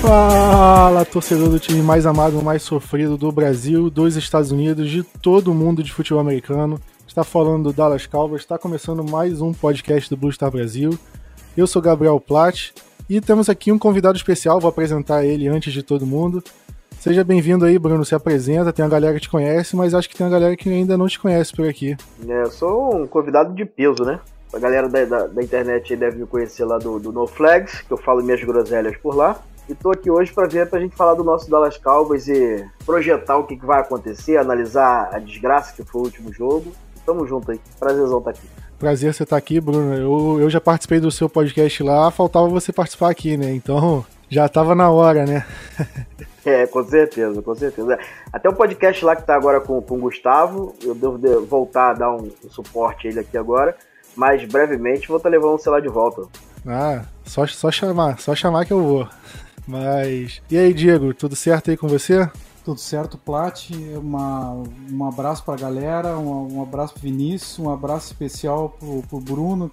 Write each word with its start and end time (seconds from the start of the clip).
Fala, 0.00 1.04
torcedor 1.04 1.50
do 1.50 1.58
time 1.58 1.82
mais 1.82 2.06
amado, 2.06 2.42
mais 2.42 2.62
sofrido 2.62 3.18
do 3.18 3.30
Brasil, 3.30 3.90
dos 3.90 4.16
Estados 4.16 4.50
Unidos, 4.50 4.88
de 4.88 5.02
todo 5.02 5.52
mundo 5.52 5.82
de 5.82 5.92
futebol 5.92 6.20
americano. 6.20 6.80
Está 7.06 7.22
falando 7.22 7.64
do 7.64 7.72
Dallas 7.72 8.06
Cowboys, 8.06 8.40
está 8.40 8.58
começando 8.58 9.04
mais 9.04 9.42
um 9.42 9.52
podcast 9.52 10.08
do 10.08 10.16
Blue 10.16 10.32
Star 10.32 10.50
Brasil. 10.50 10.98
Eu 11.54 11.66
sou 11.66 11.82
Gabriel 11.82 12.18
Platt 12.18 12.72
e 13.10 13.20
temos 13.20 13.50
aqui 13.50 13.70
um 13.70 13.78
convidado 13.78 14.16
especial, 14.16 14.58
vou 14.58 14.70
apresentar 14.70 15.24
ele 15.24 15.48
antes 15.48 15.70
de 15.70 15.82
todo 15.82 16.06
mundo. 16.06 16.42
Seja 16.98 17.22
bem-vindo 17.22 17.66
aí, 17.66 17.78
Bruno, 17.78 18.04
se 18.04 18.14
apresenta, 18.14 18.72
tem 18.72 18.84
uma 18.84 18.90
galera 18.90 19.14
que 19.14 19.20
te 19.20 19.30
conhece, 19.30 19.76
mas 19.76 19.92
acho 19.92 20.08
que 20.08 20.16
tem 20.16 20.26
uma 20.26 20.32
galera 20.32 20.56
que 20.56 20.68
ainda 20.70 20.96
não 20.96 21.08
te 21.08 21.20
conhece 21.20 21.52
por 21.54 21.68
aqui. 21.68 21.94
É, 22.26 22.42
eu 22.42 22.50
sou 22.50 23.02
um 23.02 23.06
convidado 23.06 23.54
de 23.54 23.66
peso, 23.66 24.02
né? 24.02 24.18
A 24.52 24.58
galera 24.58 24.88
da, 24.88 25.04
da, 25.04 25.26
da 25.26 25.42
internet 25.42 25.94
deve 25.94 26.18
me 26.18 26.26
conhecer 26.26 26.64
lá 26.64 26.78
do, 26.78 26.98
do 26.98 27.12
No 27.12 27.26
Flags, 27.26 27.82
que 27.82 27.92
eu 27.92 27.98
falo 27.98 28.22
minhas 28.22 28.42
groselhas 28.42 28.96
por 28.96 29.14
lá. 29.14 29.40
E 29.70 29.74
tô 29.76 29.92
aqui 29.92 30.10
hoje 30.10 30.32
para 30.32 30.48
ver 30.48 30.68
pra 30.68 30.80
gente 30.80 30.96
falar 30.96 31.14
do 31.14 31.22
nosso 31.22 31.48
Dallas 31.48 31.78
Cowboys 31.78 32.26
e 32.26 32.68
projetar 32.84 33.36
o 33.36 33.44
que, 33.44 33.56
que 33.56 33.64
vai 33.64 33.80
acontecer, 33.80 34.36
analisar 34.36 35.10
a 35.12 35.20
desgraça 35.20 35.72
que 35.72 35.88
foi 35.88 36.00
o 36.00 36.04
último 36.06 36.32
jogo. 36.32 36.72
Tamo 37.06 37.24
junto 37.24 37.52
aí. 37.52 37.60
Prazerzão 37.78 38.18
estar 38.18 38.32
tá 38.32 38.36
aqui. 38.36 38.48
Prazer 38.80 39.14
você 39.14 39.22
estar 39.22 39.36
tá 39.36 39.38
aqui, 39.38 39.60
Bruno. 39.60 39.94
Eu, 39.94 40.40
eu 40.40 40.50
já 40.50 40.60
participei 40.60 40.98
do 40.98 41.08
seu 41.12 41.28
podcast 41.28 41.84
lá, 41.84 42.10
faltava 42.10 42.48
você 42.48 42.72
participar 42.72 43.10
aqui, 43.10 43.36
né? 43.36 43.52
Então 43.52 44.04
já 44.28 44.48
tava 44.48 44.74
na 44.74 44.90
hora, 44.90 45.24
né? 45.24 45.46
é, 46.44 46.66
com 46.66 46.82
certeza, 46.82 47.40
com 47.40 47.54
certeza. 47.54 47.96
Até 48.32 48.48
o 48.48 48.54
podcast 48.54 49.04
lá 49.04 49.14
que 49.14 49.22
tá 49.22 49.36
agora 49.36 49.60
com, 49.60 49.80
com 49.80 49.98
o 49.98 50.00
Gustavo, 50.00 50.74
eu 50.82 50.96
devo 50.96 51.46
voltar 51.46 51.90
a 51.90 51.94
dar 51.94 52.10
um, 52.10 52.28
um 52.44 52.50
suporte 52.50 53.06
a 53.06 53.10
ele 53.12 53.20
aqui 53.20 53.38
agora, 53.38 53.76
mas 54.16 54.44
brevemente 54.46 55.06
vou 55.06 55.18
estar 55.18 55.30
tá 55.30 55.32
levando 55.32 55.54
o 55.54 55.58
celular 55.58 55.80
de 55.80 55.88
volta. 55.88 56.22
Ah, 56.66 57.04
só, 57.24 57.46
só 57.46 57.70
chamar, 57.70 58.18
só 58.18 58.34
chamar 58.34 58.64
que 58.64 58.72
eu 58.72 58.82
vou. 58.82 59.08
Mas. 59.70 60.42
E 60.50 60.58
aí, 60.58 60.74
Diego, 60.74 61.14
tudo 61.14 61.36
certo 61.36 61.70
aí 61.70 61.76
com 61.76 61.86
você? 61.86 62.28
Tudo 62.64 62.80
certo, 62.80 63.16
Plat. 63.16 63.70
Uma, 63.96 64.64
um 64.90 65.04
abraço 65.06 65.44
pra 65.44 65.54
galera, 65.54 66.18
um, 66.18 66.56
um 66.56 66.62
abraço 66.62 66.94
pro 66.94 67.02
Vinícius, 67.02 67.58
um 67.60 67.70
abraço 67.70 68.08
especial 68.08 68.70
pro, 68.70 69.02
pro 69.02 69.20
Bruno. 69.20 69.70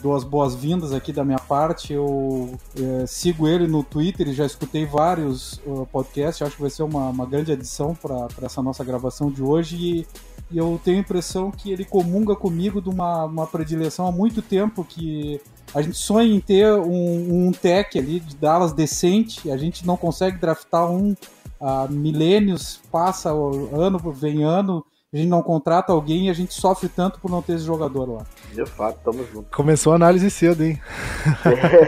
Dou 0.00 0.14
as 0.14 0.24
boas-vindas 0.24 0.92
aqui 0.92 1.12
da 1.12 1.24
minha 1.24 1.38
parte. 1.38 1.92
Eu 1.92 2.54
é, 2.78 3.06
sigo 3.06 3.46
ele 3.46 3.66
no 3.66 3.82
Twitter 3.82 4.28
e 4.28 4.32
já 4.32 4.46
escutei 4.46 4.86
vários 4.86 5.60
uh, 5.66 5.86
podcasts. 5.92 6.40
Acho 6.40 6.56
que 6.56 6.62
vai 6.62 6.70
ser 6.70 6.84
uma, 6.84 7.10
uma 7.10 7.26
grande 7.26 7.52
adição 7.52 7.94
para 7.94 8.28
essa 8.42 8.62
nossa 8.62 8.82
gravação 8.82 9.30
de 9.30 9.42
hoje. 9.42 9.76
E, 9.76 10.06
e, 10.50 10.56
eu 10.56 10.80
tenho 10.82 10.96
a 10.96 11.00
impressão 11.00 11.50
que 11.50 11.70
ele 11.70 11.84
comunga 11.84 12.34
comigo 12.34 12.80
de 12.80 12.88
uma, 12.88 13.24
uma 13.26 13.46
predileção 13.46 14.06
há 14.06 14.12
muito 14.12 14.40
tempo 14.40 14.84
que 14.84 15.38
a 15.74 15.82
gente 15.82 15.96
sonha 15.96 16.34
em 16.34 16.40
ter 16.40 16.72
um, 16.72 17.48
um 17.48 17.52
tech 17.52 17.98
ali 17.98 18.20
de 18.20 18.36
Dallas 18.36 18.72
decente, 18.72 19.50
a 19.50 19.56
gente 19.56 19.86
não 19.86 19.96
consegue 19.96 20.38
draftar 20.38 20.90
um 20.90 21.14
há 21.60 21.86
milênios, 21.88 22.80
passa 22.90 23.30
ano, 23.30 23.98
vem 24.12 24.42
ano, 24.42 24.84
a 25.12 25.16
gente 25.16 25.28
não 25.28 25.42
contrata 25.42 25.92
alguém 25.92 26.26
e 26.26 26.30
a 26.30 26.32
gente 26.32 26.54
sofre 26.54 26.88
tanto 26.88 27.18
por 27.20 27.30
não 27.30 27.42
ter 27.42 27.54
esse 27.54 27.64
jogador 27.64 28.08
lá. 28.08 28.26
De 28.52 28.64
fato, 28.64 29.00
tamo 29.04 29.26
junto. 29.26 29.54
Começou 29.54 29.92
a 29.92 29.96
análise 29.96 30.30
cedo, 30.30 30.64
hein? 30.64 30.80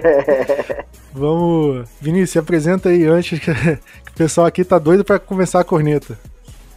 Vamos. 1.12 1.88
Vinícius, 2.00 2.30
se 2.30 2.38
apresenta 2.38 2.88
aí 2.88 3.04
antes 3.06 3.38
que, 3.38 3.54
que 3.54 4.10
o 4.10 4.14
pessoal 4.14 4.46
aqui 4.46 4.64
tá 4.64 4.78
doido 4.78 5.04
para 5.04 5.18
começar 5.18 5.60
a 5.60 5.64
corneta. 5.64 6.18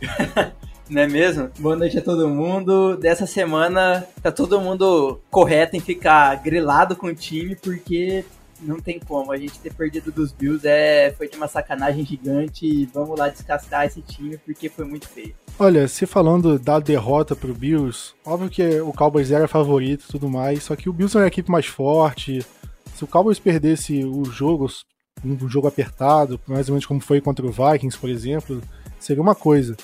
Não 0.87 1.01
é 1.01 1.07
mesmo? 1.07 1.49
Boa 1.57 1.75
noite 1.75 1.97
a 1.97 2.01
todo 2.01 2.29
mundo. 2.29 2.95
Dessa 2.95 3.25
semana 3.25 4.07
tá 4.21 4.31
todo 4.31 4.61
mundo 4.61 5.19
correto 5.31 5.75
em 5.75 5.79
ficar 5.79 6.35
grilado 6.35 6.95
com 6.95 7.07
o 7.07 7.15
time, 7.15 7.55
porque 7.55 8.23
não 8.61 8.79
tem 8.79 8.99
como. 8.99 9.31
A 9.31 9.37
gente 9.37 9.59
ter 9.59 9.73
perdido 9.73 10.11
dos 10.11 10.31
Bills 10.31 10.67
é, 10.67 11.11
foi 11.17 11.27
de 11.27 11.37
uma 11.37 11.47
sacanagem 11.47 12.05
gigante. 12.05 12.87
Vamos 12.93 13.17
lá 13.17 13.29
descascar 13.29 13.85
esse 13.85 14.01
time, 14.01 14.37
porque 14.37 14.69
foi 14.69 14.85
muito 14.85 15.07
feio. 15.07 15.33
Olha, 15.57 15.87
se 15.87 16.05
falando 16.05 16.59
da 16.59 16.79
derrota 16.79 17.35
pro 17.35 17.53
Bills, 17.53 18.13
óbvio 18.23 18.49
que 18.49 18.81
o 18.81 18.93
Cowboys 18.93 19.31
era 19.31 19.47
favorito 19.47 20.05
e 20.07 20.11
tudo 20.11 20.29
mais, 20.29 20.63
só 20.63 20.75
que 20.75 20.89
o 20.89 20.93
Bills 20.93 21.17
é 21.17 21.21
uma 21.21 21.27
equipe 21.27 21.49
mais 21.49 21.65
forte. 21.65 22.45
Se 22.93 23.03
o 23.03 23.07
Cowboys 23.07 23.39
perdesse 23.39 24.03
os 24.03 24.33
jogos, 24.33 24.85
um 25.23 25.49
jogo 25.49 25.67
apertado, 25.67 26.39
mais 26.45 26.69
ou 26.69 26.73
menos 26.73 26.85
como 26.85 26.99
foi 26.99 27.19
contra 27.21 27.45
o 27.45 27.51
Vikings, 27.51 27.97
por 27.97 28.09
exemplo, 28.09 28.61
seria 28.99 29.23
uma 29.23 29.33
coisa. 29.33 29.75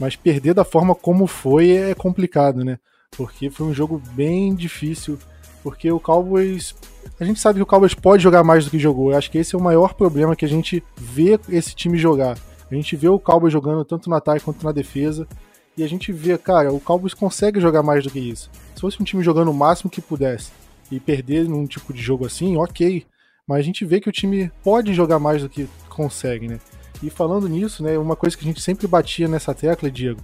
Mas 0.00 0.16
perder 0.16 0.54
da 0.54 0.64
forma 0.64 0.94
como 0.94 1.26
foi 1.26 1.72
é 1.72 1.94
complicado, 1.94 2.64
né? 2.64 2.78
Porque 3.10 3.50
foi 3.50 3.66
um 3.66 3.74
jogo 3.74 4.02
bem 4.14 4.54
difícil. 4.54 5.18
Porque 5.62 5.92
o 5.92 6.00
Cowboys. 6.00 6.74
A 7.20 7.24
gente 7.24 7.38
sabe 7.38 7.58
que 7.58 7.62
o 7.62 7.66
Cowboys 7.66 7.92
pode 7.92 8.22
jogar 8.22 8.42
mais 8.42 8.64
do 8.64 8.70
que 8.70 8.78
jogou. 8.78 9.12
Eu 9.12 9.18
acho 9.18 9.30
que 9.30 9.36
esse 9.36 9.54
é 9.54 9.58
o 9.58 9.62
maior 9.62 9.92
problema 9.92 10.34
que 10.34 10.46
a 10.46 10.48
gente 10.48 10.82
vê 10.96 11.38
esse 11.50 11.74
time 11.74 11.98
jogar. 11.98 12.38
A 12.70 12.74
gente 12.74 12.96
vê 12.96 13.08
o 13.08 13.18
Cowboys 13.18 13.52
jogando 13.52 13.84
tanto 13.84 14.08
no 14.08 14.16
ataque 14.16 14.42
quanto 14.42 14.64
na 14.64 14.72
defesa. 14.72 15.28
E 15.76 15.84
a 15.84 15.88
gente 15.88 16.12
vê, 16.12 16.36
cara, 16.38 16.72
o 16.72 16.80
Cowboys 16.80 17.12
consegue 17.12 17.60
jogar 17.60 17.82
mais 17.82 18.02
do 18.02 18.10
que 18.10 18.18
isso. 18.18 18.50
Se 18.74 18.80
fosse 18.80 19.00
um 19.00 19.04
time 19.04 19.22
jogando 19.22 19.50
o 19.50 19.54
máximo 19.54 19.90
que 19.90 20.00
pudesse 20.00 20.50
e 20.90 20.98
perder 20.98 21.46
num 21.46 21.66
tipo 21.66 21.92
de 21.92 22.00
jogo 22.00 22.24
assim, 22.24 22.56
ok. 22.56 23.04
Mas 23.46 23.58
a 23.58 23.62
gente 23.62 23.84
vê 23.84 24.00
que 24.00 24.08
o 24.08 24.12
time 24.12 24.50
pode 24.64 24.94
jogar 24.94 25.18
mais 25.18 25.42
do 25.42 25.48
que 25.48 25.68
consegue, 25.90 26.48
né? 26.48 26.58
E 27.02 27.08
falando 27.08 27.48
nisso, 27.48 27.82
né, 27.82 27.96
uma 27.98 28.16
coisa 28.16 28.36
que 28.36 28.44
a 28.44 28.46
gente 28.46 28.60
sempre 28.60 28.86
batia 28.86 29.26
nessa 29.26 29.54
tecla, 29.54 29.90
Diego, 29.90 30.20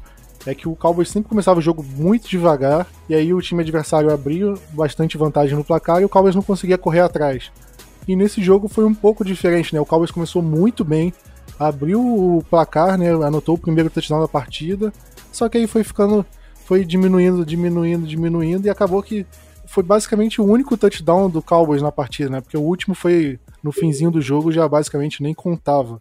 é 0.46 0.54
que 0.54 0.68
o 0.68 0.76
Cowboys 0.76 1.08
sempre 1.08 1.28
começava 1.28 1.58
o 1.58 1.62
jogo 1.62 1.82
muito 1.82 2.28
devagar, 2.28 2.86
e 3.08 3.14
aí 3.14 3.32
o 3.32 3.40
time 3.40 3.62
adversário 3.62 4.12
abria 4.12 4.54
bastante 4.70 5.16
vantagem 5.16 5.56
no 5.56 5.64
placar 5.64 6.00
e 6.00 6.04
o 6.04 6.08
Cowboys 6.08 6.34
não 6.34 6.42
conseguia 6.42 6.78
correr 6.78 7.00
atrás. 7.00 7.50
E 8.06 8.14
nesse 8.14 8.42
jogo 8.42 8.68
foi 8.68 8.84
um 8.84 8.94
pouco 8.94 9.24
diferente, 9.24 9.74
né? 9.74 9.80
O 9.80 9.86
Cowboys 9.86 10.12
começou 10.12 10.40
muito 10.42 10.84
bem, 10.84 11.12
abriu 11.58 12.00
o 12.00 12.44
placar, 12.48 12.96
né? 12.96 13.10
Anotou 13.10 13.56
o 13.56 13.58
primeiro 13.58 13.90
touchdown 13.90 14.20
da 14.20 14.28
partida, 14.28 14.92
só 15.32 15.48
que 15.48 15.58
aí 15.58 15.66
foi 15.66 15.82
ficando, 15.82 16.24
foi 16.64 16.84
diminuindo, 16.84 17.44
diminuindo, 17.44 18.06
diminuindo, 18.06 18.66
e 18.66 18.70
acabou 18.70 19.02
que 19.02 19.26
foi 19.66 19.82
basicamente 19.82 20.40
o 20.40 20.44
único 20.44 20.76
touchdown 20.76 21.28
do 21.28 21.42
Cowboys 21.42 21.82
na 21.82 21.90
partida, 21.90 22.30
né? 22.30 22.40
Porque 22.40 22.56
o 22.56 22.62
último 22.62 22.94
foi 22.94 23.40
no 23.62 23.72
finzinho 23.72 24.12
do 24.12 24.20
jogo, 24.20 24.52
já 24.52 24.68
basicamente 24.68 25.22
nem 25.22 25.34
contava. 25.34 26.00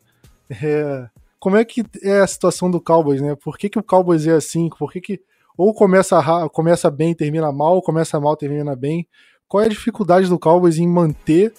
É, 0.49 1.07
como 1.39 1.57
é 1.57 1.65
que 1.65 1.83
é 2.01 2.19
a 2.19 2.27
situação 2.27 2.69
do 2.69 2.81
Cowboys, 2.81 3.21
né? 3.21 3.35
Por 3.35 3.57
que, 3.57 3.69
que 3.69 3.79
o 3.79 3.83
Cowboys 3.83 4.25
é 4.27 4.33
assim? 4.33 4.69
Por 4.69 4.91
que, 4.91 5.01
que 5.01 5.21
ou 5.57 5.73
começa, 5.73 6.21
começa 6.49 6.89
bem 6.91 7.11
e 7.11 7.15
termina 7.15 7.51
mal, 7.51 7.75
ou 7.75 7.81
começa 7.81 8.19
mal 8.19 8.33
e 8.33 8.37
termina 8.37 8.75
bem? 8.75 9.07
Qual 9.47 9.63
é 9.63 9.67
a 9.67 9.69
dificuldade 9.69 10.27
do 10.27 10.39
Cowboys 10.39 10.77
em 10.77 10.87
manter 10.87 11.53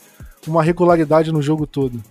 uma 0.47 0.63
regularidade 0.63 1.33
no 1.33 1.41
jogo 1.41 1.67
todo? 1.67 2.03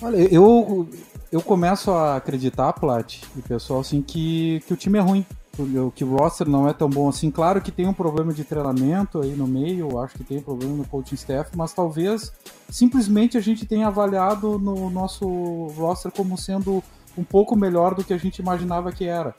Olha, 0.00 0.16
eu, 0.16 0.88
eu 1.30 1.40
começo 1.40 1.90
a 1.90 2.16
acreditar, 2.16 2.72
Plat, 2.72 3.22
e 3.36 3.42
pessoal, 3.42 3.80
assim, 3.80 4.02
que, 4.02 4.60
que 4.66 4.72
o 4.72 4.76
time 4.76 4.98
é 4.98 5.02
ruim 5.02 5.24
que 5.94 6.02
o 6.04 6.16
roster 6.16 6.48
não 6.48 6.66
é 6.66 6.72
tão 6.72 6.88
bom 6.88 7.08
assim. 7.08 7.30
Claro 7.30 7.60
que 7.60 7.70
tem 7.70 7.86
um 7.86 7.92
problema 7.92 8.32
de 8.32 8.42
treinamento 8.42 9.20
aí 9.20 9.36
no 9.36 9.46
meio, 9.46 9.98
acho 9.98 10.16
que 10.16 10.24
tem 10.24 10.38
um 10.38 10.42
problema 10.42 10.74
no 10.76 10.84
coaching 10.86 11.14
staff, 11.14 11.50
mas 11.56 11.72
talvez 11.72 12.32
simplesmente 12.70 13.36
a 13.36 13.40
gente 13.40 13.66
tenha 13.66 13.88
avaliado 13.88 14.58
no 14.58 14.88
nosso 14.88 15.26
roster 15.76 16.10
como 16.10 16.38
sendo 16.38 16.82
um 17.16 17.22
pouco 17.22 17.54
melhor 17.54 17.94
do 17.94 18.02
que 18.02 18.14
a 18.14 18.18
gente 18.18 18.38
imaginava 18.38 18.90
que 18.90 19.04
era. 19.04 19.34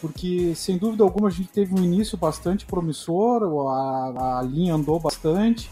Porque, 0.00 0.54
sem 0.54 0.78
dúvida 0.78 1.04
alguma, 1.04 1.28
a 1.28 1.30
gente 1.30 1.50
teve 1.50 1.74
um 1.74 1.84
início 1.84 2.16
bastante 2.16 2.64
promissor, 2.64 3.42
a, 3.68 4.38
a 4.38 4.42
linha 4.42 4.74
andou 4.74 4.98
bastante, 4.98 5.70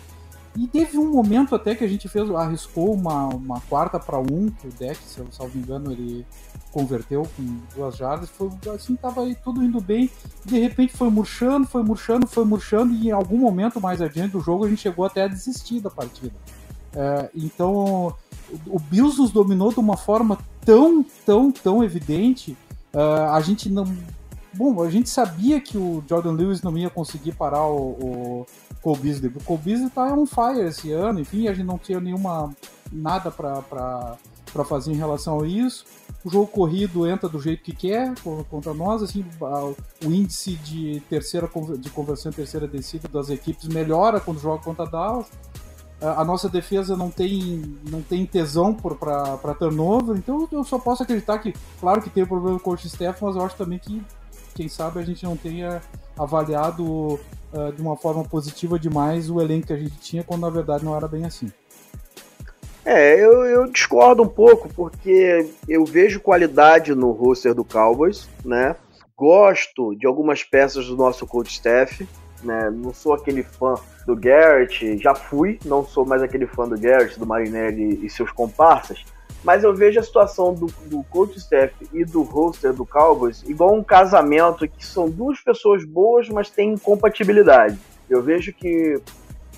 E 0.57 0.67
teve 0.67 0.99
um 0.99 1.13
momento 1.13 1.55
até 1.55 1.75
que 1.75 1.85
a 1.85 1.89
gente 1.89 2.09
fez, 2.09 2.29
arriscou 2.31 2.93
uma, 2.93 3.29
uma 3.29 3.61
quarta 3.61 3.99
para 3.99 4.19
um, 4.19 4.51
que 4.51 4.67
o 4.67 4.71
deck, 4.73 4.99
se 4.99 5.19
eu 5.21 5.27
não 5.39 5.49
me 5.49 5.61
engano, 5.61 5.93
ele 5.93 6.27
converteu 6.79 7.27
com 7.37 7.59
duas 7.75 7.97
jardas, 7.97 8.31
foi 8.31 8.51
assim, 8.73 8.95
tava 8.95 9.23
aí 9.23 9.35
tudo 9.35 9.65
indo 9.65 9.81
bem, 9.81 10.09
de 10.45 10.61
repente 10.61 10.97
foi 10.97 11.11
murchando, 11.11 11.67
foi 11.67 11.83
murchando, 11.83 12.25
foi 12.25 12.45
murchando, 12.45 12.95
e 12.95 13.09
em 13.09 13.11
algum 13.11 13.37
momento 13.37 13.81
mais 13.81 14.01
adiante 14.01 14.33
do 14.33 14.41
jogo 14.41 14.65
a 14.65 14.69
gente 14.69 14.83
chegou 14.83 15.05
até 15.05 15.25
a 15.25 15.29
desistir 15.29 15.81
da 15.81 15.91
partida. 15.91 16.35
É, 16.95 17.31
então 17.35 18.15
o 18.67 18.79
Bills 18.79 19.19
nos 19.19 19.33
dominou 19.33 19.73
de 19.73 19.81
uma 19.81 19.97
forma 19.97 20.39
tão, 20.65 21.05
tão, 21.27 21.51
tão 21.51 21.83
evidente, 21.83 22.57
uh, 22.95 23.33
a 23.33 23.41
gente 23.41 23.69
não. 23.69 23.85
Bom, 24.55 24.83
a 24.83 24.91
gente 24.91 25.11
sabia 25.11 25.61
que 25.61 25.77
o 25.77 26.03
Jordan 26.09 26.33
Lewis 26.33 26.63
não 26.63 26.77
ia 26.77 26.89
conseguir 26.89 27.33
parar 27.33 27.67
o, 27.67 27.91
o 27.91 28.47
Cole 28.81 28.99
Beasley. 29.01 29.33
O 29.37 29.45
Cole 29.45 29.61
Beasley 29.63 29.91
tá 29.91 30.05
on 30.13 30.27
fire 30.27 30.67
esse 30.67 30.91
ano, 30.91 31.21
enfim, 31.21 31.49
a 31.49 31.53
gente 31.53 31.67
não 31.67 31.79
tinha 31.79 32.01
nenhuma 32.01 32.51
nada 32.91 33.31
para 33.31 34.17
fazer 34.65 34.93
em 34.93 34.97
relação 34.97 35.41
a 35.41 35.47
isso 35.47 35.85
o 36.25 36.31
jogo 36.31 36.47
corrido 36.49 37.07
entra 37.07 37.29
do 37.29 37.41
jeito 37.41 37.63
que 37.63 37.75
quer 37.75 38.13
contra 38.51 38.75
nós, 38.75 39.03
assim, 39.03 39.25
o 40.05 40.11
índice 40.11 40.57
de 40.57 41.01
terceira 41.09 41.49
de 41.79 41.91
conversão 41.91 42.33
terceira 42.33 42.67
descida 42.67 43.09
das 43.09 43.31
equipes 43.31 43.69
melhora 43.69 44.21
quando 44.21 44.41
joga 44.41 44.63
contra 44.63 44.85
Dallas. 44.85 45.27
A 46.01 46.25
nossa 46.25 46.49
defesa 46.49 46.97
não 46.97 47.11
tem, 47.11 47.77
não 47.91 48.03
tem 48.03 48.25
tesão 48.25 48.73
para 48.73 49.55
turnover, 49.59 50.17
então 50.17 50.49
eu 50.53 50.63
só 50.63 50.79
posso 50.79 51.03
acreditar 51.03 51.39
que, 51.39 51.53
claro 51.81 52.01
que 52.01 52.11
tem 52.11 52.23
o 52.23 52.27
problema 52.27 52.57
do 52.57 52.63
coach 52.63 52.89
Steph, 52.89 53.21
mas 53.21 53.35
eu 53.35 53.43
acho 53.45 53.57
também 53.57 53.79
que, 53.79 54.01
quem 54.55 54.69
sabe, 54.69 55.01
a 55.01 55.05
gente 55.05 55.25
não 55.25 55.37
tenha 55.37 55.81
avaliado 56.17 56.85
uh, 56.85 57.73
de 57.75 57.83
uma 57.83 57.97
forma 57.97 58.23
positiva 58.23 58.79
demais 58.79 59.29
o 59.29 59.41
elenco 59.41 59.69
que 59.69 59.73
a 59.73 59.79
gente 59.79 59.97
tinha, 59.99 60.23
quando 60.23 60.43
na 60.43 60.51
verdade 60.51 60.85
não 60.85 60.95
era 60.95 61.09
bem 61.09 61.25
assim. 61.25 61.51
É, 62.85 63.15
eu, 63.15 63.45
eu, 63.45 63.67
discordo 63.71 64.23
um 64.23 64.29
pouco, 64.29 64.69
porque 64.73 65.51
eu 65.69 65.85
vejo 65.85 66.21
qualidade 66.21 66.95
no 66.95 67.11
roster 67.11 67.55
do 67.55 67.65
Cowboys, 67.65 68.29
né? 68.45 68.77
Gosto 69.17 69.95
de 69.95 70.07
algumas 70.07 70.43
peças 70.43 70.87
do 70.87 70.97
nosso 70.97 71.27
coach 71.27 71.51
staff, 71.51 72.09
né? 72.43 72.71
Não 72.71 72.93
sou 72.95 73.13
aquele 73.13 73.43
fã 73.43 73.75
do 74.07 74.17
Garrett, 74.17 74.97
já 74.99 75.15
fui, 75.15 75.59
não 75.65 75.85
sou 75.85 76.07
mais 76.07 76.23
aquele 76.23 76.47
fã 76.47 76.67
do 76.67 76.79
Garrett, 76.79 77.19
do 77.19 77.27
Marinelli 77.27 78.05
e 78.05 78.09
seus 78.09 78.31
comparsas, 78.31 79.05
mas 79.45 79.63
eu 79.63 79.75
vejo 79.75 80.01
a 80.01 80.03
situação 80.03 80.55
do, 80.55 80.67
do 80.87 81.03
coach 81.05 81.37
staff 81.39 81.75
e 81.93 82.05
do 82.05 82.23
roster 82.23 82.73
do 82.73 82.85
Cowboys 82.85 83.43
igual 83.47 83.75
um 83.75 83.85
casamento 83.85 84.67
que 84.67 84.85
são 84.85 85.09
duas 85.09 85.41
pessoas 85.41 85.85
boas, 85.85 86.29
mas 86.29 86.51
têm 86.51 86.73
incompatibilidade. 86.73 87.79
Eu 88.09 88.23
vejo 88.23 88.53
que, 88.53 89.01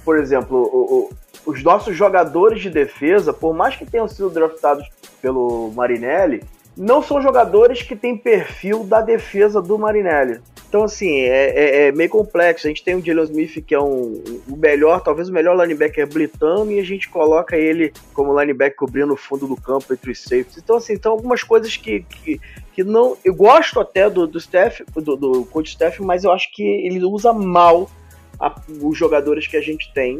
por 0.04 0.18
exemplo, 0.18 0.58
o, 0.58 1.10
os 1.46 1.62
nossos 1.62 1.96
jogadores 1.96 2.60
de 2.60 2.70
defesa, 2.70 3.32
por 3.32 3.54
mais 3.54 3.76
que 3.76 3.86
tenham 3.86 4.08
sido 4.08 4.30
draftados 4.30 4.88
pelo 5.20 5.70
Marinelli, 5.74 6.42
não 6.76 7.02
são 7.02 7.20
jogadores 7.20 7.82
que 7.82 7.96
têm 7.96 8.16
perfil 8.16 8.84
da 8.84 9.00
defesa 9.00 9.60
do 9.60 9.78
Marinelli. 9.78 10.40
Então, 10.68 10.84
assim, 10.84 11.18
é, 11.22 11.50
é, 11.50 11.88
é 11.88 11.92
meio 11.92 12.08
complexo. 12.08 12.66
A 12.66 12.70
gente 12.70 12.84
tem 12.84 12.94
o 12.94 13.04
Jalen 13.04 13.24
Smith, 13.24 13.64
que 13.66 13.74
é 13.74 13.80
um, 13.80 14.22
o 14.48 14.56
melhor, 14.56 15.00
talvez 15.00 15.28
o 15.28 15.32
melhor 15.32 15.60
linebacker 15.60 16.06
blitando, 16.06 16.70
e 16.70 16.78
a 16.78 16.84
gente 16.84 17.08
coloca 17.08 17.56
ele 17.56 17.92
como 18.14 18.38
linebacker 18.38 18.76
cobrindo 18.76 19.12
o 19.12 19.16
fundo 19.16 19.48
do 19.48 19.56
campo 19.56 19.92
entre 19.92 20.12
os 20.12 20.22
safeties. 20.22 20.58
Então, 20.58 20.76
assim, 20.76 20.92
então 20.92 21.10
algumas 21.10 21.42
coisas 21.42 21.76
que, 21.76 22.02
que, 22.02 22.40
que 22.72 22.84
não. 22.84 23.16
Eu 23.24 23.34
gosto 23.34 23.80
até 23.80 24.08
do, 24.08 24.28
do 24.28 24.40
Steph, 24.40 24.82
do, 24.94 25.16
do 25.16 25.44
coach 25.46 25.72
Steph, 25.72 25.98
mas 25.98 26.22
eu 26.22 26.30
acho 26.30 26.52
que 26.52 26.62
ele 26.62 27.04
usa 27.04 27.32
mal 27.32 27.90
a, 28.40 28.54
os 28.80 28.96
jogadores 28.96 29.46
que 29.46 29.56
a 29.56 29.60
gente 29.60 29.92
tem. 29.92 30.18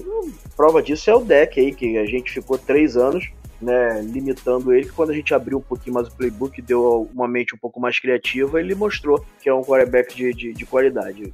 Prova 0.56 0.82
disso 0.82 1.11
é 1.11 1.14
o 1.14 1.25
deck 1.25 1.58
aí, 1.58 1.75
que 1.75 1.96
a 1.96 2.06
gente 2.06 2.31
ficou 2.31 2.58
três 2.58 2.96
anos 2.96 3.31
né, 3.61 4.00
limitando 4.02 4.72
ele, 4.72 4.87
que 4.87 4.93
quando 4.93 5.11
a 5.11 5.14
gente 5.14 5.34
abriu 5.34 5.58
um 5.58 5.62
pouquinho 5.62 5.94
mais 5.94 6.08
o 6.08 6.12
playbook, 6.12 6.61
deu 6.62 7.08
uma 7.14 7.28
mente 7.28 7.55
um 7.55 7.58
pouco 7.58 7.81
mais 7.81 7.99
criativa, 7.99 8.58
ele 8.58 8.75
mostrou 8.75 9.25
que 9.40 9.49
é 9.49 9.55
um 9.55 9.62
quarterback 9.62 10.14
de, 10.14 10.32
de, 10.32 10.52
de 10.52 10.67
qualidade. 10.67 11.32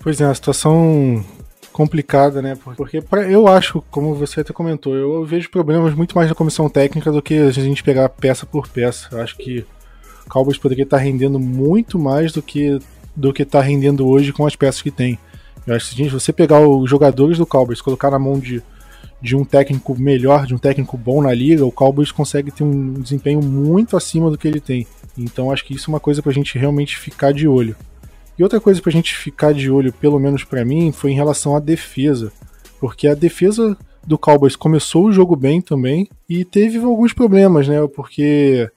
Pois 0.00 0.20
é, 0.20 0.24
a 0.24 0.34
situação 0.34 1.24
complicada, 1.72 2.40
né? 2.40 2.56
Porque 2.76 3.00
pra, 3.00 3.28
eu 3.28 3.48
acho, 3.48 3.82
como 3.90 4.14
você 4.14 4.40
até 4.40 4.52
comentou, 4.52 4.94
eu 4.94 5.24
vejo 5.24 5.50
problemas 5.50 5.94
muito 5.94 6.14
mais 6.14 6.28
na 6.28 6.34
comissão 6.34 6.68
técnica 6.68 7.10
do 7.10 7.20
que 7.20 7.34
a 7.34 7.50
gente 7.50 7.82
pegar 7.82 8.08
peça 8.08 8.46
por 8.46 8.68
peça. 8.68 9.08
Eu 9.10 9.20
acho 9.20 9.36
que 9.36 9.66
o 10.24 10.28
Cowboys 10.28 10.56
poderia 10.56 10.84
estar 10.84 10.98
rendendo 10.98 11.38
muito 11.38 11.98
mais 11.98 12.32
do 12.32 12.40
que 12.40 12.78
do 13.16 13.32
que 13.32 13.42
está 13.42 13.60
rendendo 13.60 14.08
hoje 14.08 14.32
com 14.32 14.46
as 14.46 14.56
peças 14.56 14.82
que 14.82 14.90
tem. 14.90 15.18
Eu 15.66 15.74
acho 15.74 15.94
que 15.94 16.04
se 16.04 16.08
você 16.10 16.32
pegar 16.32 16.60
os 16.60 16.88
jogadores 16.88 17.38
do 17.38 17.46
Cowboys, 17.46 17.80
colocar 17.80 18.10
na 18.10 18.18
mão 18.18 18.38
de, 18.38 18.62
de 19.20 19.34
um 19.34 19.44
técnico 19.44 19.98
melhor, 19.98 20.46
de 20.46 20.54
um 20.54 20.58
técnico 20.58 20.96
bom 20.96 21.22
na 21.22 21.32
liga, 21.32 21.64
o 21.64 21.72
Cowboys 21.72 22.12
consegue 22.12 22.50
ter 22.50 22.64
um 22.64 22.94
desempenho 22.94 23.42
muito 23.42 23.96
acima 23.96 24.30
do 24.30 24.36
que 24.36 24.46
ele 24.46 24.60
tem. 24.60 24.86
Então 25.16 25.50
acho 25.50 25.64
que 25.64 25.74
isso 25.74 25.90
é 25.90 25.94
uma 25.94 26.00
coisa 26.00 26.22
pra 26.22 26.32
gente 26.32 26.58
realmente 26.58 26.98
ficar 26.98 27.32
de 27.32 27.48
olho. 27.48 27.76
E 28.38 28.42
outra 28.42 28.60
coisa 28.60 28.82
pra 28.82 28.92
gente 28.92 29.14
ficar 29.16 29.54
de 29.54 29.70
olho, 29.70 29.92
pelo 29.92 30.18
menos 30.18 30.44
para 30.44 30.64
mim, 30.64 30.92
foi 30.92 31.12
em 31.12 31.14
relação 31.14 31.56
à 31.56 31.60
defesa. 31.60 32.32
Porque 32.80 33.06
a 33.06 33.14
defesa 33.14 33.76
do 34.06 34.18
Cowboys 34.18 34.56
começou 34.56 35.06
o 35.06 35.12
jogo 35.12 35.36
bem 35.36 35.60
também 35.62 36.08
e 36.28 36.44
teve 36.44 36.78
alguns 36.78 37.12
problemas, 37.12 37.66
né? 37.68 37.86
Porque 37.94 38.68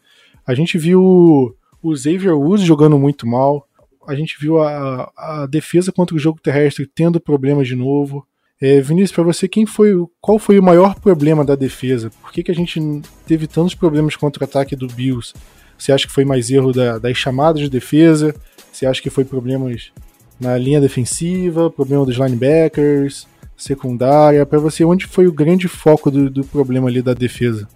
a 0.46 0.54
gente 0.54 0.78
viu 0.78 1.56
o 1.82 1.96
Xavier 1.96 2.38
Woods 2.38 2.66
jogando 2.66 2.98
muito 2.98 3.28
mal, 3.28 3.67
a 4.08 4.16
gente 4.16 4.38
viu 4.40 4.62
a, 4.62 5.12
a 5.18 5.46
defesa 5.46 5.92
contra 5.92 6.16
o 6.16 6.20
jogo 6.20 6.40
terrestre 6.42 6.88
tendo 6.88 7.20
problemas 7.20 7.68
de 7.68 7.76
novo. 7.76 8.26
É, 8.60 8.80
Vinícius, 8.82 9.12
para 9.12 9.24
você, 9.24 9.48
quem 9.48 9.66
foi, 9.66 9.94
qual 10.20 10.40
foi 10.40 10.58
o 10.58 10.64
maior 10.64 10.96
problema 10.96 11.46
da 11.46 11.56
defesa? 11.56 12.10
Por 12.22 12.32
que, 12.32 12.42
que 12.42 12.52
a 12.52 12.56
gente 12.56 12.80
teve 13.28 13.46
tantos 13.46 13.76
problemas 13.76 14.16
contra 14.16 14.44
o 14.44 14.48
ataque 14.48 14.76
do 14.76 14.88
Bills? 14.88 15.34
Você 15.78 15.92
acha 15.92 16.08
que 16.08 16.14
foi 16.14 16.26
mais 16.26 16.50
erro 16.50 16.72
da, 16.72 16.98
das 16.98 17.18
chamadas 17.18 17.62
de 17.62 17.70
defesa? 17.70 18.34
Você 18.72 18.86
acha 18.86 19.02
que 19.02 19.10
foi 19.10 19.26
problemas 19.26 19.92
na 20.40 20.58
linha 20.58 20.82
defensiva, 20.82 21.70
problema 21.70 22.06
dos 22.06 22.16
linebackers, 22.16 23.28
secundária? 23.56 24.46
Para 24.46 24.60
você, 24.60 24.84
onde 24.84 25.06
foi 25.06 25.28
o 25.28 25.34
grande 25.34 25.68
foco 25.68 26.10
do, 26.10 26.30
do 26.30 26.44
problema 26.44 26.88
ali 26.88 27.02
da 27.02 27.14
defesa? 27.14 27.68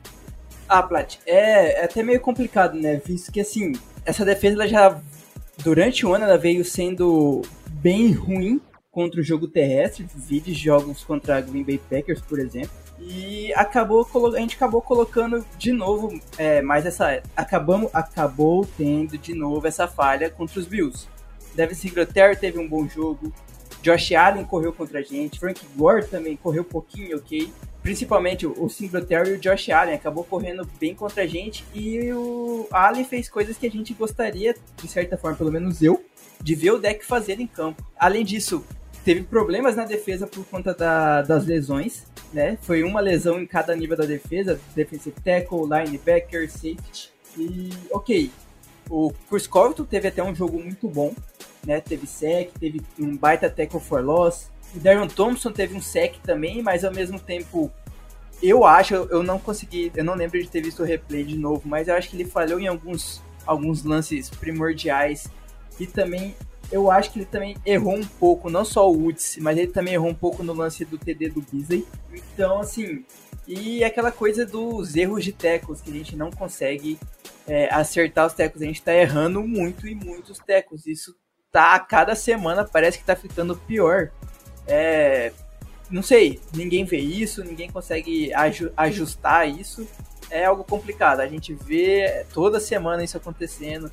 Ah, 0.68 0.82
Plat, 0.82 1.18
é, 1.28 1.82
é 1.82 1.86
até 1.86 2.02
meio 2.02 2.22
complicado, 2.22 2.76
né? 2.76 3.00
Visto 3.06 3.32
que 3.32 3.42
assim, 3.42 3.74
essa 4.06 4.24
defesa 4.24 4.56
ela 4.56 4.68
já 4.68 5.00
durante 5.64 6.06
o 6.06 6.14
ano 6.14 6.26
ela 6.26 6.38
veio 6.38 6.64
sendo 6.64 7.42
bem 7.68 8.12
ruim 8.12 8.62
contra 8.92 9.22
o 9.22 9.24
jogo 9.24 9.48
terrestre, 9.48 10.06
vídeos 10.16 10.58
jogos 10.58 11.04
contra 11.04 11.38
a 11.38 11.42
Green 11.42 11.64
Bay 11.64 11.80
Packers, 11.90 12.22
por 12.22 12.40
exemplo. 12.40 12.72
E 13.00 13.52
acabou 13.56 14.08
a 14.36 14.40
gente 14.40 14.56
acabou 14.56 14.82
colocando 14.82 15.44
de 15.58 15.72
novo 15.72 16.20
é, 16.38 16.62
mais 16.62 16.86
essa 16.86 17.24
acabamos 17.36 17.90
acabou 17.94 18.68
tendo 18.78 19.18
de 19.18 19.34
novo 19.34 19.66
essa 19.66 19.88
falha 19.88 20.30
contra 20.30 20.60
os 20.60 20.68
Bills. 20.68 21.08
Devin 21.56 21.74
Singletary 21.74 22.36
teve 22.36 22.60
um 22.60 22.68
bom 22.68 22.88
jogo, 22.88 23.34
Josh 23.82 24.14
Allen 24.14 24.46
correu 24.46 24.72
contra 24.74 25.00
a 25.00 25.02
gente, 25.02 25.40
Frank 25.40 25.60
Gore 25.76 26.06
também 26.06 26.36
correu 26.36 26.62
um 26.62 26.66
pouquinho, 26.66 27.18
ok 27.18 27.52
principalmente 27.82 28.46
o 28.46 28.70
Singletary 28.70 29.32
e 29.32 29.34
o 29.34 29.40
Josh 29.40 29.70
Allen 29.70 29.96
acabou 29.96 30.24
correndo 30.24 30.68
bem 30.80 30.94
contra 30.94 31.24
a 31.24 31.28
gente 31.28 31.66
e 31.74 32.12
o 32.14 32.68
Allen 32.72 33.04
fez 33.04 33.28
coisas 33.28 33.58
que 33.58 33.66
a 33.66 33.72
gente 33.72 33.94
gostaria, 33.94 34.56
de 34.82 34.88
certa 34.88 35.18
forma, 35.18 35.38
pelo 35.38 35.52
menos 35.52 35.82
eu, 35.82 36.04
de 36.42 36.56
ver 36.56 36.72
o 36.72 36.80
deck 36.80 37.06
fazer 37.06 37.40
em 37.40 37.48
campo. 37.48 37.84
Além 37.98 38.24
disso, 38.24 38.64
teve 39.04 39.24
problemas 39.24 39.76
na 39.76 39.86
defesa 39.86 40.28
por 40.28 40.46
conta 40.46 40.74
da, 40.74 41.24
das 41.24 41.46
lesões, 41.46 42.06
né? 42.32 42.58
Foi 42.62 42.84
uma 42.84 43.00
lesão 43.00 43.40
em 43.40 43.48
cada 43.48 43.76
nível 43.76 43.98
da 43.98 44.06
defesa, 44.06 44.60
defensive 44.76 45.16
tackle, 45.24 45.64
linebacker, 45.64 46.50
safety. 46.50 47.12
E, 47.38 47.70
ok, 47.92 48.30
o 48.92 49.14
Chris 49.30 49.48
Covington 49.48 49.86
teve 49.86 50.10
até 50.10 50.22
um 50.22 50.36
jogo 50.36 50.60
muito 50.60 50.90
bom, 50.90 51.14
né? 51.66 51.80
Teve 51.80 52.06
sec, 52.06 52.52
teve 52.60 52.82
um 53.00 53.16
baita 53.16 53.50
tackle 53.50 53.80
for 53.80 54.04
loss, 54.04 54.50
o 54.76 54.80
Darren 54.80 55.08
Thompson 55.08 55.52
teve 55.52 55.76
um 55.76 55.82
sec 55.82 56.18
também, 56.24 56.62
mas 56.62 56.84
ao 56.84 56.94
mesmo 56.94 57.18
tempo 57.18 57.72
eu 58.44 58.66
acho, 58.66 58.94
eu 58.94 59.24
não 59.24 59.40
consegui, 59.40 59.92
eu 59.96 60.04
não 60.04 60.16
lembro 60.16 60.42
de 60.42 60.50
ter 60.50 60.62
visto 60.62 60.82
o 60.82 60.86
replay 60.86 61.24
de 61.24 61.38
novo, 61.38 61.62
mas 61.66 61.88
eu 61.88 61.96
acho 61.96 62.10
que 62.10 62.18
ele 62.18 62.26
falhou 62.26 62.60
em 62.60 62.68
alguns, 62.68 63.22
alguns 63.46 63.84
lances 63.84 64.30
primordiais 64.30 65.28
e 65.80 65.88
também 65.88 66.36
eu 66.72 66.90
acho 66.90 67.12
que 67.12 67.20
ele 67.20 67.26
também 67.26 67.56
errou 67.66 67.96
um 67.96 68.06
pouco, 68.06 68.50
não 68.50 68.66
só 68.66 68.90
o 68.90 68.94
Woods, 68.94 69.38
mas 69.40 69.58
ele 69.58 69.68
também 69.68 69.94
errou 69.94 70.10
um 70.10 70.16
pouco 70.16 70.42
no 70.44 70.54
lance 70.54 70.86
do 70.86 70.98
TD 70.98 71.30
do 71.30 71.42
Beasley. 71.42 71.86
Então, 72.14 72.62
assim, 72.62 73.04
e 73.48 73.84
aquela 73.84 74.12
coisa 74.12 74.46
dos 74.46 74.96
erros 74.96 75.24
de 75.24 75.32
tecos, 75.32 75.82
que 75.82 75.90
a 75.90 75.94
gente 75.94 76.16
não 76.16 76.32
consegue 76.32 77.00
é, 77.48 77.74
acertar 77.74 78.28
os 78.28 78.34
tecos, 78.34 78.62
a 78.62 78.66
gente 78.66 78.82
tá 78.82 78.94
errando 78.94 79.42
muito 79.42 79.88
e 79.88 79.96
muitos 79.96 80.38
tecos. 80.40 80.86
Isso 80.86 81.16
tá 81.52 81.76
a 81.76 81.80
cada 81.80 82.16
semana, 82.16 82.64
parece 82.64 83.00
que 83.00 83.04
tá 83.04 83.16
ficando 83.16 83.56
pior. 83.56 84.12
É, 84.68 85.34
não 85.90 86.02
sei, 86.02 86.40
ninguém 86.54 86.86
vê 86.86 87.00
isso, 87.00 87.44
ninguém 87.44 87.70
consegue 87.70 88.32
ajustar 88.78 89.50
isso. 89.50 89.88
É 90.30 90.46
algo 90.46 90.64
complicado. 90.64 91.20
A 91.20 91.28
gente 91.28 91.54
vê 91.54 92.26
toda 92.34 92.60
semana 92.60 93.04
isso 93.04 93.18
acontecendo. 93.18 93.90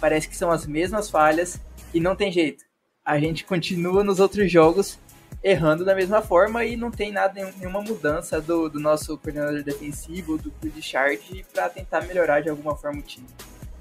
Parece 0.00 0.28
que 0.28 0.36
são 0.36 0.50
as 0.50 0.66
mesmas 0.66 1.08
falhas 1.08 1.60
e 1.94 2.00
não 2.00 2.16
tem 2.16 2.32
jeito. 2.32 2.64
A 3.04 3.20
gente 3.20 3.44
continua 3.44 4.02
nos 4.02 4.18
outros 4.18 4.50
jogos 4.50 4.98
errando 5.42 5.84
da 5.84 5.94
mesma 5.94 6.20
forma 6.20 6.64
e 6.64 6.76
não 6.76 6.90
tem 6.90 7.12
nada, 7.12 7.52
nenhuma 7.58 7.80
mudança 7.80 8.40
do, 8.40 8.68
do 8.68 8.80
nosso 8.80 9.16
coordenador 9.18 9.62
defensivo, 9.62 10.36
do, 10.36 10.52
Chart, 10.80 11.20
para 11.52 11.68
tentar 11.68 12.02
melhorar 12.02 12.40
de 12.40 12.48
alguma 12.48 12.74
forma 12.74 12.98
o 13.00 13.02
time. 13.02 13.26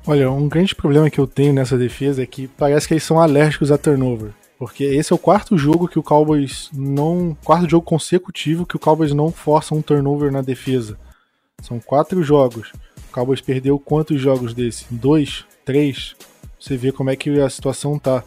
Olha, 0.06 0.30
um 0.30 0.48
grande 0.48 0.76
problema 0.76 1.10
que 1.10 1.20
eu 1.20 1.26
tenho 1.26 1.54
nessa 1.54 1.78
defesa 1.78 2.22
é 2.22 2.26
que 2.26 2.48
parece 2.48 2.88
que 2.88 2.94
eles 2.94 3.04
são 3.04 3.20
alérgicos 3.20 3.72
a 3.72 3.78
turnover. 3.78 4.32
Porque 4.58 4.84
esse 4.84 5.12
é 5.12 5.16
o 5.16 5.20
quarto 5.20 5.58
jogo 5.58 5.88
que 5.88 6.00
o 6.00 6.04
Cowboys 6.04 6.70
não. 6.72 7.36
Quarto 7.44 7.70
jogo 7.70 7.86
consecutivo 7.86 8.66
que 8.66 8.76
o 8.76 8.80
Cowboys 8.80 9.12
não 9.12 9.32
força 9.32 9.76
um 9.76 9.82
turnover 9.82 10.32
na 10.32 10.42
defesa. 10.42 10.98
São 11.62 11.80
quatro 11.80 12.22
jogos. 12.24 12.72
O 13.10 13.14
Cowboys 13.14 13.42
perdeu 13.42 13.78
quantos 13.80 14.22
jogos 14.22 14.54
desse? 14.54 14.86
Dois? 14.92 15.44
Três? 15.66 16.16
Você 16.60 16.78
vê 16.78 16.92
como 16.92 17.10
é 17.10 17.16
que 17.16 17.42
a 17.42 17.50
situação 17.50 18.00
tá. 18.00 18.24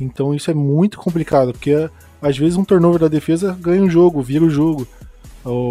Então 0.00 0.34
isso 0.34 0.50
é 0.50 0.54
muito 0.54 0.98
complicado, 0.98 1.52
porque 1.52 1.88
às 2.24 2.38
vezes 2.38 2.56
um 2.56 2.64
turnover 2.64 2.98
da 2.98 3.08
defesa 3.08 3.56
ganha 3.60 3.82
o 3.82 3.84
um 3.84 3.90
jogo, 3.90 4.22
vira 4.22 4.44
o 4.44 4.48
jogo. 4.48 4.88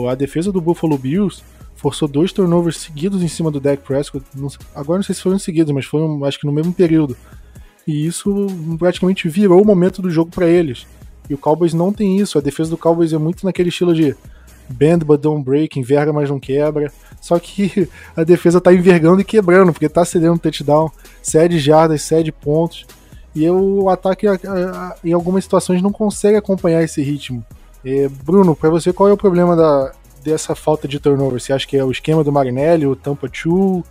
A 0.10 0.14
defesa 0.14 0.52
do 0.52 0.62
Buffalo 0.62 0.96
Bills 1.00 1.42
forçou 1.76 2.08
dois 2.08 2.32
turnovers 2.32 2.78
seguidos 2.78 3.24
em 3.24 3.28
cima 3.28 3.50
do 3.50 3.60
Dak 3.60 3.82
Prescott. 3.84 4.24
Agora 4.76 5.00
não 5.00 5.04
sei 5.04 5.16
se 5.16 5.22
foram 5.22 5.40
seguidos, 5.40 5.74
mas 5.74 5.86
foram 5.86 6.24
acho 6.24 6.40
que 6.40 6.46
no 6.46 6.54
mesmo 6.54 6.72
período. 6.72 7.18
E 7.88 8.06
isso 8.06 8.46
praticamente 8.78 9.28
virou 9.28 9.64
o 9.64 9.66
momento 9.66 10.00
do 10.00 10.12
jogo 10.12 10.30
para 10.30 10.48
eles. 10.48 10.86
E 11.28 11.34
o 11.34 11.40
Cowboys 11.40 11.74
não 11.74 11.92
tem 11.92 12.20
isso. 12.20 12.38
A 12.38 12.42
defesa 12.42 12.70
do 12.70 12.78
Cowboys 12.78 13.14
é 13.14 13.18
muito 13.18 13.44
naquele 13.44 13.70
estilo 13.70 13.96
de 13.96 14.16
bend 14.70 15.04
but 15.04 15.20
don't 15.20 15.44
break, 15.44 15.80
enverga 15.80 16.14
mas 16.14 16.30
não 16.30 16.40
quebra. 16.40 16.92
Só 17.20 17.40
que 17.40 17.90
a 18.16 18.24
defesa 18.24 18.62
tá 18.62 18.72
envergando 18.72 19.22
e 19.22 19.26
quebrando, 19.26 19.74
porque 19.74 19.90
tá 19.90 20.06
cedendo 20.06 20.38
touchdown, 20.38 20.92
cede 21.20 21.58
jardas, 21.58 22.04
cede 22.04 22.32
pontos. 22.32 22.86
E 23.36 23.50
o 23.50 23.90
ataque, 23.90 24.28
em 25.04 25.14
algumas 25.14 25.44
situações, 25.44 25.82
não 25.82 25.92
consegue 25.92 26.38
acompanhar 26.38 26.84
esse 26.84 27.02
ritmo. 27.02 27.44
É, 27.84 28.08
Bruno, 28.08 28.56
para 28.56 28.70
você, 28.70 28.94
qual 28.94 29.10
é 29.10 29.14
o 29.14 29.18
problema 29.18 29.56
da, 29.56 29.92
dessa 30.24 30.56
falta 30.56 30.88
de 30.88 31.00
turnover? 31.00 31.42
Você 31.42 31.52
acha 31.52 31.68
que 31.68 31.76
é 31.76 31.84
o 31.84 31.92
esquema 31.92 32.24
do 32.24 32.32
Marinelli, 32.32 32.86
o 32.86 32.96
Tampa 32.96 33.28
2? 33.28 33.84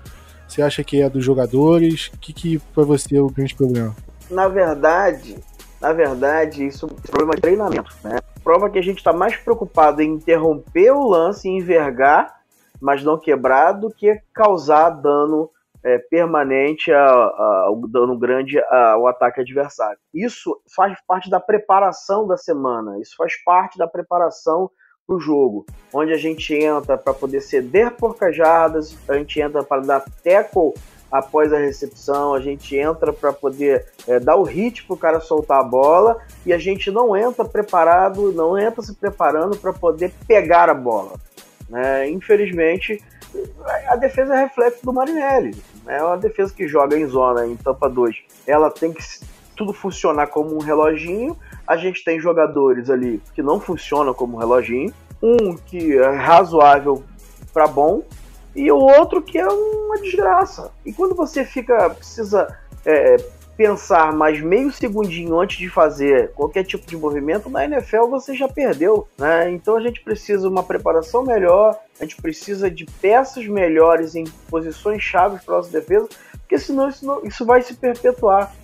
Você 0.47 0.63
acha 0.63 0.85
que 0.85 1.01
é 1.01 1.09
dos 1.09 1.25
jogadores? 1.25 2.09
O 2.15 2.19
que, 2.19 2.33
que 2.33 2.59
para 2.75 2.85
você 2.85 3.17
é 3.17 3.21
o 3.21 3.29
grande 3.29 3.55
problema? 3.55 3.97
Na 4.31 4.49
verdade, 4.49 5.37
na 5.81 5.93
verdade, 5.93 6.67
isso 6.67 6.87
é 6.87 6.93
um 6.93 6.95
problema 6.95 7.35
de 7.35 7.41
treinamento, 7.43 7.93
né? 8.05 8.21
Prova 8.45 8.71
que 8.71 8.79
a 8.79 8.83
gente 8.83 8.99
está 8.99 9.13
mais 9.13 9.37
preocupado 9.37 10.01
em 10.01 10.13
interromper 10.13 10.93
o 10.93 11.09
lance, 11.09 11.49
envergar, 11.49 12.41
mas 12.81 13.03
não 13.03 13.19
quebrar, 13.19 13.73
do 13.73 13.91
que 13.91 14.21
causar 14.33 14.91
dano 14.91 15.51
é, 15.85 15.99
permanente, 15.99 16.93
a, 16.93 17.05
a, 17.05 17.71
o 17.71 17.87
dano 17.89 18.17
grande 18.19 18.59
ao 18.71 19.07
ataque 19.07 19.41
adversário. 19.41 19.99
Isso 20.15 20.61
faz 20.75 20.97
parte 21.07 21.29
da 21.29 21.41
preparação 21.41 22.27
da 22.27 22.37
semana, 22.37 22.99
isso 23.01 23.15
faz 23.17 23.33
parte 23.45 23.77
da 23.77 23.87
preparação 23.87 24.71
para 25.07 25.17
o 25.17 25.21
jogo, 25.21 25.67
onde 25.93 26.13
a 26.13 26.17
gente 26.17 26.55
entra 26.55 26.97
para 26.97 27.13
poder 27.13 27.41
ceder 27.41 27.91
porcajadas, 27.93 28.97
a 29.09 29.15
gente 29.15 29.41
entra 29.41 29.63
para 29.65 29.83
dar 29.83 30.05
tackle 30.23 30.73
após 31.11 31.53
a 31.53 31.59
recepção, 31.59 32.33
a 32.33 32.41
gente 32.41 32.75
entra 32.75 33.13
para 33.13 33.33
poder 33.33 33.87
é, 34.09 34.19
dar 34.19 34.37
o 34.37 34.45
hit 34.45 34.87
para 34.87 34.95
o 34.95 34.99
cara 34.99 35.21
soltar 35.21 35.61
a 35.61 35.65
bola 35.65 36.17
e 36.47 36.53
a 36.55 36.59
gente 36.59 36.91
não 36.91 37.15
entra 37.15 37.45
preparado, 37.45 38.33
não 38.33 38.57
entra 38.57 38.83
se 38.83 38.95
preparando 38.95 39.57
para 39.59 39.75
poder 39.75 40.11
pegar 40.27 40.71
a 40.71 40.75
bola. 40.75 41.13
Né? 41.69 42.09
Infelizmente, 42.09 43.03
a 43.89 43.97
defesa 43.97 44.35
é 44.35 44.43
reflexo 44.45 44.85
do 44.85 44.93
Marinelli. 44.93 45.57
É 45.87 46.03
uma 46.03 46.17
defesa 46.17 46.53
que 46.53 46.67
joga 46.69 46.99
em 46.99 47.07
zona, 47.07 47.47
em 47.47 47.57
tampa 47.57 47.89
2. 47.89 48.17
Ela 48.47 48.71
tem 48.71 48.93
que 48.93 49.03
tudo 49.57 49.73
funcionar 49.73 50.29
como 50.29 50.55
um 50.55 50.61
reloginho. 50.61 51.37
A 51.67 51.77
gente 51.77 52.05
tem 52.05 52.21
jogadores 52.21 52.91
ali 52.91 53.21
que 53.35 53.43
não 53.43 53.61
funcionam 53.61 54.15
como 54.15 54.37
um 54.37 54.41
reloginho. 54.41 54.93
Um 55.23 55.55
que 55.57 55.97
é 55.97 56.11
razoável 56.11 57.03
para 57.53 57.67
bom 57.67 58.03
e 58.55 58.71
o 58.71 58.77
outro 58.77 59.23
que 59.23 59.39
é 59.39 59.47
uma 59.47 59.99
desgraça. 59.99 60.71
E 60.85 60.93
quando 60.93 61.15
você 61.15 61.45
fica 61.45 61.91
precisa 61.91 62.59
é, 62.85 63.17
pensar 63.57 64.13
mais 64.13 64.41
meio 64.41 64.73
segundinho 64.73 65.39
antes 65.39 65.59
de 65.59 65.69
fazer 65.69 66.31
qualquer 66.33 66.65
tipo 66.65 66.87
de 66.87 66.97
movimento, 66.97 67.51
na 67.51 67.65
NFL 67.65 68.07
você 68.09 68.35
já 68.35 68.49
perdeu. 68.49 69.07
Né? 69.19 69.51
Então 69.51 69.77
a 69.77 69.81
gente 69.81 70.01
precisa 70.01 70.43
de 70.43 70.49
uma 70.49 70.63
preparação 70.63 71.25
melhor, 71.25 71.77
a 72.01 72.05
gente 72.05 72.17
precisa 72.17 72.71
de 72.71 72.87
peças 73.01 73.47
melhores 73.47 74.15
em 74.15 74.25
posições 74.49 75.03
chaves 75.03 75.43
para 75.45 75.57
nossa 75.57 75.71
defesa, 75.71 76.09
porque 76.39 76.59
senão 76.59 76.89
isso, 76.89 77.21
isso 77.25 77.45
vai 77.45 77.63
se 77.63 77.75
perpetuar. 77.75 78.55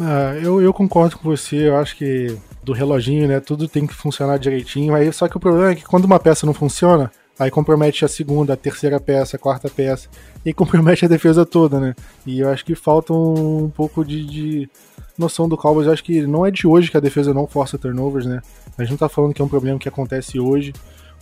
Ah, 0.00 0.34
eu, 0.42 0.60
eu 0.60 0.72
concordo 0.74 1.16
com 1.18 1.24
você, 1.24 1.68
eu 1.68 1.76
acho 1.76 1.96
que 1.96 2.36
do 2.62 2.72
reloginho, 2.72 3.28
né? 3.28 3.38
Tudo 3.40 3.68
tem 3.68 3.86
que 3.86 3.94
funcionar 3.94 4.38
direitinho. 4.38 4.94
Aí, 4.94 5.10
só 5.12 5.28
que 5.28 5.36
o 5.36 5.40
problema 5.40 5.70
é 5.70 5.74
que 5.76 5.84
quando 5.84 6.04
uma 6.04 6.18
peça 6.18 6.44
não 6.44 6.52
funciona, 6.52 7.10
aí 7.38 7.50
compromete 7.50 8.04
a 8.04 8.08
segunda, 8.08 8.54
a 8.54 8.56
terceira 8.56 8.98
peça, 8.98 9.36
a 9.36 9.38
quarta 9.38 9.68
peça, 9.68 10.08
e 10.44 10.52
compromete 10.54 11.04
a 11.04 11.08
defesa 11.08 11.44
toda, 11.44 11.78
né? 11.78 11.94
E 12.26 12.40
eu 12.40 12.48
acho 12.48 12.64
que 12.64 12.74
falta 12.74 13.12
um, 13.12 13.70
pouco 13.70 14.04
de, 14.04 14.24
de, 14.24 14.70
noção 15.18 15.48
do 15.48 15.56
Cowboys. 15.56 15.86
Eu 15.86 15.92
acho 15.92 16.04
que 16.04 16.26
não 16.26 16.46
é 16.46 16.50
de 16.50 16.66
hoje 16.66 16.90
que 16.90 16.96
a 16.96 17.00
defesa 17.00 17.34
não 17.34 17.46
força 17.46 17.78
turnovers, 17.78 18.26
né? 18.26 18.40
A 18.78 18.82
gente 18.82 18.92
não 18.92 18.98
tá 18.98 19.08
falando 19.08 19.34
que 19.34 19.42
é 19.42 19.44
um 19.44 19.48
problema 19.48 19.78
que 19.78 19.88
acontece 19.88 20.38
hoje. 20.38 20.72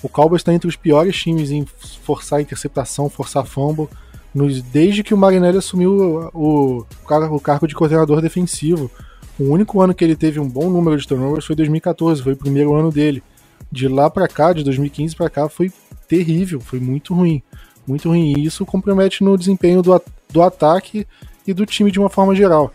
O 0.03 0.09
Cowboys 0.09 0.41
está 0.41 0.53
entre 0.53 0.69
os 0.69 0.77
piores 0.77 1.17
times 1.17 1.51
em 1.51 1.65
forçar 2.03 2.41
interceptação, 2.41 3.09
forçar 3.09 3.45
fumble, 3.47 3.89
nos, 4.35 4.61
desde 4.61 5.03
que 5.03 5.15
o 5.15 5.17
Marinelli 5.17 5.59
assumiu 5.59 6.31
o, 6.35 6.79
o, 6.79 6.87
o 7.31 7.41
cargo 7.41 7.67
de 7.67 7.75
coordenador 7.75 8.21
defensivo. 8.21 8.91
O 9.39 9.45
único 9.45 9.81
ano 9.81 9.95
que 9.95 10.05
ele 10.05 10.15
teve 10.15 10.39
um 10.39 10.49
bom 10.49 10.69
número 10.69 10.97
de 10.97 11.07
turnovers 11.09 11.45
foi 11.45 11.57
2014, 11.57 12.23
foi 12.23 12.35
o 12.35 12.37
primeiro 12.37 12.75
ano 12.75 12.91
dele. 12.93 13.23
De 13.71 13.89
lá 13.89 14.09
para 14.09 14.29
cá, 14.29 14.53
de 14.53 14.63
2015 14.63 15.17
para 15.17 15.31
cá, 15.31 15.49
foi 15.49 15.73
terrível, 16.15 16.61
foi 16.61 16.79
muito 16.79 17.15
ruim. 17.15 17.43
Muito 17.87 18.09
ruim. 18.09 18.35
E 18.37 18.45
isso 18.45 18.65
compromete 18.65 19.25
no 19.25 19.37
desempenho 19.37 19.83
do, 19.83 20.01
do 20.31 20.43
ataque 20.43 21.07
e 21.47 21.53
do 21.53 21.67
time 21.67 21.91
de 21.91 21.99
uma 21.99 22.09
forma 22.09 22.35
geral. 22.35 22.73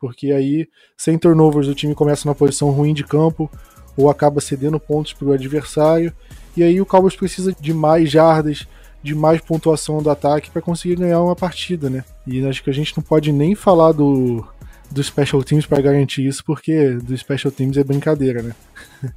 Porque 0.00 0.32
aí, 0.32 0.68
sem 0.96 1.18
turnovers, 1.18 1.68
o 1.68 1.74
time 1.74 1.94
começa 1.94 2.26
numa 2.26 2.34
posição 2.34 2.70
ruim 2.70 2.94
de 2.94 3.04
campo, 3.04 3.50
ou 3.96 4.08
acaba 4.10 4.40
cedendo 4.40 4.78
pontos 4.78 5.12
para 5.12 5.28
o 5.28 5.32
adversário, 5.32 6.12
e 6.56 6.62
aí 6.62 6.80
o 6.80 6.86
Cowboys 6.86 7.16
precisa 7.16 7.54
de 7.58 7.72
mais 7.72 8.10
jardas, 8.10 8.66
de 9.02 9.14
mais 9.14 9.40
pontuação 9.40 10.02
do 10.02 10.10
ataque 10.10 10.50
para 10.50 10.62
conseguir 10.62 10.96
ganhar 10.96 11.20
uma 11.22 11.36
partida, 11.36 11.88
né? 11.88 12.04
E 12.26 12.44
acho 12.46 12.62
que 12.62 12.70
a 12.70 12.72
gente 12.72 12.96
não 12.96 13.02
pode 13.02 13.32
nem 13.32 13.54
falar 13.54 13.92
do, 13.92 14.46
do 14.90 15.02
Special 15.02 15.42
Teams 15.42 15.66
para 15.66 15.80
garantir 15.80 16.26
isso, 16.26 16.44
porque 16.44 16.94
do 16.94 17.16
Special 17.16 17.50
Teams 17.50 17.76
é 17.76 17.84
brincadeira, 17.84 18.42
né? 18.42 18.54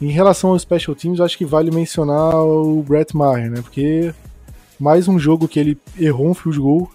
em 0.00 0.10
relação 0.10 0.50
ao 0.50 0.58
Special 0.58 0.94
Teams, 0.94 1.20
acho 1.20 1.38
que 1.38 1.44
vale 1.44 1.70
mencionar 1.70 2.34
o 2.36 2.82
Brett 2.82 3.16
Maher, 3.16 3.50
né? 3.50 3.60
Porque 3.62 4.14
mais 4.78 5.08
um 5.08 5.18
jogo 5.18 5.48
que 5.48 5.58
ele 5.58 5.78
errou 5.98 6.28
um 6.28 6.34
field 6.34 6.58
goal, 6.58 6.90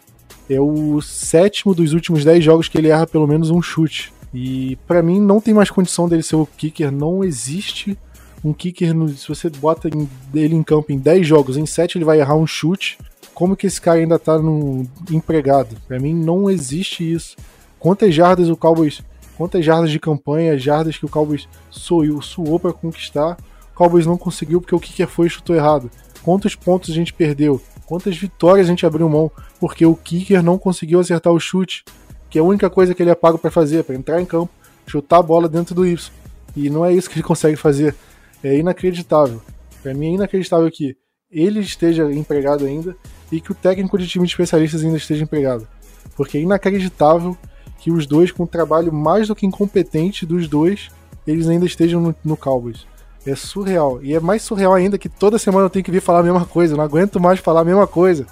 é 0.49 0.59
o 0.59 1.01
sétimo 1.01 1.73
dos 1.73 1.93
últimos 1.93 2.23
dez 2.23 2.43
jogos 2.43 2.67
que 2.67 2.77
ele 2.77 2.89
erra 2.89 3.07
pelo 3.07 3.27
menos 3.27 3.49
um 3.49 3.61
chute. 3.61 4.13
E 4.33 4.77
para 4.87 5.01
mim 5.01 5.19
não 5.19 5.41
tem 5.41 5.53
mais 5.53 5.69
condição 5.69 6.07
dele 6.07 6.23
ser 6.23 6.35
o 6.35 6.45
kicker, 6.45 6.91
não 6.91 7.23
existe 7.23 7.97
um 8.43 8.53
kicker, 8.53 8.93
no, 8.93 9.07
se 9.09 9.27
você 9.27 9.49
bota 9.49 9.87
ele 10.33 10.55
em 10.55 10.63
campo 10.63 10.91
em 10.91 10.97
10 10.97 11.27
jogos, 11.27 11.57
em 11.57 11.65
7 11.65 11.97
ele 11.97 12.05
vai 12.05 12.19
errar 12.19 12.35
um 12.35 12.47
chute. 12.47 12.97
Como 13.33 13.55
que 13.55 13.67
esse 13.67 13.79
cara 13.79 13.99
ainda 13.99 14.17
tá 14.17 14.37
no, 14.37 14.85
empregado? 15.11 15.75
Para 15.87 15.99
mim 15.99 16.13
não 16.13 16.49
existe 16.49 17.09
isso. 17.09 17.35
Quantas 17.79 18.13
jardas 18.13 18.49
o 18.49 18.57
Cowboys, 18.57 19.01
quantas 19.41 19.65
jardas 19.65 19.89
de 19.89 19.99
campanha, 19.99 20.55
jardas 20.55 20.99
que 20.99 21.05
o 21.05 21.09
Cowboys 21.09 21.49
suou, 21.71 22.21
suou 22.21 22.59
para 22.59 22.71
conquistar, 22.71 23.35
o 23.73 23.75
Cowboys 23.75 24.05
não 24.05 24.15
conseguiu 24.15 24.61
porque 24.61 24.75
o 24.75 24.79
kicker 24.79 25.07
foi 25.07 25.25
e 25.25 25.29
chutou 25.31 25.55
errado. 25.55 25.89
Quantos 26.21 26.53
pontos 26.53 26.91
a 26.91 26.93
gente 26.93 27.11
perdeu? 27.11 27.59
Quantas 27.87 28.15
vitórias 28.15 28.67
a 28.67 28.69
gente 28.69 28.85
abriu 28.85 29.09
mão 29.09 29.31
porque 29.59 29.83
o 29.83 29.95
kicker 29.95 30.43
não 30.43 30.59
conseguiu 30.59 30.99
acertar 30.99 31.33
o 31.33 31.39
chute, 31.39 31.83
que 32.29 32.37
é 32.37 32.41
a 32.41 32.43
única 32.43 32.69
coisa 32.69 32.93
que 32.93 33.01
ele 33.01 33.09
é 33.09 33.15
pago 33.15 33.39
para 33.39 33.49
fazer, 33.49 33.83
para 33.83 33.95
entrar 33.95 34.21
em 34.21 34.25
campo, 34.25 34.53
chutar 34.85 35.17
a 35.17 35.23
bola 35.23 35.49
dentro 35.49 35.73
do 35.73 35.87
Y. 35.87 36.11
E 36.55 36.69
não 36.69 36.85
é 36.85 36.93
isso 36.93 37.09
que 37.09 37.15
ele 37.15 37.23
consegue 37.25 37.55
fazer 37.55 37.95
é 38.43 38.55
inacreditável. 38.55 39.41
Para 39.81 39.95
mim 39.95 40.11
é 40.11 40.15
inacreditável 40.17 40.69
que 40.69 40.95
ele 41.31 41.61
esteja 41.61 42.03
empregado 42.13 42.63
ainda 42.63 42.95
e 43.31 43.41
que 43.41 43.51
o 43.51 43.55
técnico 43.55 43.97
de 43.97 44.07
time 44.07 44.27
de 44.27 44.33
especialistas 44.33 44.83
ainda 44.83 44.97
esteja 44.97 45.23
empregado. 45.23 45.67
Porque 46.15 46.37
é 46.37 46.41
inacreditável 46.41 47.35
que 47.81 47.91
os 47.91 48.05
dois, 48.05 48.31
com 48.31 48.43
um 48.43 48.47
trabalho 48.47 48.93
mais 48.93 49.27
do 49.27 49.35
que 49.35 49.43
incompetente 49.43 50.23
dos 50.23 50.47
dois, 50.47 50.89
eles 51.25 51.49
ainda 51.49 51.65
estejam 51.65 51.99
no, 51.99 52.15
no 52.23 52.37
Cowboys. 52.37 52.85
É 53.25 53.35
surreal. 53.35 53.99
E 54.03 54.13
é 54.13 54.19
mais 54.19 54.43
surreal 54.43 54.73
ainda 54.73 54.99
que 54.99 55.09
toda 55.09 55.39
semana 55.39 55.65
eu 55.65 55.69
tenho 55.69 55.83
que 55.83 55.89
vir 55.91 55.99
falar 55.99 56.19
a 56.19 56.23
mesma 56.23 56.45
coisa. 56.45 56.73
Eu 56.73 56.77
não 56.77 56.83
aguento 56.83 57.19
mais 57.19 57.39
falar 57.39 57.61
a 57.61 57.65
mesma 57.65 57.87
coisa. 57.87 58.27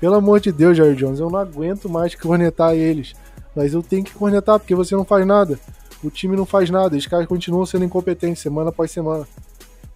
Pelo 0.00 0.16
amor 0.16 0.40
de 0.40 0.50
Deus, 0.50 0.76
Jair 0.76 0.96
Jones, 0.96 1.20
eu 1.20 1.30
não 1.30 1.38
aguento 1.38 1.88
mais 1.88 2.16
cornetar 2.16 2.74
eles. 2.74 3.14
Mas 3.54 3.72
eu 3.72 3.84
tenho 3.84 4.04
que 4.04 4.12
cornetar 4.12 4.58
porque 4.58 4.74
você 4.74 4.96
não 4.96 5.04
faz 5.04 5.24
nada. 5.24 5.60
O 6.02 6.10
time 6.10 6.36
não 6.36 6.44
faz 6.44 6.68
nada. 6.68 6.96
Os 6.96 7.06
caras 7.06 7.26
continuam 7.26 7.64
sendo 7.64 7.84
incompetentes 7.84 8.42
semana 8.42 8.70
após 8.70 8.90
semana. 8.90 9.28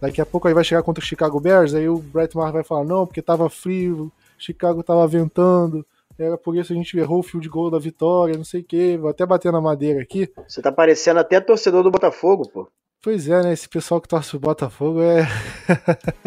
Daqui 0.01 0.21
a 0.21 0.27
pouco 0.27 0.47
aí 0.47 0.55
vai 0.55 0.63
chegar 0.63 0.85
contra 0.85 1.03
o 1.03 1.07
Chicago 1.07 1.41
Bears, 1.41 1.75
aí 1.75 1.89
o 1.89 1.99
Brett 1.99 2.37
Maher 2.37 2.53
vai 2.53 2.65
falar, 2.65 2.85
não, 2.85 3.07
porque 3.07 3.23
tava 3.23 3.49
frio, 3.49 4.11
Chicago 4.37 4.83
tava 4.83 5.07
ventando, 5.07 5.87
era 6.19 6.37
por 6.37 6.57
isso 6.57 6.73
a 6.73 6.77
gente 6.77 6.97
errou 6.97 7.21
o 7.21 7.23
field 7.23 7.49
goal 7.49 7.71
da 7.71 7.79
vitória, 7.79 8.37
não 8.37 8.45
sei 8.45 8.61
o 8.61 8.65
quê. 8.65 8.99
Vou 9.01 9.11
até 9.11 9.25
bater 9.25 9.53
na 9.53 9.61
madeira 9.61 10.03
aqui. 10.03 10.31
Você 10.47 10.61
tá 10.61 10.71
parecendo 10.71 11.21
até 11.21 11.41
torcedor 11.41 11.83
do 11.83 11.91
Botafogo, 11.91 12.49
pô. 12.49 12.69
Pois 13.03 13.29
é, 13.29 13.43
né? 13.43 13.53
Esse 13.53 13.69
pessoal 13.69 14.01
que 14.01 14.09
torce 14.09 14.37
o 14.37 14.41
Botafogo 14.41 15.01
é. 15.03 15.29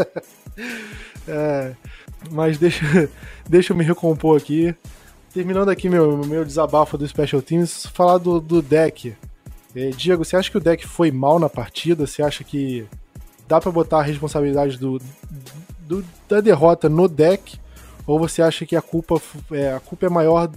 é. 1.28 1.74
Mas 2.32 2.58
deixa, 2.58 2.84
deixa 3.48 3.72
eu 3.72 3.78
me 3.78 3.84
recompor 3.84 4.38
aqui. 4.38 4.76
Terminando 5.34 5.70
aqui 5.70 5.90
meu, 5.90 6.18
meu 6.26 6.44
desabafo 6.44 6.98
do 6.98 7.08
Special 7.08 7.42
Teams, 7.42 7.86
falar 7.88 8.18
do, 8.18 8.40
do 8.40 8.62
deck. 8.62 9.16
É, 9.76 9.90
Diego, 9.90 10.24
você 10.24 10.36
acha 10.38 10.50
que 10.50 10.58
o 10.58 10.62
deck 10.62 10.88
foi 10.88 11.12
mal 11.12 11.40
na 11.40 11.50
partida? 11.50 12.08
Você 12.08 12.24
acha 12.24 12.44
que 12.44 12.88
dá 13.48 13.60
para 13.60 13.72
botar 13.72 14.00
a 14.00 14.04
responsabilidade 14.04 14.78
do, 14.78 15.00
do, 15.80 16.04
da 16.28 16.42
derrota 16.42 16.90
no 16.90 17.08
deck? 17.08 17.60
Ou 18.08 18.20
você 18.20 18.42
acha 18.42 18.66
que 18.66 18.76
a 18.76 18.82
culpa 18.82 19.22
é, 19.52 19.74
a 19.74 19.80
culpa 19.80 20.06
é 20.06 20.10
maior? 20.10 20.50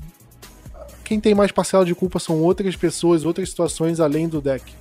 Quem 1.05 1.19
tem 1.19 1.35
mais 1.35 1.51
parcela 1.51 1.85
de 1.85 1.95
culpa 1.95 2.19
são 2.19 2.43
outras 2.43 2.77
pessoas, 2.77 3.25
outras 3.25 3.49
situações 3.49 3.99
além 4.01 4.29
do 4.29 4.41
deck? 4.41 4.75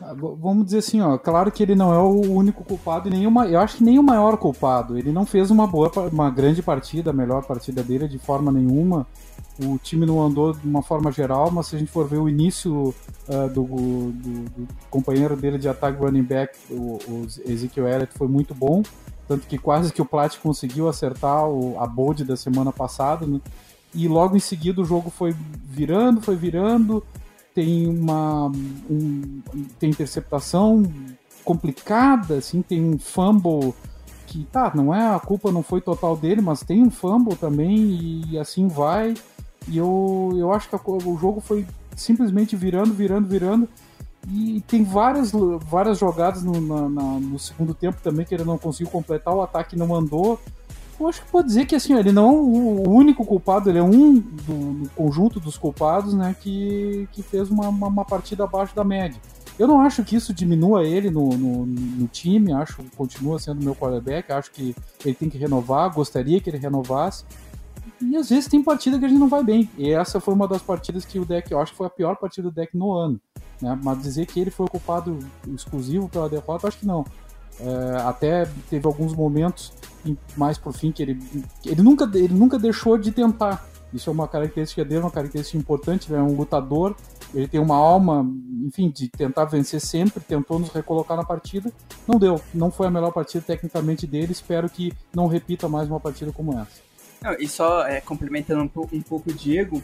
Ah, 0.00 0.14
vamos 0.14 0.66
dizer 0.66 0.78
assim, 0.78 1.00
ó, 1.00 1.16
claro 1.16 1.50
que 1.50 1.62
ele 1.62 1.74
não 1.74 1.92
é 1.92 1.98
o 1.98 2.30
único 2.32 2.62
culpado 2.62 3.08
nenhuma, 3.08 3.46
eu 3.46 3.58
acho 3.58 3.78
que 3.78 3.84
nem 3.84 3.98
o 3.98 4.02
maior 4.02 4.36
culpado. 4.36 4.98
Ele 4.98 5.10
não 5.10 5.24
fez 5.24 5.50
uma 5.50 5.66
boa, 5.66 5.90
uma 6.12 6.30
grande 6.30 6.62
partida, 6.62 7.10
a 7.10 7.12
melhor 7.12 7.42
partida 7.44 7.82
dele 7.82 8.06
de 8.06 8.18
forma 8.18 8.52
nenhuma. 8.52 9.06
O 9.62 9.78
time 9.78 10.04
não 10.04 10.20
andou 10.20 10.52
de 10.52 10.66
uma 10.66 10.82
forma 10.82 11.12
geral, 11.12 11.50
mas 11.50 11.68
se 11.68 11.76
a 11.76 11.78
gente 11.78 11.90
for 11.90 12.06
ver 12.06 12.18
o 12.18 12.28
início 12.28 12.94
uh, 13.28 13.48
do, 13.48 13.62
do, 13.64 14.12
do, 14.12 14.68
companheiro 14.90 15.36
dele 15.36 15.58
de 15.58 15.68
ataque 15.68 15.98
running 15.98 16.24
back, 16.24 16.54
o, 16.70 16.98
o 17.08 17.26
Ezekiel 17.46 17.88
Elliott, 17.88 18.12
foi 18.18 18.28
muito 18.28 18.54
bom. 18.54 18.82
Tanto 19.26 19.46
que 19.46 19.58
quase 19.58 19.92
que 19.92 20.02
o 20.02 20.04
Plat 20.04 20.38
conseguiu 20.38 20.88
acertar 20.88 21.48
o, 21.48 21.78
a 21.78 21.86
bold 21.86 22.24
da 22.24 22.36
semana 22.36 22.72
passada, 22.72 23.26
né? 23.26 23.40
E 23.94 24.08
logo 24.08 24.36
em 24.36 24.40
seguida 24.40 24.82
o 24.82 24.84
jogo 24.84 25.10
foi 25.10 25.34
virando, 25.64 26.20
foi 26.20 26.36
virando. 26.36 27.02
Tem 27.54 27.86
uma 27.86 28.46
um, 28.90 29.40
tem 29.78 29.90
interceptação 29.90 30.82
complicada, 31.44 32.38
assim, 32.38 32.62
tem 32.62 32.82
um 32.82 32.98
fumble 32.98 33.74
que 34.26 34.44
tá, 34.50 34.72
não 34.74 34.92
é 34.92 35.14
a 35.14 35.20
culpa 35.20 35.52
não 35.52 35.62
foi 35.62 35.80
total 35.80 36.16
dele, 36.16 36.40
mas 36.40 36.64
tem 36.64 36.82
um 36.82 36.90
fumble 36.90 37.36
também 37.36 38.24
e 38.28 38.38
assim 38.38 38.66
vai. 38.66 39.14
E 39.68 39.78
eu, 39.78 40.34
eu 40.36 40.52
acho 40.52 40.68
que 40.68 40.74
a, 40.74 40.80
o 40.84 41.16
jogo 41.16 41.40
foi 41.40 41.66
simplesmente 41.96 42.56
virando, 42.56 42.92
virando, 42.92 43.28
virando. 43.28 43.68
E 44.28 44.62
tem 44.66 44.82
várias, 44.82 45.32
várias 45.60 45.98
jogadas 45.98 46.42
no, 46.42 46.60
na, 46.60 46.88
na, 46.88 47.02
no 47.20 47.38
segundo 47.38 47.74
tempo 47.74 47.98
também 48.02 48.24
que 48.24 48.34
ele 48.34 48.44
não 48.44 48.56
conseguiu 48.56 48.90
completar, 48.90 49.34
o 49.34 49.42
ataque 49.42 49.76
não 49.76 49.94
andou. 49.94 50.40
Eu 50.98 51.08
acho 51.08 51.22
que 51.22 51.30
pode 51.30 51.48
dizer 51.48 51.66
que 51.66 51.74
assim, 51.74 51.94
ele 51.94 52.12
não 52.12 52.28
é 52.28 52.32
o 52.32 52.90
único 52.90 53.24
culpado, 53.24 53.68
ele 53.68 53.78
é 53.78 53.82
um 53.82 54.14
do, 54.14 54.84
do 54.84 54.90
conjunto 54.90 55.40
dos 55.40 55.58
culpados 55.58 56.14
né, 56.14 56.34
que, 56.40 57.08
que 57.12 57.22
fez 57.22 57.50
uma, 57.50 57.68
uma, 57.68 57.88
uma, 57.88 58.04
partida 58.04 58.44
abaixo 58.44 58.74
da 58.74 58.84
média. 58.84 59.20
Eu 59.58 59.66
não 59.66 59.80
acho 59.80 60.02
que 60.04 60.16
isso 60.16 60.32
diminua 60.32 60.84
ele 60.84 61.10
no, 61.10 61.28
no, 61.30 61.66
no 61.66 62.06
time, 62.08 62.52
acho 62.52 62.76
que 62.76 62.96
continua 62.96 63.38
sendo 63.38 63.62
meu 63.62 63.74
quarterback, 63.74 64.32
acho 64.32 64.50
que 64.52 64.74
ele 65.04 65.14
tem 65.14 65.28
que 65.28 65.38
renovar, 65.38 65.92
gostaria 65.92 66.40
que 66.40 66.48
ele 66.48 66.58
renovasse, 66.58 67.24
e 68.00 68.16
às 68.16 68.28
vezes 68.28 68.48
tem 68.48 68.62
partida 68.62 68.98
que 68.98 69.04
a 69.04 69.08
gente 69.08 69.18
não 69.18 69.28
vai 69.28 69.42
bem. 69.42 69.68
E 69.76 69.90
essa 69.90 70.20
foi 70.20 70.34
uma 70.34 70.48
das 70.48 70.62
partidas 70.62 71.04
que 71.04 71.18
o 71.18 71.24
deck, 71.24 71.50
eu 71.50 71.60
acho 71.60 71.72
que 71.72 71.78
foi 71.78 71.86
a 71.86 71.90
pior 71.90 72.16
partida 72.16 72.48
do 72.48 72.54
deck 72.54 72.76
no 72.76 72.92
ano. 72.92 73.20
Né? 73.64 73.78
Mas 73.82 74.02
dizer 74.02 74.26
que 74.26 74.38
ele 74.38 74.50
foi 74.50 74.66
ocupado 74.66 75.18
exclusivo 75.48 76.06
pela 76.06 76.28
derrota, 76.28 76.68
acho 76.68 76.78
que 76.78 76.86
não. 76.86 77.04
É, 77.58 77.96
até 78.02 78.46
teve 78.68 78.86
alguns 78.86 79.14
momentos 79.14 79.72
mais 80.36 80.58
pro 80.58 80.72
fim 80.72 80.92
que 80.92 81.02
ele, 81.02 81.18
ele, 81.64 81.80
nunca, 81.80 82.04
ele 82.14 82.34
nunca 82.34 82.58
deixou 82.58 82.98
de 82.98 83.10
tentar. 83.10 83.66
Isso 83.92 84.10
é 84.10 84.12
uma 84.12 84.28
característica 84.28 84.84
dele, 84.84 85.00
uma 85.00 85.10
característica 85.10 85.56
importante. 85.56 86.12
Ele 86.12 86.20
é 86.20 86.22
um 86.22 86.36
lutador, 86.36 86.94
ele 87.32 87.48
tem 87.48 87.60
uma 87.60 87.76
alma, 87.76 88.28
enfim, 88.62 88.90
de 88.90 89.08
tentar 89.08 89.46
vencer 89.46 89.80
sempre. 89.80 90.22
Tentou 90.22 90.58
nos 90.58 90.70
recolocar 90.70 91.16
na 91.16 91.24
partida, 91.24 91.72
não 92.06 92.18
deu. 92.18 92.38
Não 92.52 92.70
foi 92.70 92.88
a 92.88 92.90
melhor 92.90 93.12
partida 93.12 93.42
tecnicamente 93.46 94.06
dele. 94.06 94.32
Espero 94.32 94.68
que 94.68 94.92
não 95.14 95.26
repita 95.26 95.68
mais 95.68 95.88
uma 95.88 96.00
partida 96.00 96.32
como 96.32 96.52
essa. 96.58 96.82
Não, 97.22 97.32
e 97.38 97.48
só 97.48 97.86
é, 97.86 98.00
complementando 98.00 98.70
um, 98.76 98.96
um 98.96 99.00
pouco 99.00 99.30
o 99.30 99.32
Diego, 99.32 99.80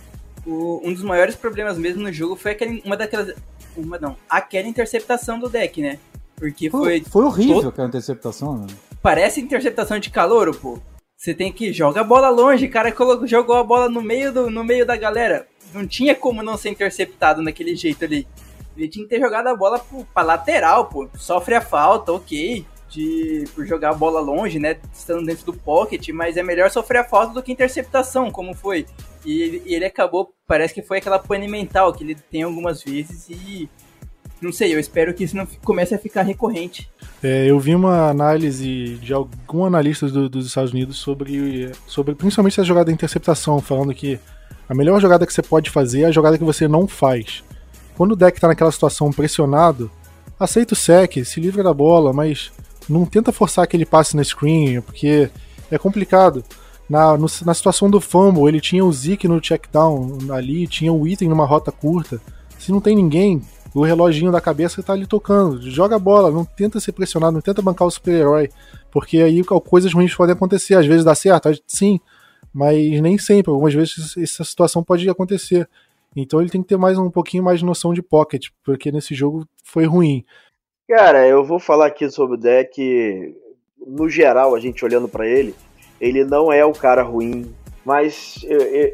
o, 0.47 0.81
um 0.85 0.93
dos 0.93 1.03
maiores 1.03 1.35
problemas 1.35 1.77
mesmo 1.79 2.03
no 2.03 2.13
jogo 2.13 2.37
foi 2.37 2.53
aquele, 2.53 2.83
uma 2.85 2.97
daquelas. 2.97 3.35
Uma 3.77 3.99
não, 3.99 4.17
aquela 4.29 4.69
interceptação 4.69 5.39
do 5.39 5.49
deck, 5.49 5.81
né? 5.81 5.99
Porque 6.37 6.71
foi. 6.71 7.03
Foi, 7.03 7.25
horrível 7.25 7.69
aquela 7.69 7.89
interceptação, 7.89 8.59
né? 8.59 8.67
Parece 9.03 9.41
interceptação 9.41 9.99
de 9.99 10.11
calor, 10.11 10.55
pô. 10.55 10.79
Você 11.17 11.35
tem 11.35 11.53
que 11.53 11.73
jogar 11.73 12.01
a 12.01 12.05
bola 12.05 12.31
longe, 12.31 12.67
o 12.67 12.71
cara 12.71 12.91
colocou, 12.91 13.27
jogou 13.27 13.57
a 13.57 13.65
bola 13.65 13.89
no 13.89 14.03
meio, 14.03 14.33
do, 14.33 14.51
no 14.51 14.65
meio 14.65 14.87
da 14.87 14.97
galera. 14.97 15.47
Não 15.73 15.87
tinha 15.87 16.15
como 16.15 16.43
não 16.43 16.57
ser 16.57 16.71
interceptado 16.71 17.43
naquele 17.43 17.77
jeito 17.77 18.05
ali. 18.05 18.27
Ele 18.77 18.89
tinha 18.89 19.05
que 19.05 19.11
ter 19.11 19.21
jogado 19.21 19.47
a 19.49 19.55
bola 19.55 19.79
pro, 19.79 20.05
pra 20.05 20.23
lateral, 20.23 20.87
pô. 20.87 21.09
Sofre 21.19 21.55
a 21.55 21.61
falta, 21.61 22.13
ok 22.13 22.65
de 22.91 23.45
por 23.55 23.65
jogar 23.65 23.91
a 23.91 23.95
bola 23.95 24.21
longe, 24.21 24.59
né, 24.59 24.77
estando 24.93 25.25
dentro 25.25 25.47
do 25.47 25.53
pocket, 25.55 26.09
mas 26.09 26.37
é 26.37 26.43
melhor 26.43 26.71
sofrer 26.71 26.99
a 26.99 27.05
falta 27.05 27.33
do 27.33 27.43
que 27.43 27.53
interceptação, 27.53 28.31
como 28.31 28.53
foi. 28.53 28.85
E, 29.25 29.63
e 29.67 29.75
ele 29.75 29.85
acabou, 29.85 30.35
parece 30.47 30.75
que 30.75 30.83
foi 30.83 30.99
aquela 30.99 31.19
pane 31.19 31.47
mental 31.47 31.93
que 31.93 32.03
ele 32.03 32.15
tem 32.15 32.43
algumas 32.43 32.83
vezes 32.83 33.29
e 33.29 33.69
não 34.41 34.53
sei, 34.53 34.75
eu 34.75 34.81
espero 34.81 35.13
que 35.13 35.25
isso 35.25 35.37
não 35.37 35.47
comece 35.63 35.95
a 35.95 35.99
ficar 35.99 36.23
recorrente. 36.23 36.91
É, 37.23 37.47
eu 37.47 37.61
vi 37.61 37.75
uma 37.75 38.09
análise 38.09 38.97
de 38.97 39.13
algum 39.13 39.67
analista 39.67 40.09
do, 40.09 40.29
dos 40.31 40.47
Estados 40.47 40.73
Unidos 40.73 40.97
sobre, 40.97 41.71
sobre 41.87 42.15
principalmente 42.15 42.55
essa 42.55 42.65
jogada 42.65 42.87
de 42.87 42.95
interceptação, 42.95 43.61
falando 43.61 43.95
que 43.95 44.19
a 44.67 44.75
melhor 44.75 44.99
jogada 45.01 45.27
que 45.27 45.33
você 45.33 45.43
pode 45.43 45.69
fazer 45.69 46.03
é 46.03 46.05
a 46.07 46.11
jogada 46.11 46.39
que 46.39 46.45
você 46.45 46.67
não 46.67 46.89
faz. 46.89 47.45
Quando 47.97 48.13
o 48.13 48.17
deck 48.17 48.39
está 48.39 48.49
naquela 48.49 48.73
situação 48.73 49.13
pressionado, 49.13 49.91
aceita 50.39 50.73
o 50.73 50.77
sec, 50.77 51.23
se 51.25 51.39
livra 51.39 51.63
da 51.63 51.75
bola, 51.75 52.13
mas 52.13 52.51
não 52.89 53.05
tenta 53.05 53.33
forçar 53.33 53.65
aquele 53.65 53.85
passe 53.85 54.17
na 54.17 54.25
screen, 54.25 54.81
porque 54.81 55.29
é 55.71 55.77
complicado. 55.77 56.43
Na, 56.91 57.17
no, 57.17 57.27
na 57.47 57.55
situação 57.55 57.89
do 57.89 58.01
fumble, 58.01 58.49
ele 58.49 58.61
tinha 58.61 58.85
o 58.85 58.93
Zeke 58.93 59.29
no 59.29 59.43
checkdown 59.43 60.19
ali, 60.33 60.67
tinha 60.67 60.93
o 60.93 61.07
item 61.07 61.29
numa 61.29 61.47
rota 61.47 61.71
curta. 61.71 62.21
Se 62.59 62.73
não 62.73 62.81
tem 62.81 62.97
ninguém, 62.97 63.41
o 63.73 63.85
reloginho 63.85 64.33
da 64.33 64.41
cabeça 64.41 64.83
tá 64.83 64.93
ali 64.93 65.07
tocando. 65.07 65.63
Joga 65.71 65.95
a 65.95 66.01
bola, 66.01 66.33
não 66.33 66.45
tenta 66.45 66.81
ser 66.81 66.91
pressionado, 66.91 67.35
não 67.35 67.41
tenta 67.41 67.63
bancar 67.63 67.87
o 67.87 67.91
super-herói. 67.93 68.51
Porque 68.91 69.19
aí 69.19 69.41
coisas 69.45 69.95
ruins 69.95 70.13
podem 70.17 70.35
acontecer. 70.35 70.75
Às 70.75 70.85
vezes 70.85 71.05
dá 71.05 71.15
certo, 71.15 71.49
sim, 71.65 72.01
mas 72.53 73.01
nem 73.01 73.17
sempre. 73.19 73.53
Algumas 73.53 73.73
vezes 73.73 74.17
essa 74.17 74.43
situação 74.43 74.83
pode 74.83 75.09
acontecer. 75.09 75.69
Então 76.17 76.41
ele 76.41 76.51
tem 76.51 76.61
que 76.61 76.69
ter 76.69 76.77
mais 76.77 76.99
um 76.99 77.09
pouquinho 77.09 77.45
mais 77.45 77.61
de 77.61 77.65
noção 77.65 77.95
de 77.95 78.03
pocket, 78.03 78.49
porque 78.65 78.91
nesse 78.91 79.15
jogo 79.15 79.47
foi 79.63 79.85
ruim. 79.85 80.25
Cara, 80.89 81.25
eu 81.25 81.45
vou 81.45 81.61
falar 81.61 81.87
aqui 81.87 82.11
sobre 82.11 82.35
o 82.37 82.41
deck. 82.41 83.33
No 83.87 84.09
geral, 84.09 84.57
a 84.57 84.61
gente 84.61 84.85
olhando 84.85 85.09
para 85.09 85.25
ele, 85.25 85.55
ele 86.01 86.25
não 86.25 86.53
é 86.53 86.65
o 86.65 86.73
cara 86.73 87.03
ruim. 87.03 87.53
Mas 87.85 88.45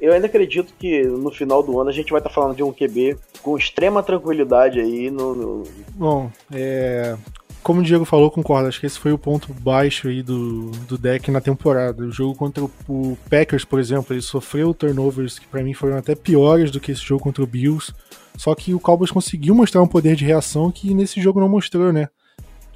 eu, 0.00 0.12
ainda 0.12 0.26
acredito 0.26 0.72
que 0.78 1.02
no 1.02 1.30
final 1.30 1.62
do 1.62 1.78
ano 1.80 1.90
a 1.90 1.92
gente 1.92 2.10
vai 2.10 2.20
estar 2.20 2.30
tá 2.30 2.34
falando 2.34 2.56
de 2.56 2.62
um 2.62 2.72
QB 2.72 3.16
com 3.42 3.56
extrema 3.56 4.02
tranquilidade 4.02 4.80
aí 4.80 5.10
no. 5.10 5.34
no... 5.34 5.62
Bom, 5.94 6.30
é, 6.52 7.16
como 7.62 7.80
o 7.80 7.82
Diego 7.82 8.04
falou, 8.04 8.30
concordo. 8.30 8.68
Acho 8.68 8.78
que 8.78 8.86
esse 8.86 8.98
foi 8.98 9.12
o 9.12 9.18
ponto 9.18 9.52
baixo 9.52 10.06
aí 10.06 10.22
do, 10.22 10.70
do 10.86 10.96
deck 10.96 11.32
na 11.32 11.40
temporada. 11.40 12.04
O 12.04 12.12
jogo 12.12 12.36
contra 12.36 12.64
o 12.88 13.18
Packers, 13.28 13.64
por 13.64 13.80
exemplo, 13.80 14.14
ele 14.14 14.22
sofreu 14.22 14.72
turnovers 14.72 15.36
que 15.36 15.48
para 15.48 15.64
mim 15.64 15.74
foram 15.74 15.96
até 15.96 16.14
piores 16.14 16.70
do 16.70 16.78
que 16.78 16.92
esse 16.92 17.02
jogo 17.02 17.24
contra 17.24 17.42
o 17.42 17.46
Bills. 17.46 17.92
Só 18.36 18.54
que 18.54 18.72
o 18.72 18.78
Cowboys 18.78 19.10
conseguiu 19.10 19.52
mostrar 19.52 19.82
um 19.82 19.88
poder 19.88 20.14
de 20.14 20.24
reação 20.24 20.70
que 20.70 20.94
nesse 20.94 21.20
jogo 21.20 21.40
não 21.40 21.48
mostrou, 21.48 21.92
né? 21.92 22.08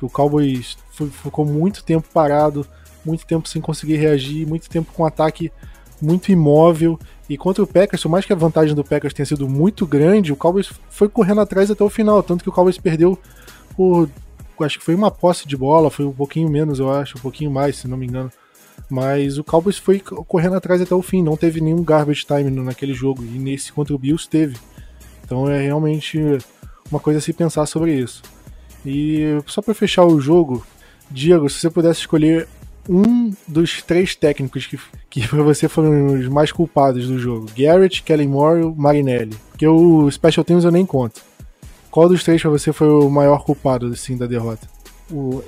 O 0.03 0.11
Cowboys 0.11 0.77
ficou 1.23 1.45
muito 1.45 1.85
tempo 1.85 2.09
parado, 2.13 2.67
muito 3.05 3.27
tempo 3.27 3.49
sem 3.49 3.61
conseguir 3.61 3.97
reagir, 3.97 4.47
muito 4.47 4.69
tempo 4.69 4.93
com 4.93 5.03
um 5.03 5.07
ataque 5.07 5.53
muito 6.01 6.33
imóvel. 6.33 6.99
E 7.29 7.37
contra 7.37 7.63
o 7.63 7.67
Packers, 7.67 8.03
por 8.03 8.09
mais 8.09 8.25
que 8.25 8.33
a 8.33 8.37
vantagem 8.37 8.75
do 8.75 8.83
Packers 8.83 9.15
tenha 9.15 9.27
sido 9.27 9.49
muito 9.49 9.87
grande, 9.87 10.33
o 10.33 10.37
Cowboys 10.37 10.73
foi 10.89 11.09
correndo 11.09 11.41
atrás 11.41 11.71
até 11.71 11.85
o 11.85 11.91
final. 11.91 12.23
Tanto 12.23 12.43
que 12.43 12.49
o 12.49 12.53
Cowboys 12.53 12.79
perdeu 12.79 13.19
por. 13.77 14.09
Acho 14.61 14.79
que 14.79 14.85
foi 14.85 14.95
uma 14.95 15.11
posse 15.11 15.49
de 15.49 15.57
bola, 15.57 15.91
foi 15.91 16.05
um 16.05 16.13
pouquinho 16.13 16.47
menos, 16.51 16.79
eu 16.79 16.93
acho, 16.93 17.17
um 17.17 17.21
pouquinho 17.21 17.51
mais, 17.51 17.77
se 17.77 17.89
não 17.89 17.97
me 17.97 18.07
engano. 18.07 18.31
Mas 18.91 19.39
o 19.39 19.45
Cowboys 19.45 19.79
foi 19.79 20.01
correndo 20.01 20.55
atrás 20.55 20.83
até 20.83 20.95
o 20.95 21.01
fim, 21.01 21.23
não 21.23 21.35
teve 21.35 21.63
nenhum 21.63 21.83
garbage 21.83 22.27
time 22.27 22.51
naquele 22.51 22.93
jogo. 22.93 23.25
E 23.25 23.39
nesse 23.39 23.73
contra 23.73 23.95
o 23.95 23.99
Bills 23.99 24.29
teve. 24.29 24.59
Então 25.25 25.49
é 25.49 25.63
realmente 25.63 26.19
uma 26.91 27.01
coisa 27.01 27.21
a 27.21 27.23
se 27.23 27.33
pensar 27.33 27.65
sobre 27.65 27.95
isso. 27.95 28.23
E 28.85 29.39
só 29.47 29.63
para 29.63 29.73
fechar 29.75 30.05
o 30.05 30.21
jogo, 30.21 30.67
Diego, 31.11 31.49
se 31.49 31.61
você 31.61 31.71
pudesse 31.71 32.01
escolher 32.01 32.49
um 32.89 33.33
dos 33.47 33.83
três 33.83 34.15
técnicos 34.15 34.67
que, 34.67 34.79
que 35.09 35.27
para 35.29 35.43
você 35.43 35.69
foram 35.69 36.15
os 36.15 36.29
mais 36.29 36.51
culpados 36.53 37.07
do 37.07 37.19
jogo, 37.19 37.47
Garrett, 37.57 38.03
Kelly 38.03 38.27
Moore 38.27 38.75
Marinelli, 38.77 39.37
porque 39.51 39.67
o 39.67 40.11
Special 40.11 40.45
Teams 40.45 40.65
eu 40.65 40.71
nem 40.71 40.87
conto. 40.87 41.23
Qual 41.91 42.09
dos 42.09 42.23
três 42.23 42.41
para 42.41 42.51
você 42.51 42.73
foi 42.73 42.89
o 42.89 43.11
maior 43.11 43.45
culpado 43.45 43.87
assim 43.87 44.17
da 44.17 44.27
derrota? 44.27 44.69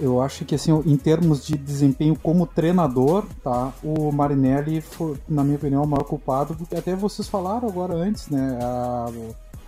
Eu 0.01 0.21
acho 0.21 0.45
que 0.45 0.57
assim, 0.57 0.73
em 0.85 0.97
termos 0.97 1.47
de 1.47 1.57
desempenho 1.57 2.17
como 2.21 2.47
treinador, 2.47 3.25
tá, 3.45 3.73
o 3.83 4.11
Marinelli 4.11 4.81
foi, 4.81 5.17
na 5.29 5.45
minha 5.45 5.57
opinião, 5.57 5.85
o 5.85 5.87
maior 5.87 6.03
culpado, 6.03 6.55
porque 6.57 6.75
até 6.75 6.97
vocês 6.97 7.29
falaram 7.29 7.69
agora 7.69 7.95
antes, 7.95 8.29
né, 8.29 8.59
a, 8.61 9.07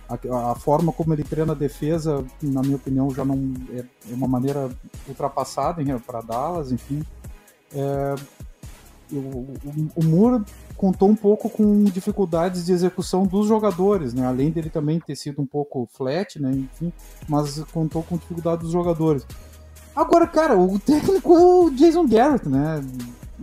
A, 0.07 0.51
a, 0.51 0.55
forma 0.55 0.91
como 0.91 1.13
ele 1.13 1.23
treina 1.23 1.53
a 1.53 1.55
defesa, 1.55 2.23
na 2.41 2.61
minha 2.61 2.75
opinião, 2.75 3.09
já 3.09 3.25
não 3.25 3.53
é, 3.73 3.79
é 3.79 4.13
uma 4.13 4.27
maneira 4.27 4.69
ultrapassada 5.07 5.81
para 6.05 6.21
Dallas, 6.21 6.71
enfim. 6.71 7.01
É, 7.75 8.15
o, 9.11 9.17
o, 9.17 9.57
o 9.95 10.03
Moore 10.03 10.43
contou 10.75 11.09
um 11.09 11.15
pouco 11.15 11.49
com 11.49 11.83
dificuldades 11.85 12.65
de 12.65 12.71
execução 12.71 13.25
dos 13.25 13.47
jogadores, 13.47 14.13
né? 14.13 14.25
Além 14.25 14.49
dele 14.49 14.69
também 14.69 14.99
ter 14.99 15.15
sido 15.15 15.41
um 15.41 15.45
pouco 15.45 15.87
flat, 15.93 16.39
né? 16.39 16.51
Enfim, 16.51 16.91
mas 17.27 17.59
contou 17.71 18.03
com 18.03 18.17
dificuldade 18.17 18.61
dos 18.61 18.71
jogadores. 18.71 19.25
Agora, 19.95 20.27
cara, 20.27 20.57
o 20.57 20.77
técnico 20.77 21.33
é 21.33 21.39
o 21.39 21.69
Jason 21.69 22.05
Garrett, 22.05 22.47
né? 22.49 22.83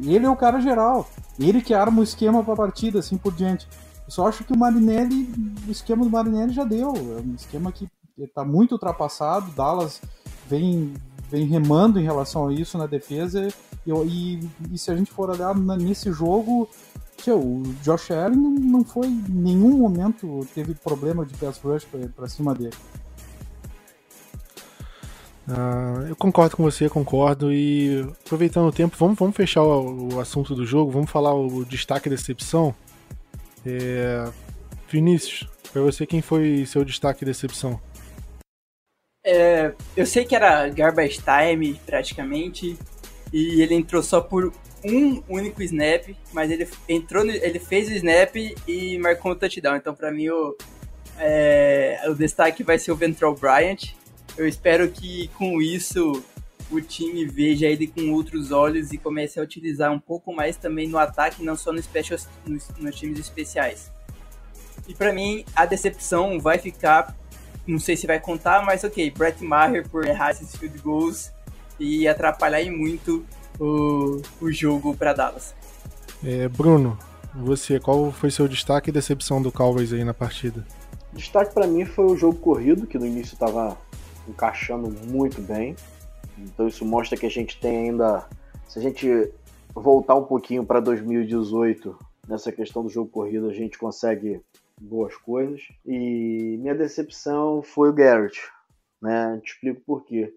Ele 0.04 0.26
é 0.26 0.30
o 0.30 0.36
cara 0.36 0.60
geral. 0.60 1.08
Ele 1.38 1.62
que 1.62 1.72
arma 1.72 2.00
o 2.00 2.04
esquema 2.04 2.42
para 2.42 2.52
a 2.52 2.56
partida, 2.56 2.98
assim 2.98 3.16
por 3.16 3.32
diante. 3.32 3.66
Eu 4.04 4.10
só 4.10 4.28
acho 4.28 4.44
que 4.44 4.52
o 4.52 4.58
Marinelli, 4.58 5.32
o 5.66 5.70
esquema 5.70 6.04
do 6.04 6.10
Marinelli 6.10 6.52
já 6.52 6.64
deu. 6.64 6.92
É 6.94 7.22
um 7.22 7.34
esquema 7.34 7.72
que 7.72 7.88
está 8.18 8.44
muito 8.44 8.72
ultrapassado. 8.72 9.50
Dallas 9.52 10.00
vem, 10.46 10.92
vem 11.32 11.46
remando 11.46 11.98
em 11.98 12.04
relação 12.04 12.46
a 12.48 12.52
isso 12.52 12.76
na 12.76 12.86
defesa. 12.86 13.48
E, 13.86 13.90
e, 13.90 14.50
e 14.70 14.78
se 14.78 14.90
a 14.90 14.94
gente 14.94 15.10
for 15.10 15.30
olhar 15.30 15.56
nesse 15.56 16.12
jogo, 16.12 16.68
tio, 17.16 17.38
o 17.38 17.62
Josh 17.82 18.10
Allen 18.10 18.38
não 18.38 18.84
foi 18.84 19.06
em 19.06 19.24
nenhum 19.28 19.78
momento 19.78 20.46
teve 20.54 20.74
problema 20.74 21.24
de 21.24 21.34
pass 21.34 21.58
rush 21.58 21.86
para 22.14 22.28
cima 22.28 22.54
dele. 22.54 22.76
Uh, 25.48 26.06
eu 26.08 26.16
concordo 26.16 26.56
com 26.56 26.62
você, 26.62 26.88
concordo. 26.88 27.52
E 27.52 28.06
aproveitando 28.24 28.68
o 28.68 28.72
tempo, 28.72 28.94
vamos, 28.98 29.18
vamos 29.18 29.34
fechar 29.34 29.62
o, 29.62 30.14
o 30.14 30.20
assunto 30.20 30.54
do 30.54 30.66
jogo, 30.66 30.92
vamos 30.92 31.10
falar 31.10 31.34
o 31.34 31.64
destaque 31.64 32.10
da 32.10 32.14
decepção. 32.14 32.74
É... 33.64 34.28
Vinícius, 34.88 35.48
para 35.72 35.80
você, 35.80 36.06
quem 36.06 36.20
foi 36.20 36.66
seu 36.66 36.84
destaque 36.84 37.24
da 37.24 37.30
decepção? 37.30 37.80
É, 39.24 39.72
eu 39.96 40.04
sei 40.04 40.24
que 40.24 40.34
era 40.34 40.68
garbage 40.68 41.20
time, 41.20 41.80
praticamente, 41.86 42.76
e 43.32 43.62
ele 43.62 43.74
entrou 43.74 44.02
só 44.02 44.20
por 44.20 44.52
um 44.84 45.22
único 45.28 45.62
snap, 45.62 46.08
mas 46.32 46.50
ele 46.50 46.68
entrou, 46.88 47.24
ele 47.24 47.58
fez 47.58 47.88
o 47.88 47.92
snap 47.92 48.34
e 48.66 48.98
marcou 48.98 49.32
um 49.32 49.34
touchdown. 49.34 49.76
Então, 49.76 49.94
para 49.94 50.10
mim, 50.10 50.28
o, 50.28 50.56
é, 51.18 52.00
o 52.08 52.14
destaque 52.14 52.64
vai 52.64 52.78
ser 52.78 52.90
o 52.90 52.96
Ventral 52.96 53.34
Bryant, 53.34 53.94
eu 54.36 54.48
espero 54.48 54.90
que 54.90 55.28
com 55.36 55.60
isso 55.60 56.24
o 56.70 56.80
time 56.80 57.26
veja 57.26 57.66
ele 57.66 57.86
com 57.86 58.12
outros 58.12 58.50
olhos 58.50 58.92
e 58.92 58.98
comece 58.98 59.38
a 59.38 59.42
utilizar 59.42 59.92
um 59.92 59.98
pouco 59.98 60.32
mais 60.32 60.56
também 60.56 60.88
no 60.88 60.96
ataque, 60.96 61.44
não 61.44 61.54
só 61.54 61.70
no 61.70 61.82
special, 61.82 62.18
nos, 62.46 62.68
nos 62.78 62.96
times 62.96 63.18
especiais. 63.18 63.90
E 64.88 64.94
para 64.94 65.12
mim, 65.12 65.44
a 65.54 65.66
decepção 65.66 66.40
vai 66.40 66.58
ficar, 66.58 67.14
não 67.66 67.78
sei 67.78 67.96
se 67.96 68.06
vai 68.06 68.18
contar, 68.18 68.64
mas 68.64 68.84
ok, 68.84 69.10
Brett 69.10 69.42
Maher 69.44 69.88
por 69.88 70.06
errar 70.06 70.30
esses 70.30 70.56
field 70.56 70.78
goals 70.78 71.32
e 71.78 72.06
atrapalhar 72.06 72.64
muito 72.70 73.24
o, 73.58 74.20
o 74.40 74.52
jogo 74.52 74.96
para 74.96 75.12
Dallas. 75.12 75.54
É, 76.24 76.48
Bruno, 76.48 76.98
você, 77.34 77.80
qual 77.80 78.12
foi 78.12 78.30
seu 78.30 78.46
destaque 78.46 78.90
e 78.90 78.92
decepção 78.92 79.40
do 79.40 79.50
Cowboys 79.50 79.92
aí 79.92 80.04
na 80.04 80.14
partida? 80.14 80.64
Destaque 81.12 81.52
para 81.52 81.66
mim 81.66 81.84
foi 81.84 82.06
o 82.06 82.16
jogo 82.16 82.38
corrido, 82.38 82.86
que 82.86 82.98
no 82.98 83.06
início 83.06 83.34
estava 83.34 83.76
encaixando 84.28 84.90
muito 85.06 85.40
bem. 85.40 85.76
Então 86.38 86.66
isso 86.66 86.84
mostra 86.84 87.18
que 87.18 87.26
a 87.26 87.30
gente 87.30 87.58
tem 87.60 87.90
ainda. 87.90 88.26
Se 88.68 88.78
a 88.78 88.82
gente 88.82 89.30
voltar 89.74 90.14
um 90.14 90.24
pouquinho 90.24 90.64
para 90.64 90.80
2018 90.80 91.96
nessa 92.28 92.52
questão 92.52 92.82
do 92.82 92.88
jogo 92.88 93.10
corrido, 93.10 93.48
a 93.48 93.52
gente 93.52 93.78
consegue 93.78 94.40
boas 94.80 95.16
coisas. 95.16 95.60
E 95.86 96.56
minha 96.60 96.74
decepção 96.74 97.62
foi 97.62 97.90
o 97.90 97.92
Garrett. 97.92 98.40
Né? 99.00 99.40
Te 99.42 99.52
explico 99.52 99.80
por 99.86 100.04
quê. 100.04 100.32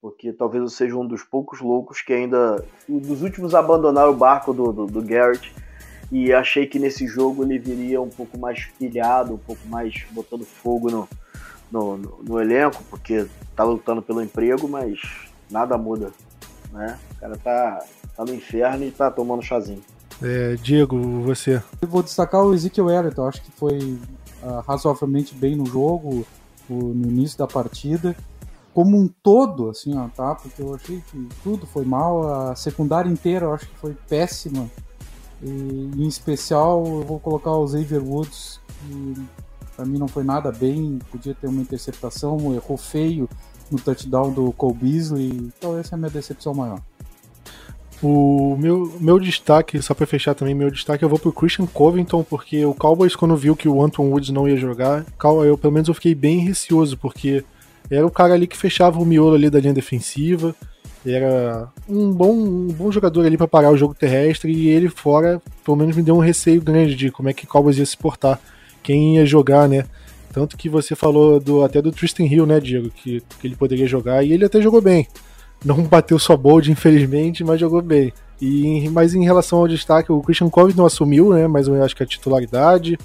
Porque 0.00 0.32
talvez 0.32 0.62
eu 0.62 0.68
seja 0.68 0.96
um 0.96 1.06
dos 1.06 1.22
poucos 1.22 1.60
loucos 1.60 2.02
que 2.02 2.12
ainda. 2.12 2.64
Um 2.88 2.98
dos 2.98 3.22
últimos 3.22 3.54
a 3.54 3.60
abandonar 3.60 4.08
o 4.08 4.16
barco 4.16 4.52
do, 4.52 4.72
do, 4.72 4.86
do 4.86 5.02
Garrett. 5.02 5.52
E 6.12 6.32
achei 6.32 6.66
que 6.66 6.78
nesse 6.78 7.06
jogo 7.06 7.42
ele 7.42 7.58
viria 7.58 8.00
um 8.00 8.10
pouco 8.10 8.38
mais 8.38 8.66
pilhado, 8.78 9.34
um 9.34 9.38
pouco 9.38 9.66
mais 9.66 10.04
botando 10.10 10.44
fogo 10.44 10.90
no, 10.90 11.08
no, 11.72 11.96
no, 11.96 12.22
no, 12.22 12.40
elenco, 12.40 12.84
porque 12.90 13.26
tá 13.56 13.64
lutando 13.64 14.02
pelo 14.02 14.22
emprego, 14.22 14.68
mas 14.68 15.00
nada 15.50 15.78
muda, 15.78 16.12
né? 16.70 16.98
O 17.12 17.20
cara 17.20 17.36
tá, 17.38 17.84
tá 18.14 18.24
no 18.24 18.34
inferno 18.34 18.84
e 18.84 18.90
tá 18.90 19.10
tomando 19.10 19.42
chazinho. 19.42 19.82
É, 20.26 20.54
Diego, 20.54 21.20
você? 21.20 21.62
Eu 21.82 21.88
vou 21.88 22.02
destacar 22.02 22.42
o 22.42 22.54
Ezekiel 22.54 22.88
Elliott, 22.88 23.20
acho 23.20 23.42
que 23.42 23.50
foi 23.50 23.98
uh, 24.42 24.60
razoavelmente 24.66 25.34
bem 25.34 25.54
no 25.54 25.66
jogo, 25.66 26.26
o, 26.66 26.74
no 26.74 27.10
início 27.10 27.36
da 27.36 27.46
partida. 27.46 28.16
Como 28.72 28.96
um 28.96 29.06
todo, 29.06 29.68
assim, 29.68 29.94
ó, 29.94 30.08
tá? 30.08 30.34
Porque 30.34 30.62
eu 30.62 30.74
achei 30.74 31.02
que 31.10 31.28
tudo 31.42 31.66
foi 31.66 31.84
mal, 31.84 32.50
a 32.50 32.56
secundária 32.56 33.10
inteira 33.10 33.44
eu 33.44 33.52
acho 33.52 33.68
que 33.68 33.76
foi 33.76 33.94
péssima. 34.08 34.66
E, 35.42 35.90
em 35.94 36.08
especial, 36.08 36.82
eu 36.86 37.02
vou 37.02 37.20
colocar 37.20 37.50
o 37.50 37.68
Xavier 37.68 38.02
Woods, 38.02 38.58
que 38.80 39.26
para 39.76 39.84
mim 39.84 39.98
não 39.98 40.08
foi 40.08 40.24
nada 40.24 40.50
bem, 40.50 41.00
podia 41.10 41.34
ter 41.34 41.48
uma 41.48 41.60
interceptação, 41.60 42.54
errou 42.54 42.78
feio 42.78 43.28
no 43.70 43.78
touchdown 43.78 44.32
do 44.32 44.52
Cole 44.52 44.74
Beasley, 44.74 45.52
então 45.58 45.76
essa 45.76 45.94
é 45.94 45.96
a 45.96 45.98
minha 45.98 46.10
decepção 46.10 46.54
maior. 46.54 46.80
O 48.06 48.54
meu, 48.60 48.94
meu 49.00 49.18
destaque, 49.18 49.80
só 49.80 49.94
para 49.94 50.06
fechar 50.06 50.34
também, 50.34 50.54
meu 50.54 50.70
destaque 50.70 51.02
eu 51.02 51.08
vou 51.08 51.18
pro 51.18 51.32
Christian 51.32 51.64
Covington, 51.64 52.22
porque 52.22 52.62
o 52.62 52.74
Cowboys, 52.74 53.16
quando 53.16 53.34
viu 53.34 53.56
que 53.56 53.66
o 53.66 53.82
Anton 53.82 54.10
Woods 54.10 54.28
não 54.28 54.46
ia 54.46 54.58
jogar, 54.58 55.06
eu 55.46 55.56
pelo 55.56 55.72
menos 55.72 55.88
eu 55.88 55.94
fiquei 55.94 56.14
bem 56.14 56.40
receoso, 56.40 56.98
porque 56.98 57.42
era 57.90 58.06
o 58.06 58.10
cara 58.10 58.34
ali 58.34 58.46
que 58.46 58.58
fechava 58.58 59.00
o 59.00 59.06
miolo 59.06 59.36
ali 59.36 59.48
da 59.48 59.58
linha 59.58 59.72
defensiva, 59.72 60.54
era 61.06 61.66
um 61.88 62.12
bom, 62.12 62.32
um 62.32 62.68
bom 62.68 62.92
jogador 62.92 63.24
ali 63.24 63.38
para 63.38 63.48
parar 63.48 63.70
o 63.70 63.76
jogo 63.76 63.94
terrestre, 63.94 64.52
e 64.52 64.68
ele 64.68 64.90
fora, 64.90 65.40
pelo 65.64 65.78
menos 65.78 65.96
me 65.96 66.02
deu 66.02 66.14
um 66.14 66.20
receio 66.20 66.60
grande 66.60 66.94
de 66.94 67.10
como 67.10 67.30
é 67.30 67.32
que 67.32 67.46
o 67.46 67.48
Cowboys 67.48 67.78
ia 67.78 67.86
se 67.86 67.96
portar 67.96 68.38
quem 68.82 69.16
ia 69.16 69.24
jogar, 69.24 69.66
né? 69.66 69.86
Tanto 70.30 70.58
que 70.58 70.68
você 70.68 70.94
falou 70.94 71.40
do, 71.40 71.62
até 71.64 71.80
do 71.80 71.90
Tristan 71.90 72.24
Hill, 72.24 72.44
né, 72.44 72.60
Diego, 72.60 72.90
que, 72.90 73.22
que 73.40 73.46
ele 73.46 73.56
poderia 73.56 73.86
jogar, 73.86 74.22
e 74.22 74.30
ele 74.30 74.44
até 74.44 74.60
jogou 74.60 74.82
bem. 74.82 75.08
Não 75.64 75.82
bateu 75.82 76.18
sua 76.18 76.36
bold, 76.36 76.70
infelizmente, 76.70 77.42
mas 77.42 77.58
jogou 77.58 77.80
bem. 77.80 78.12
E, 78.40 78.88
mas 78.90 79.14
em 79.14 79.24
relação 79.24 79.60
ao 79.60 79.68
destaque, 79.68 80.12
o 80.12 80.20
Christian 80.20 80.50
Covington 80.50 80.84
assumiu, 80.84 81.32
né, 81.32 81.46
mas 81.46 81.66
eu 81.66 81.82
acho 81.82 81.96
que 81.96 82.02
a 82.02 82.06
titularidade, 82.06 82.98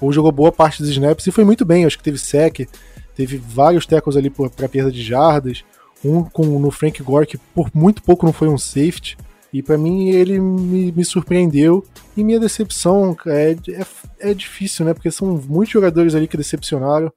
ou 0.00 0.12
jogou 0.12 0.30
boa 0.30 0.52
parte 0.52 0.82
dos 0.82 0.90
snaps 0.90 1.26
e 1.26 1.32
foi 1.32 1.44
muito 1.44 1.64
bem, 1.64 1.84
acho 1.84 1.96
que 1.96 2.04
teve 2.04 2.18
sec, 2.18 2.68
teve 3.16 3.36
vários 3.36 3.86
tackles 3.86 4.16
ali 4.16 4.30
para 4.30 4.68
perda 4.68 4.92
de 4.92 5.02
jardas, 5.02 5.64
um 6.04 6.22
com 6.22 6.58
no 6.58 6.70
Frank 6.70 7.02
Gore 7.02 7.26
que 7.26 7.38
por 7.38 7.70
muito 7.74 8.02
pouco 8.02 8.26
não 8.26 8.32
foi 8.32 8.48
um 8.48 8.58
safety. 8.58 9.16
E 9.52 9.62
para 9.62 9.78
mim 9.78 10.10
ele 10.10 10.40
me, 10.40 10.90
me, 10.90 11.04
surpreendeu. 11.04 11.84
E 12.16 12.24
minha 12.24 12.40
decepção 12.40 13.16
é, 13.24 13.56
é, 13.68 14.30
é, 14.30 14.34
difícil, 14.34 14.84
né? 14.84 14.92
Porque 14.92 15.12
são 15.12 15.40
muitos 15.48 15.72
jogadores 15.72 16.12
ali 16.14 16.26
que 16.26 16.36
decepcionaram. 16.36 17.12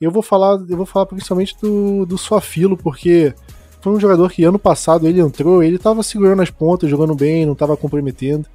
Eu 0.00 0.10
vou 0.10 0.20
falar, 0.20 0.58
eu 0.68 0.76
vou 0.76 0.84
falar 0.84 1.06
principalmente 1.06 1.56
do, 1.62 2.04
do 2.04 2.18
Suafilo, 2.18 2.76
porque 2.76 3.32
foi 3.80 3.92
um 3.92 4.00
jogador 4.00 4.30
que 4.30 4.44
ano 4.44 4.58
passado 4.58 5.06
ele 5.06 5.20
entrou, 5.20 5.62
ele 5.62 5.78
tava 5.78 6.02
segurando 6.02 6.42
as 6.42 6.50
pontas, 6.50 6.90
jogando 6.90 7.14
bem, 7.14 7.46
não 7.46 7.54
tava 7.54 7.76
comprometendo. 7.76 8.46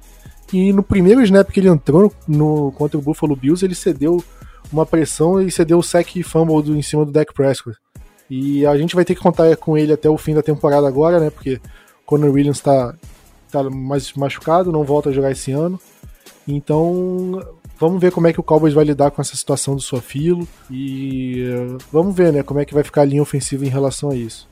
E 0.52 0.72
no 0.72 0.82
primeiro 0.82 1.22
snap 1.22 1.50
que 1.50 1.60
ele 1.60 1.68
entrou 1.68 2.12
no, 2.28 2.72
contra 2.72 2.98
o 2.98 3.02
Buffalo 3.02 3.34
Bills, 3.34 3.64
ele 3.64 3.74
cedeu 3.74 4.22
uma 4.72 4.86
pressão 4.86 5.40
e 5.40 5.50
cedeu 5.50 5.78
o 5.78 5.82
sec 5.82 6.22
fumble 6.22 6.62
do, 6.62 6.76
em 6.76 6.82
cima 6.82 7.04
do 7.04 7.12
Dak 7.12 7.32
Prescott. 7.32 7.76
E 8.28 8.64
a 8.66 8.76
gente 8.76 8.94
vai 8.94 9.04
ter 9.04 9.14
que 9.14 9.20
contar 9.20 9.54
com 9.56 9.76
ele 9.76 9.92
até 9.92 10.08
o 10.08 10.18
fim 10.18 10.34
da 10.34 10.42
temporada 10.42 10.86
agora, 10.86 11.20
né? 11.20 11.30
Porque 11.30 11.60
Conor 12.06 12.30
Williams 12.30 12.58
está 12.58 12.94
tá 13.50 13.62
mais 13.64 14.12
machucado, 14.14 14.72
não 14.72 14.84
volta 14.84 15.10
a 15.10 15.12
jogar 15.12 15.30
esse 15.30 15.52
ano. 15.52 15.78
Então, 16.46 17.42
vamos 17.78 18.00
ver 18.00 18.12
como 18.12 18.26
é 18.26 18.32
que 18.32 18.40
o 18.40 18.42
Cowboys 18.42 18.74
vai 18.74 18.84
lidar 18.84 19.10
com 19.10 19.20
essa 19.20 19.36
situação 19.36 19.74
do 19.74 19.82
Suafilo 19.82 20.46
e 20.70 21.44
uh, 21.48 21.78
vamos 21.92 22.14
ver, 22.14 22.32
né, 22.32 22.42
como 22.42 22.60
é 22.60 22.64
que 22.64 22.74
vai 22.74 22.84
ficar 22.84 23.02
a 23.02 23.06
linha 23.06 23.22
ofensiva 23.22 23.64
em 23.64 23.70
relação 23.70 24.10
a 24.10 24.16
isso. 24.16 24.48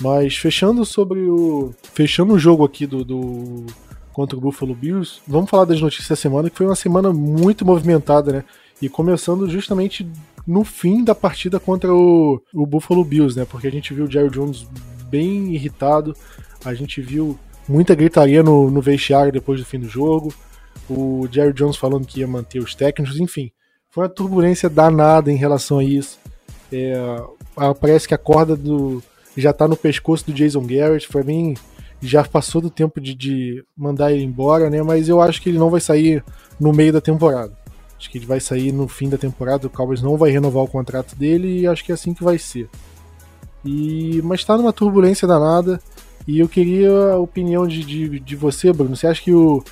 Mas 0.00 0.36
fechando 0.36 0.84
sobre 0.84 1.20
o 1.20 1.72
fechando 1.92 2.34
o 2.34 2.38
jogo 2.38 2.64
aqui 2.64 2.86
do, 2.86 3.04
do 3.04 3.66
contra 4.12 4.36
o 4.36 4.40
Buffalo 4.40 4.74
Bills, 4.74 5.20
vamos 5.26 5.50
falar 5.50 5.64
das 5.64 5.80
notícias 5.80 6.08
da 6.08 6.16
semana, 6.16 6.50
que 6.50 6.56
foi 6.56 6.66
uma 6.66 6.76
semana 6.76 7.12
muito 7.12 7.64
movimentada, 7.64 8.32
né? 8.32 8.44
E 8.82 8.88
começando 8.88 9.48
justamente 9.48 10.06
no 10.46 10.64
fim 10.64 11.02
da 11.02 11.14
partida 11.14 11.58
contra 11.58 11.94
o, 11.94 12.40
o 12.52 12.66
Buffalo 12.66 13.04
Bills, 13.04 13.38
né? 13.38 13.44
Porque 13.44 13.66
a 13.66 13.70
gente 13.70 13.94
viu 13.94 14.04
o 14.04 14.10
Jerry 14.10 14.30
Jones 14.30 14.66
bem 15.08 15.54
irritado, 15.54 16.14
a 16.64 16.74
gente 16.74 17.00
viu 17.00 17.38
muita 17.68 17.94
gritaria 17.94 18.42
no, 18.42 18.70
no 18.70 18.80
vestiário 18.80 19.32
depois 19.32 19.60
do 19.60 19.66
fim 19.66 19.78
do 19.78 19.88
jogo, 19.88 20.34
o 20.88 21.26
Jerry 21.30 21.52
Jones 21.52 21.76
falando 21.76 22.06
que 22.06 22.20
ia 22.20 22.26
manter 22.26 22.58
os 22.58 22.74
técnicos, 22.74 23.18
enfim. 23.18 23.50
Foi 23.90 24.04
uma 24.04 24.10
turbulência 24.10 24.68
danada 24.68 25.30
em 25.30 25.36
relação 25.36 25.78
a 25.78 25.84
isso. 25.84 26.18
É, 26.72 26.94
parece 27.80 28.08
que 28.08 28.14
a 28.14 28.18
corda 28.18 28.56
do, 28.56 29.02
já 29.36 29.52
tá 29.52 29.66
no 29.66 29.76
pescoço 29.76 30.26
do 30.26 30.32
Jason 30.32 30.66
Garrett. 30.66 31.08
Para 31.08 31.22
mim, 31.22 31.54
já 32.00 32.24
passou 32.24 32.60
do 32.60 32.70
tempo 32.70 33.00
de, 33.00 33.14
de, 33.14 33.64
mandar 33.76 34.12
ele 34.12 34.22
embora, 34.22 34.68
né? 34.68 34.82
Mas 34.82 35.08
eu 35.08 35.20
acho 35.20 35.40
que 35.40 35.48
ele 35.48 35.58
não 35.58 35.70
vai 35.70 35.80
sair 35.80 36.22
no 36.60 36.72
meio 36.72 36.92
da 36.92 37.00
temporada. 37.00 37.52
Acho 37.98 38.10
que 38.10 38.18
ele 38.18 38.26
vai 38.26 38.40
sair 38.40 38.72
no 38.72 38.86
fim 38.86 39.08
da 39.08 39.16
temporada, 39.16 39.66
o 39.66 39.70
Cowboys 39.70 40.02
não 40.02 40.16
vai 40.16 40.30
renovar 40.30 40.62
o 40.62 40.68
contrato 40.68 41.16
dele 41.16 41.60
e 41.60 41.66
acho 41.66 41.84
que 41.84 41.90
é 41.92 41.94
assim 41.94 42.12
que 42.12 42.22
vai 42.22 42.38
ser. 42.38 42.68
E, 43.64 44.20
mas 44.22 44.40
está 44.40 44.58
numa 44.58 44.72
turbulência 44.72 45.26
danada 45.26 45.80
e 46.28 46.38
eu 46.38 46.48
queria 46.48 47.12
a 47.12 47.18
opinião 47.18 47.66
de, 47.66 47.82
de, 47.82 48.20
de 48.20 48.36
você, 48.36 48.72
Bruno. 48.72 48.94
Você 48.94 49.06
acha 49.06 49.22
que 49.22 49.32
o, 49.32 49.64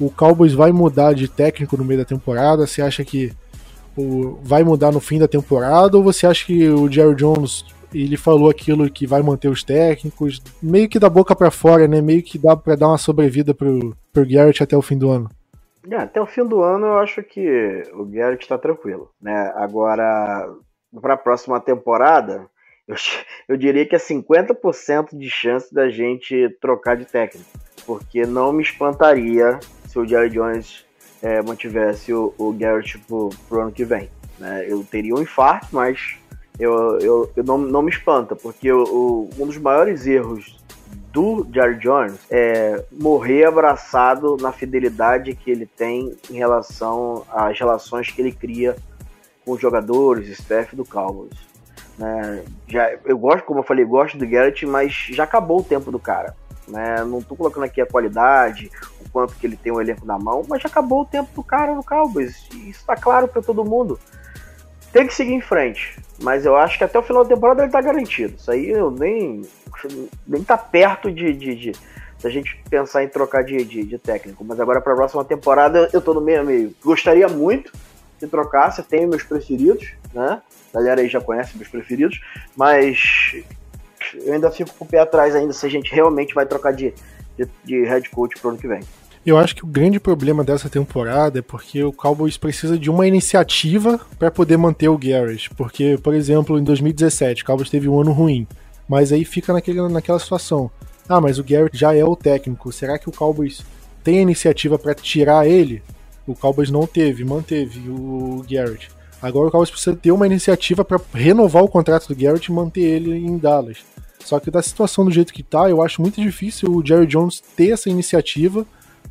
o 0.00 0.10
Cowboys 0.10 0.54
vai 0.54 0.72
mudar 0.72 1.12
de 1.12 1.28
técnico 1.28 1.76
no 1.76 1.84
meio 1.84 2.00
da 2.00 2.06
temporada? 2.06 2.66
Você 2.66 2.80
acha 2.80 3.04
que 3.04 3.32
o, 3.94 4.38
vai 4.42 4.64
mudar 4.64 4.90
no 4.90 5.00
fim 5.00 5.18
da 5.18 5.28
temporada? 5.28 5.96
Ou 5.98 6.02
você 6.02 6.26
acha 6.26 6.46
que 6.46 6.68
o 6.68 6.90
Jerry 6.90 7.14
Jones 7.14 7.64
ele 8.02 8.16
falou 8.16 8.50
aquilo 8.50 8.90
que 8.90 9.06
vai 9.06 9.22
manter 9.22 9.48
os 9.48 9.62
técnicos, 9.62 10.42
meio 10.62 10.88
que 10.88 10.98
da 10.98 11.08
boca 11.08 11.34
para 11.34 11.50
fora, 11.50 11.88
né? 11.88 12.00
Meio 12.00 12.22
que 12.22 12.38
dá 12.38 12.56
para 12.56 12.76
dar 12.76 12.88
uma 12.88 12.98
sobrevida 12.98 13.54
pro, 13.54 13.96
pro 14.12 14.28
Garrett 14.28 14.62
até 14.62 14.76
o 14.76 14.82
fim 14.82 14.98
do 14.98 15.10
ano. 15.10 15.30
É, 15.90 15.96
até 15.96 16.20
o 16.20 16.26
fim 16.26 16.44
do 16.44 16.62
ano 16.62 16.86
eu 16.86 16.98
acho 16.98 17.22
que 17.22 17.82
o 17.94 18.04
Garrett 18.04 18.42
está 18.42 18.58
tranquilo, 18.58 19.10
né? 19.20 19.52
Agora, 19.54 20.48
para 21.00 21.14
a 21.14 21.18
próxima 21.18 21.60
temporada, 21.60 22.46
eu, 22.86 22.96
eu 23.48 23.56
diria 23.56 23.86
que 23.86 23.94
é 23.94 23.98
50% 23.98 25.16
de 25.16 25.30
chance 25.30 25.72
da 25.72 25.88
gente 25.88 26.48
trocar 26.60 26.96
de 26.96 27.04
técnico, 27.04 27.48
porque 27.86 28.26
não 28.26 28.52
me 28.52 28.62
espantaria 28.62 29.60
se 29.86 29.98
o 29.98 30.06
Jerry 30.06 30.30
Jones 30.30 30.84
é, 31.22 31.40
mantivesse 31.40 32.12
o, 32.12 32.34
o 32.36 32.52
Garrett 32.52 32.98
pro, 33.06 33.30
pro 33.48 33.60
ano 33.60 33.72
que 33.72 33.84
vem. 33.84 34.10
Né? 34.38 34.66
Eu 34.68 34.84
teria 34.84 35.14
um 35.14 35.22
infarto, 35.22 35.68
mas 35.72 36.16
eu, 36.58 36.98
eu, 37.00 37.32
eu 37.36 37.44
não, 37.44 37.58
não 37.58 37.82
me 37.82 37.90
espanta, 37.90 38.34
porque 38.34 38.72
o, 38.72 39.28
um 39.38 39.46
dos 39.46 39.58
maiores 39.58 40.06
erros 40.06 40.56
do 41.12 41.46
Jerry 41.52 41.78
Jones 41.78 42.18
é 42.30 42.84
morrer 42.92 43.44
abraçado 43.44 44.36
na 44.40 44.52
fidelidade 44.52 45.34
que 45.34 45.50
ele 45.50 45.66
tem 45.66 46.16
em 46.30 46.34
relação 46.34 47.24
às 47.30 47.58
relações 47.58 48.10
que 48.10 48.20
ele 48.20 48.32
cria 48.32 48.76
com 49.44 49.52
os 49.52 49.60
jogadores, 49.60 50.28
staff 50.28 50.74
do 50.74 50.84
Cowboys. 50.84 51.36
Né? 51.98 52.44
Já, 52.66 52.92
eu 53.04 53.16
gosto, 53.18 53.44
como 53.44 53.60
eu 53.60 53.64
falei, 53.64 53.84
gosto 53.84 54.18
do 54.18 54.28
Garrett, 54.28 54.66
mas 54.66 54.92
já 55.10 55.24
acabou 55.24 55.60
o 55.60 55.64
tempo 55.64 55.90
do 55.90 55.98
cara. 55.98 56.34
Né? 56.68 57.04
Não 57.04 57.22
tô 57.22 57.36
colocando 57.36 57.64
aqui 57.64 57.80
a 57.80 57.86
qualidade, 57.86 58.70
o 59.04 59.10
quanto 59.10 59.34
que 59.36 59.46
ele 59.46 59.56
tem 59.56 59.72
o 59.72 59.80
elenco 59.80 60.04
na 60.04 60.18
mão, 60.18 60.42
mas 60.48 60.62
já 60.62 60.68
acabou 60.68 61.02
o 61.02 61.06
tempo 61.06 61.30
do 61.34 61.42
cara 61.42 61.74
no 61.74 61.84
Cowboys. 61.84 62.46
Isso 62.52 62.84
tá 62.84 62.96
claro 62.96 63.28
para 63.28 63.40
todo 63.40 63.64
mundo 63.64 63.98
tem 64.96 65.06
que 65.06 65.14
seguir 65.14 65.34
em 65.34 65.42
frente. 65.42 65.94
Mas 66.22 66.46
eu 66.46 66.56
acho 66.56 66.78
que 66.78 66.84
até 66.84 66.98
o 66.98 67.02
final 67.02 67.22
da 67.22 67.34
temporada 67.34 67.62
ele 67.62 67.70
tá 67.70 67.82
garantido. 67.82 68.34
Isso 68.38 68.50
aí 68.50 68.70
eu 68.70 68.90
nem, 68.90 69.42
nem 70.26 70.42
tá 70.42 70.56
perto 70.56 71.12
de, 71.12 71.34
de, 71.34 71.54
de 71.54 71.72
da 72.22 72.30
gente 72.30 72.58
pensar 72.70 73.04
em 73.04 73.08
trocar 73.08 73.44
de, 73.44 73.62
de, 73.62 73.84
de 73.84 73.98
técnico. 73.98 74.42
Mas 74.42 74.58
agora 74.58 74.80
para 74.80 74.94
a 74.94 74.96
próxima 74.96 75.22
temporada 75.22 75.90
eu 75.92 76.00
tô 76.00 76.14
no 76.14 76.20
meio 76.22 76.40
a 76.40 76.44
meio. 76.44 76.74
Gostaria 76.82 77.28
muito 77.28 77.70
de 78.18 78.26
trocar, 78.26 78.72
você 78.72 78.82
tem 78.82 79.06
meus 79.06 79.22
preferidos, 79.22 79.86
né? 80.14 80.40
A 80.72 80.78
galera 80.78 81.02
aí 81.02 81.08
já 81.08 81.20
conhece 81.20 81.58
meus 81.58 81.68
preferidos, 81.68 82.18
mas 82.56 83.34
eu 84.14 84.32
ainda 84.32 84.50
fico 84.50 84.70
com 84.78 84.86
o 84.86 84.88
pé 84.88 85.00
atrás 85.00 85.36
ainda 85.36 85.52
se 85.52 85.66
a 85.66 85.68
gente 85.68 85.94
realmente 85.94 86.34
vai 86.34 86.46
trocar 86.46 86.72
de, 86.72 86.94
de, 87.36 87.46
de 87.62 87.84
head 87.84 88.08
coach 88.08 88.40
pro 88.40 88.48
ano 88.48 88.58
que 88.58 88.66
vem. 88.66 88.80
Eu 89.26 89.36
acho 89.36 89.56
que 89.56 89.64
o 89.64 89.66
grande 89.66 89.98
problema 89.98 90.44
dessa 90.44 90.70
temporada 90.70 91.40
é 91.40 91.42
porque 91.42 91.82
o 91.82 91.92
Cowboys 91.92 92.36
precisa 92.36 92.78
de 92.78 92.88
uma 92.88 93.08
iniciativa 93.08 93.98
para 94.20 94.30
poder 94.30 94.56
manter 94.56 94.88
o 94.88 94.96
Garrett. 94.96 95.50
Porque, 95.50 95.98
por 96.00 96.14
exemplo, 96.14 96.56
em 96.56 96.62
2017, 96.62 97.42
o 97.42 97.46
Cowboys 97.46 97.68
teve 97.68 97.88
um 97.88 98.00
ano 98.00 98.12
ruim. 98.12 98.46
Mas 98.88 99.10
aí 99.10 99.24
fica 99.24 99.52
naquele, 99.52 99.82
naquela 99.88 100.20
situação. 100.20 100.70
Ah, 101.08 101.20
mas 101.20 101.40
o 101.40 101.44
Garrett 101.44 101.76
já 101.76 101.92
é 101.92 102.04
o 102.04 102.14
técnico. 102.14 102.70
Será 102.70 103.00
que 103.00 103.08
o 103.08 103.12
Cowboys 103.12 103.62
tem 104.04 104.20
a 104.20 104.22
iniciativa 104.22 104.78
para 104.78 104.94
tirar 104.94 105.44
ele? 105.44 105.82
O 106.24 106.36
Cowboys 106.36 106.70
não 106.70 106.86
teve, 106.86 107.24
manteve 107.24 107.80
o 107.90 108.44
Garrett. 108.48 108.88
Agora 109.20 109.48
o 109.48 109.50
Cowboys 109.50 109.70
precisa 109.70 109.96
ter 109.96 110.12
uma 110.12 110.26
iniciativa 110.26 110.84
para 110.84 111.00
renovar 111.12 111.64
o 111.64 111.68
contrato 111.68 112.06
do 112.06 112.14
Garrett 112.14 112.48
e 112.48 112.54
manter 112.54 112.82
ele 112.82 113.16
em 113.16 113.36
Dallas. 113.38 113.78
Só 114.24 114.38
que 114.38 114.52
da 114.52 114.62
situação 114.62 115.04
do 115.04 115.10
jeito 115.10 115.34
que 115.34 115.42
tá, 115.42 115.68
eu 115.68 115.82
acho 115.82 116.00
muito 116.00 116.20
difícil 116.20 116.70
o 116.70 116.86
Jerry 116.86 117.08
Jones 117.08 117.42
ter 117.56 117.70
essa 117.70 117.90
iniciativa 117.90 118.64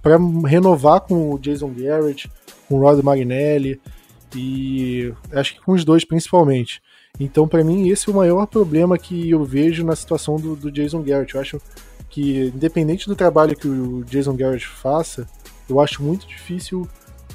para 0.06 0.20
renovar 0.48 1.02
com 1.02 1.34
o 1.34 1.40
Jason 1.40 1.74
Garrett, 1.76 2.30
com 2.70 2.76
o 2.76 2.80
Rod 2.80 3.04
Marinelli 3.04 3.82
e 4.36 5.12
acho 5.32 5.56
que 5.56 5.62
com 5.62 5.72
os 5.72 5.84
dois 5.84 6.06
principalmente. 6.06 6.80
Então, 7.20 7.48
para 7.48 7.64
mim, 7.64 7.90
esse 7.90 8.08
é 8.08 8.12
o 8.12 8.16
maior 8.16 8.46
problema 8.46 9.00
que 9.00 9.32
eu 9.32 9.44
vejo 9.44 9.84
na 9.84 9.96
situação 9.96 10.36
do, 10.36 10.56
do, 10.56 10.72
Jason 10.72 11.02
Garrett. 11.02 11.34
Eu 11.34 11.42
acho 11.42 11.60
que, 12.08 12.52
independente 12.54 13.08
do 13.08 13.16
trabalho 13.16 13.56
que 13.56 13.68
o 13.68 14.04
Jason 14.04 14.36
Garrett 14.36 14.68
faça, 14.68 15.28
eu 15.68 15.80
acho 15.80 16.04
muito 16.04 16.28
difícil 16.28 16.88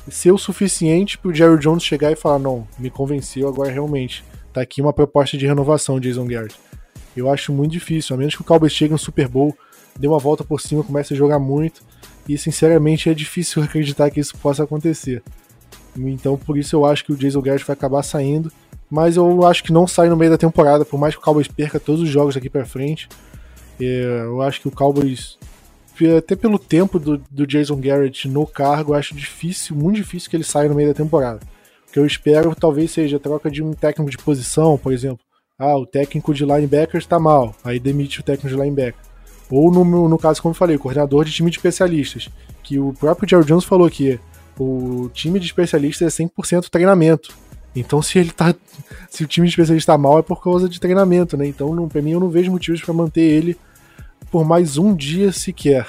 ser 0.09 0.30
o 0.30 0.38
suficiente 0.38 1.18
para 1.18 1.33
o 1.33 1.35
Jerry 1.35 1.59
Jones 1.59 1.83
chegar 1.83 2.12
e 2.12 2.16
falar: 2.16 2.38
não, 2.38 2.68
me 2.78 2.88
convenceu, 2.88 3.48
agora 3.48 3.72
realmente 3.72 4.22
tá 4.52 4.61
aqui 4.61 4.80
uma 4.80 4.92
proposta 4.92 5.37
de 5.37 5.44
renovação, 5.44 5.98
Jason 5.98 6.24
Garrett. 6.24 6.54
Eu 7.16 7.28
acho 7.28 7.52
muito 7.52 7.72
difícil, 7.72 8.14
a 8.14 8.16
menos 8.16 8.37
que 8.37 8.42
o 8.42 8.44
Cowboys 8.44 8.72
chegue 8.72 8.92
no 8.92 8.98
Super 8.98 9.26
Bowl, 9.26 9.56
dê 9.98 10.06
uma 10.06 10.20
volta 10.20 10.44
por 10.44 10.61
cima, 10.61 10.85
comece 10.85 11.14
a 11.14 11.16
jogar 11.16 11.40
muito 11.40 11.83
e 12.32 12.38
sinceramente 12.38 13.10
é 13.10 13.14
difícil 13.14 13.62
acreditar 13.64 14.10
que 14.10 14.20
isso 14.20 14.36
possa 14.38 14.62
acontecer. 14.62 15.22
Então 15.96 16.36
por 16.36 16.56
isso 16.56 16.76
eu 16.76 16.86
acho 16.86 17.04
que 17.04 17.12
o 17.12 17.16
Jason 17.16 17.40
Garrett 17.40 17.66
vai 17.66 17.74
acabar 17.74 18.02
saindo, 18.02 18.52
mas 18.88 19.16
eu 19.16 19.44
acho 19.44 19.64
que 19.64 19.72
não 19.72 19.86
sai 19.86 20.08
no 20.08 20.16
meio 20.16 20.30
da 20.30 20.38
temporada, 20.38 20.84
por 20.84 20.98
mais 20.98 21.14
que 21.14 21.20
o 21.20 21.24
Cowboys 21.24 21.48
perca 21.48 21.80
todos 21.80 22.00
os 22.00 22.08
jogos 22.08 22.36
aqui 22.36 22.48
para 22.48 22.64
frente. 22.64 23.08
É, 23.80 24.22
eu 24.24 24.42
acho 24.42 24.60
que 24.60 24.68
o 24.68 24.70
Cowboys, 24.70 25.38
até 26.16 26.36
pelo 26.36 26.58
tempo 26.58 26.98
do, 26.98 27.18
do 27.30 27.46
Jason 27.46 27.76
Garrett 27.80 28.28
no 28.28 28.46
cargo, 28.46 28.92
eu 28.92 28.98
acho 28.98 29.14
difícil, 29.14 29.74
muito 29.74 29.96
difícil 29.96 30.30
que 30.30 30.36
ele 30.36 30.44
saia 30.44 30.68
no 30.68 30.74
meio 30.74 30.88
da 30.88 30.94
temporada. 30.94 31.40
O 31.88 31.92
que 31.92 31.98
eu 31.98 32.06
espero 32.06 32.54
talvez 32.54 32.92
seja 32.92 33.16
a 33.16 33.20
troca 33.20 33.50
de 33.50 33.62
um 33.62 33.72
técnico 33.72 34.10
de 34.10 34.18
posição, 34.18 34.78
por 34.78 34.92
exemplo. 34.92 35.24
Ah, 35.58 35.76
o 35.76 35.86
técnico 35.86 36.32
de 36.32 36.44
linebackers 36.44 37.04
está 37.04 37.18
mal, 37.18 37.54
aí 37.64 37.78
demite 37.78 38.20
o 38.20 38.22
técnico 38.22 38.48
de 38.48 38.60
linebacker. 38.60 39.10
Ou 39.50 39.70
no, 39.70 40.08
no 40.08 40.18
caso, 40.18 40.40
como 40.40 40.52
eu 40.52 40.56
falei, 40.56 40.78
coordenador 40.78 41.24
de 41.24 41.32
time 41.32 41.50
de 41.50 41.56
especialistas. 41.56 42.28
Que 42.62 42.78
o 42.78 42.92
próprio 42.92 43.28
Jerry 43.28 43.44
Jones 43.44 43.64
falou 43.64 43.90
que 43.90 44.18
o 44.58 45.10
time 45.12 45.40
de 45.40 45.46
especialistas 45.46 46.20
é 46.20 46.24
100% 46.24 46.68
treinamento. 46.68 47.34
Então, 47.74 48.00
se 48.02 48.18
ele 48.18 48.30
tá. 48.30 48.54
Se 49.10 49.24
o 49.24 49.26
time 49.26 49.46
de 49.46 49.52
especialista 49.52 49.92
tá 49.92 49.98
mal, 49.98 50.20
é 50.20 50.22
por 50.22 50.40
causa 50.40 50.68
de 50.68 50.78
treinamento, 50.78 51.36
né? 51.36 51.46
Então, 51.46 51.74
não, 51.74 51.88
pra 51.88 52.00
mim, 52.00 52.12
eu 52.12 52.20
não 52.20 52.30
vejo 52.30 52.50
motivos 52.50 52.80
para 52.80 52.94
manter 52.94 53.22
ele 53.22 53.56
por 54.30 54.44
mais 54.44 54.78
um 54.78 54.94
dia 54.94 55.32
sequer. 55.32 55.88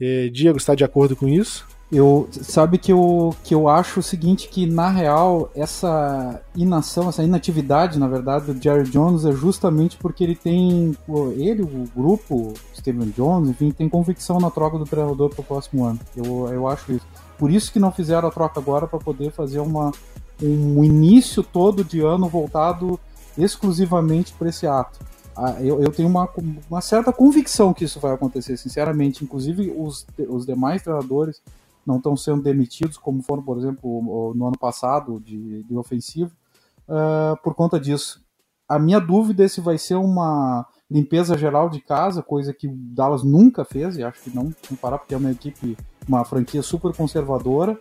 É, 0.00 0.28
Diego, 0.28 0.56
está 0.56 0.74
de 0.74 0.84
acordo 0.84 1.14
com 1.14 1.28
isso? 1.28 1.66
Eu 1.90 2.28
sabe 2.32 2.78
que 2.78 2.92
eu, 2.92 3.34
que 3.44 3.54
eu 3.54 3.68
acho 3.68 4.00
o 4.00 4.02
seguinte 4.02 4.48
que 4.48 4.66
na 4.66 4.90
real 4.90 5.48
essa 5.54 6.40
inação, 6.54 7.08
essa 7.08 7.22
inatividade, 7.22 7.96
na 7.96 8.08
verdade, 8.08 8.52
do 8.52 8.60
Jerry 8.60 8.90
Jones 8.90 9.24
é 9.24 9.30
justamente 9.30 9.96
porque 9.96 10.24
ele 10.24 10.34
tem 10.34 10.96
ele, 11.36 11.62
o 11.62 11.84
grupo, 11.94 12.54
Steven 12.74 13.10
Jones, 13.10 13.50
enfim, 13.50 13.70
tem 13.70 13.88
convicção 13.88 14.40
na 14.40 14.50
troca 14.50 14.78
do 14.78 14.84
treinador 14.84 15.30
para 15.30 15.40
o 15.40 15.44
próximo 15.44 15.84
ano. 15.84 16.00
Eu, 16.16 16.48
eu 16.52 16.66
acho 16.66 16.92
isso. 16.92 17.06
Por 17.38 17.52
isso 17.52 17.72
que 17.72 17.78
não 17.78 17.92
fizeram 17.92 18.26
a 18.26 18.32
troca 18.32 18.58
agora 18.58 18.88
para 18.88 18.98
poder 18.98 19.30
fazer 19.30 19.60
uma 19.60 19.92
um 20.42 20.84
início 20.84 21.42
todo 21.42 21.82
de 21.82 22.00
ano 22.00 22.28
voltado 22.28 23.00
exclusivamente 23.38 24.32
para 24.32 24.48
esse 24.48 24.66
ato. 24.66 24.98
Ah, 25.36 25.56
eu, 25.60 25.82
eu, 25.82 25.92
tenho 25.92 26.08
uma, 26.08 26.28
uma 26.70 26.80
certa 26.80 27.12
convicção 27.12 27.74
que 27.74 27.84
isso 27.84 28.00
vai 28.00 28.12
acontecer, 28.12 28.56
sinceramente. 28.56 29.22
Inclusive, 29.22 29.72
os, 29.76 30.06
os 30.28 30.46
demais 30.46 30.82
treinadores 30.82 31.42
não 31.86 31.98
estão 31.98 32.16
sendo 32.16 32.42
demitidos, 32.42 32.98
como 32.98 33.22
foram, 33.22 33.42
por 33.42 33.56
exemplo, 33.56 34.32
no 34.34 34.46
ano 34.46 34.58
passado, 34.58 35.20
de, 35.20 35.62
de 35.62 35.76
ofensivo, 35.76 36.32
uh, 36.88 37.40
por 37.42 37.54
conta 37.54 37.78
disso. 37.78 38.24
A 38.68 38.78
minha 38.78 38.98
dúvida 38.98 39.44
é 39.44 39.48
se 39.48 39.60
vai 39.60 39.78
ser 39.78 39.94
uma 39.94 40.66
limpeza 40.90 41.38
geral 41.38 41.68
de 41.68 41.80
casa, 41.80 42.22
coisa 42.22 42.52
que 42.52 42.66
o 42.66 42.74
Dallas 42.74 43.22
nunca 43.22 43.64
fez, 43.64 43.96
e 43.96 44.02
acho 44.02 44.20
que 44.20 44.34
não 44.34 44.52
comparar, 44.68 44.98
porque 44.98 45.14
é 45.14 45.16
uma 45.18 45.30
equipe, 45.30 45.76
uma 46.08 46.24
franquia 46.24 46.62
super 46.62 46.92
conservadora, 46.94 47.78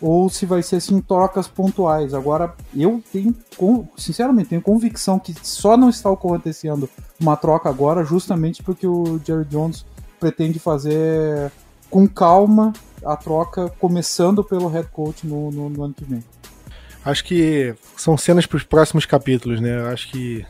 ou 0.00 0.28
se 0.28 0.46
vai 0.46 0.62
ser 0.62 0.76
assim 0.76 1.00
trocas 1.00 1.48
pontuais. 1.48 2.14
Agora, 2.14 2.54
eu 2.74 3.02
tenho, 3.12 3.34
sinceramente, 3.96 4.50
tenho 4.50 4.62
convicção 4.62 5.18
que 5.18 5.34
só 5.42 5.76
não 5.76 5.88
está 5.88 6.10
acontecendo 6.10 6.88
uma 7.20 7.36
troca 7.36 7.68
agora, 7.68 8.04
justamente 8.04 8.62
porque 8.62 8.86
o 8.86 9.18
Jerry 9.24 9.44
Jones 9.46 9.84
pretende 10.18 10.58
fazer 10.58 11.52
com 11.90 12.06
calma 12.06 12.72
a 13.06 13.16
troca, 13.16 13.68
começando 13.78 14.42
pelo 14.42 14.68
head 14.68 14.88
coach 14.88 15.26
no, 15.26 15.50
no, 15.50 15.68
no 15.68 15.84
ano 15.84 15.94
que 15.94 16.04
vem. 16.04 16.22
Acho 17.04 17.24
que 17.24 17.74
são 17.96 18.16
cenas 18.16 18.46
para 18.46 18.56
os 18.56 18.64
próximos 18.64 19.06
capítulos, 19.06 19.60
né? 19.60 19.88
Acho 19.88 20.10
que 20.10 20.44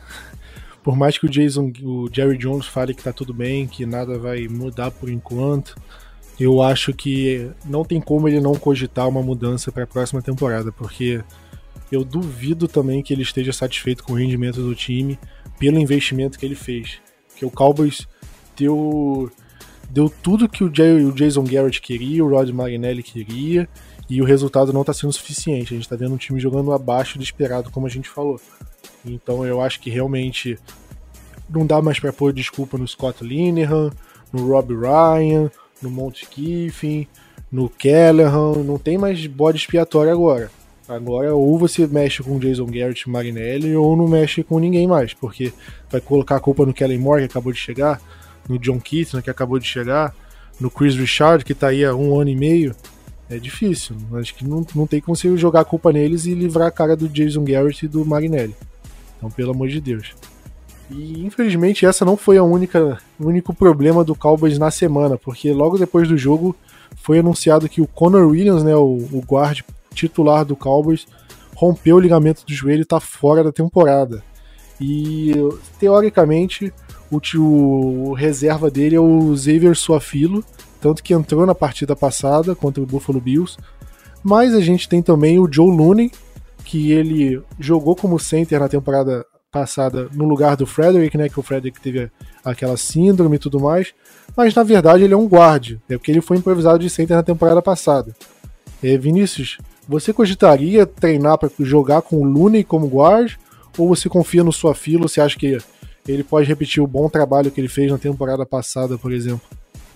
por 0.83 0.95
mais 0.95 1.17
que 1.17 1.25
o 1.25 1.29
Jason, 1.29 1.71
o 1.83 2.07
Jerry 2.11 2.37
Jones 2.37 2.65
fale 2.65 2.93
que 2.93 3.03
tá 3.03 3.11
tudo 3.11 3.33
bem, 3.33 3.67
que 3.67 3.85
nada 3.85 4.17
vai 4.17 4.47
mudar 4.47 4.89
por 4.89 5.09
enquanto, 5.09 5.75
eu 6.39 6.61
acho 6.61 6.93
que 6.93 7.51
não 7.65 7.83
tem 7.83 7.99
como 7.99 8.27
ele 8.27 8.39
não 8.39 8.55
cogitar 8.55 9.07
uma 9.07 9.21
mudança 9.21 9.71
para 9.71 9.83
a 9.83 9.87
próxima 9.87 10.21
temporada, 10.21 10.71
porque 10.71 11.21
eu 11.91 12.03
duvido 12.03 12.67
também 12.67 13.03
que 13.03 13.13
ele 13.13 13.23
esteja 13.23 13.51
satisfeito 13.51 14.03
com 14.03 14.13
o 14.13 14.15
rendimento 14.15 14.61
do 14.61 14.73
time 14.73 15.19
pelo 15.59 15.77
investimento 15.77 16.39
que 16.39 16.45
ele 16.45 16.55
fez. 16.55 16.99
Que 17.35 17.45
o 17.45 17.51
Cowboys 17.51 18.07
deu 18.55 19.31
deu 19.89 20.09
tudo 20.09 20.49
que 20.49 20.63
o, 20.63 20.67
o 20.67 21.11
Jason 21.13 21.43
Garrett 21.43 21.81
queria, 21.81 22.23
o 22.23 22.29
Rod 22.29 22.49
Marinelli 22.49 23.03
queria, 23.03 23.67
e 24.09 24.21
o 24.21 24.25
resultado 24.25 24.71
não 24.71 24.81
está 24.81 24.93
sendo 24.93 25.13
suficiente. 25.13 25.73
A 25.73 25.77
gente 25.77 25.85
está 25.85 25.95
vendo 25.95 26.13
um 26.13 26.17
time 26.17 26.39
jogando 26.39 26.71
abaixo 26.71 27.17
do 27.17 27.23
esperado, 27.23 27.69
como 27.71 27.87
a 27.87 27.89
gente 27.89 28.09
falou. 28.09 28.39
Então 29.05 29.45
eu 29.45 29.61
acho 29.61 29.79
que 29.79 29.89
realmente 29.89 30.57
não 31.49 31.65
dá 31.65 31.81
mais 31.81 31.99
para 31.99 32.13
pôr 32.13 32.33
desculpa 32.33 32.77
no 32.77 32.87
Scott 32.87 33.23
Linehan, 33.23 33.91
no 34.31 34.47
Rob 34.47 34.73
Ryan, 34.73 35.49
no 35.81 35.89
Monte 35.89 36.27
Kiffin, 36.27 37.07
no 37.51 37.69
Callahan, 37.69 38.63
não 38.63 38.77
tem 38.77 38.97
mais 38.97 39.25
bode 39.25 39.57
expiatório 39.57 40.11
agora. 40.11 40.51
Agora 40.87 41.35
ou 41.35 41.57
você 41.57 41.85
mexe 41.85 42.23
com 42.23 42.39
Jason 42.39 42.65
Garrett 42.65 43.03
e 43.07 43.09
Marinelli 43.09 43.75
ou 43.75 43.95
não 43.95 44.07
mexe 44.07 44.41
com 44.41 44.57
ninguém 44.57 44.87
mais, 44.87 45.13
porque 45.13 45.51
vai 45.89 45.99
colocar 45.99 46.37
a 46.37 46.39
culpa 46.39 46.65
no 46.65 46.73
Kellen 46.73 46.97
Moore, 46.97 47.23
que 47.23 47.31
acabou 47.31 47.51
de 47.51 47.59
chegar, 47.59 48.01
no 48.47 48.57
John 48.59 48.79
Keaton, 48.79 49.21
que 49.21 49.29
acabou 49.29 49.59
de 49.59 49.67
chegar, 49.67 50.13
no 50.59 50.69
Chris 50.69 50.95
Richard, 50.95 51.43
que 51.43 51.53
tá 51.53 51.67
aí 51.67 51.85
há 51.85 51.95
um 51.95 52.19
ano 52.19 52.29
e 52.29 52.35
meio. 52.35 52.75
É 53.29 53.37
difícil. 53.37 53.95
Acho 54.13 54.33
que 54.33 54.47
não, 54.47 54.65
não 54.73 54.87
tem 54.87 55.01
como 55.01 55.15
você 55.15 55.35
jogar 55.37 55.61
a 55.61 55.65
culpa 55.65 55.91
neles 55.91 56.25
e 56.25 56.33
livrar 56.33 56.67
a 56.67 56.71
cara 56.71 56.95
do 56.95 57.09
Jason 57.09 57.43
Garrett 57.43 57.85
e 57.85 57.89
do 57.89 58.05
Marinelli. 58.05 58.55
Então, 59.17 59.29
pelo 59.29 59.51
amor 59.51 59.67
de 59.67 59.81
Deus. 59.81 60.15
E 60.89 61.25
infelizmente 61.25 61.85
essa 61.85 62.05
não 62.05 62.15
foi 62.15 62.37
a 62.37 62.43
única 62.43 62.97
o 63.19 63.27
único 63.27 63.53
problema 63.53 64.03
do 64.03 64.15
Cowboys 64.15 64.57
na 64.57 64.71
semana, 64.71 65.17
porque 65.17 65.51
logo 65.51 65.77
depois 65.77 66.07
do 66.07 66.17
jogo 66.17 66.55
foi 66.95 67.19
anunciado 67.19 67.67
que 67.67 67.81
o 67.81 67.87
Connor 67.87 68.27
Williams, 68.29 68.63
né, 68.63 68.75
o, 68.75 68.97
o 69.11 69.23
guard 69.27 69.61
titular 69.93 70.45
do 70.45 70.55
Cowboys, 70.55 71.05
rompeu 71.55 71.97
o 71.97 71.99
ligamento 71.99 72.45
do 72.45 72.53
joelho 72.53 72.79
e 72.79 72.83
está 72.83 72.99
fora 72.99 73.43
da 73.43 73.51
temporada. 73.51 74.23
E 74.79 75.33
teoricamente 75.79 76.71
o, 77.11 78.09
o, 78.09 78.13
reserva 78.13 78.69
dele 78.69 78.95
é 78.95 78.99
o 78.99 79.35
Xavier 79.35 79.75
Suafilo, 79.75 80.43
tanto 80.81 81.01
que 81.01 81.13
entrou 81.13 81.45
na 81.45 81.55
partida 81.55 81.95
passada 81.95 82.55
contra 82.55 82.83
o 82.83 82.85
Buffalo 82.85 83.21
Bills. 83.21 83.57
Mas 84.23 84.53
a 84.53 84.59
gente 84.59 84.89
tem 84.89 85.01
também 85.01 85.39
o 85.39 85.51
Joe 85.51 85.75
Looney, 85.75 86.11
que 86.65 86.91
ele 86.91 87.41
jogou 87.59 87.95
como 87.95 88.19
center 88.19 88.59
na 88.59 88.67
temporada 88.67 89.25
passada 89.51 90.09
no 90.13 90.27
lugar 90.27 90.57
do 90.57 90.65
Frederick, 90.65 91.17
né? 91.17 91.29
Que 91.29 91.39
o 91.39 91.43
Frederick 91.43 91.79
teve 91.79 92.11
aquela 92.43 92.75
síndrome 92.75 93.37
e 93.37 93.39
tudo 93.39 93.59
mais. 93.59 93.93
Mas 94.35 94.53
na 94.53 94.63
verdade 94.63 95.03
ele 95.03 95.13
é 95.13 95.17
um 95.17 95.27
guard, 95.27 95.77
é 95.89 95.97
porque 95.97 96.11
ele 96.11 96.21
foi 96.21 96.37
improvisado 96.37 96.79
de 96.79 96.89
center 96.89 97.15
na 97.15 97.23
temporada 97.23 97.61
passada. 97.61 98.13
É, 98.83 98.97
Vinícius, 98.97 99.57
você 99.87 100.11
cogitaria 100.11 100.85
treinar 100.85 101.37
para 101.37 101.49
jogar 101.59 102.01
com 102.01 102.17
o 102.17 102.23
Looney 102.23 102.63
como 102.63 102.87
guard? 102.87 103.35
Ou 103.77 103.87
você 103.87 104.09
confia 104.09 104.43
no 104.43 104.51
sua 104.51 104.75
fila? 104.75 105.07
Você 105.07 105.21
acha 105.21 105.37
que 105.37 105.57
ele 106.07 106.23
pode 106.23 106.47
repetir 106.47 106.81
o 106.81 106.87
bom 106.87 107.09
trabalho 107.09 107.51
que 107.51 107.59
ele 107.59 107.67
fez 107.67 107.91
na 107.91 107.97
temporada 107.97 108.45
passada, 108.45 108.97
por 108.97 109.11
exemplo? 109.11 109.47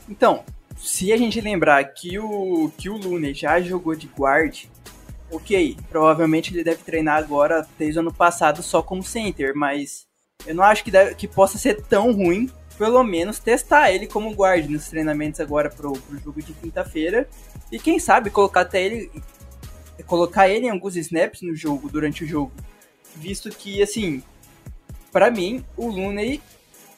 Então, 0.10 0.44
se 0.78 1.12
a 1.14 1.18
gente 1.18 1.40
lembrar 1.40 1.84
que 1.86 2.20
o, 2.20 2.72
que 2.78 2.90
o 2.90 2.98
Looney 2.98 3.34
já 3.34 3.62
jogou 3.62 3.96
de 3.96 4.08
guard, 4.08 4.66
ok, 5.32 5.78
provavelmente 5.90 6.54
ele 6.54 6.64
deve 6.64 6.84
treinar 6.84 7.18
agora 7.18 7.66
desde 7.78 8.00
o 8.00 8.02
ano 8.02 8.14
passado 8.14 8.62
só 8.62 8.82
como 8.82 9.04
center, 9.04 9.54
mas 9.56 10.06
eu 10.46 10.56
não 10.56 10.64
acho 10.64 10.84
que, 10.84 10.92
deve, 10.92 11.16
que 11.16 11.28
possa 11.28 11.58
ser 11.58 11.82
tão 11.84 12.12
ruim, 12.12 12.50
pelo 12.78 13.04
menos 13.04 13.40
testar 13.40 13.92
ele 13.92 14.08
como 14.08 14.34
guard 14.34 14.68
nos 14.70 14.88
treinamentos 14.88 15.40
agora 15.40 15.70
pro, 15.70 15.94
pro 15.94 16.18
jogo 16.18 16.42
de 16.42 16.54
quinta-feira. 16.54 17.30
E 17.72 17.80
quem 17.80 18.00
sabe 18.00 18.30
colocar 18.30 18.62
até 18.62 18.84
ele. 18.84 19.12
Colocar 20.08 20.50
ele 20.50 20.66
em 20.66 20.72
alguns 20.72 20.96
snaps 20.96 21.42
no 21.44 21.56
jogo, 21.56 21.88
durante 21.88 22.24
o 22.24 22.28
jogo. 22.28 22.52
Visto 23.16 23.50
que, 23.50 23.84
assim, 23.84 24.24
para 25.12 25.30
mim, 25.30 25.64
o 25.76 25.88
Looney 25.88 26.42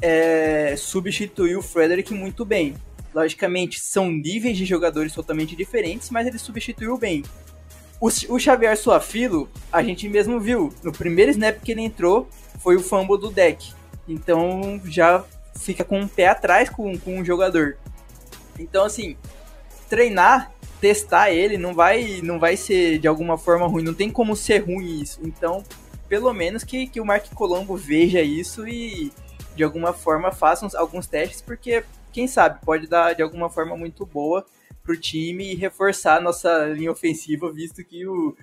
é, 0.02 0.76
substituiu 0.78 1.60
o 1.60 1.63
Frederick 1.63 2.13
muito 2.13 2.45
bem. 2.45 2.76
Logicamente, 3.13 3.80
são 3.80 4.12
níveis 4.12 4.58
de 4.58 4.65
jogadores 4.65 5.13
totalmente 5.13 5.56
diferentes, 5.56 6.10
mas 6.10 6.28
ele 6.28 6.39
substituiu 6.39 6.97
bem. 6.97 7.23
O, 8.02 8.08
o 8.08 8.39
Xavier 8.39 8.76
Suafilo, 8.78 9.49
a 9.71 9.82
gente 9.82 10.10
mesmo 10.10 10.39
viu. 10.39 10.73
No 10.84 10.91
primeiro 10.91 11.32
snap 11.32 11.62
que 11.62 11.71
ele 11.71 11.82
entrou, 11.82 12.28
foi 12.60 12.76
o 12.76 12.82
fumble 12.82 13.19
do 13.19 13.32
deck. 13.32 13.73
Então 14.08 14.82
já 14.86 15.23
fica 15.56 15.84
com 15.84 15.99
um 15.99 16.08
pé 16.08 16.28
atrás 16.28 16.69
com, 16.69 16.97
com 16.97 17.19
o 17.19 17.26
jogador. 17.26 17.78
Então, 18.60 18.86
assim, 18.86 19.15
treinar, 19.89 20.52
testar 20.82 21.32
ele 21.32 21.58
não 21.58 21.73
vai, 21.73 22.19
não 22.21 22.39
vai 22.39 22.58
ser 22.58 22.99
de 22.99 23.08
alguma 23.08 23.38
forma 23.38 23.67
ruim. 23.67 23.84
Não 23.84 23.93
tem 23.93 24.10
como 24.10 24.36
ser 24.36 24.65
ruim 24.65 25.02
isso. 25.02 25.19
Então, 25.23 25.63
pelo 26.07 26.33
menos 26.33 26.63
que, 26.63 26.87
que 26.87 26.99
o 26.99 27.05
Mark 27.05 27.25
Colombo 27.33 27.75
veja 27.75 28.21
isso 28.21 28.67
e 28.67 29.11
de 29.55 29.63
alguma 29.63 29.93
forma 29.93 30.31
faça 30.31 30.67
alguns 30.77 31.07
testes, 31.07 31.41
porque 31.41 31.83
quem 32.11 32.27
sabe 32.27 32.59
pode 32.65 32.87
dar 32.87 33.13
de 33.13 33.21
alguma 33.21 33.49
forma 33.49 33.75
muito 33.75 34.05
boa 34.05 34.45
pro 34.83 34.99
time 34.99 35.51
e 35.51 35.55
reforçar 35.55 36.21
nossa 36.21 36.65
linha 36.65 36.91
ofensiva, 36.91 37.51
visto 37.51 37.83
que 37.83 38.05
o 38.05 38.35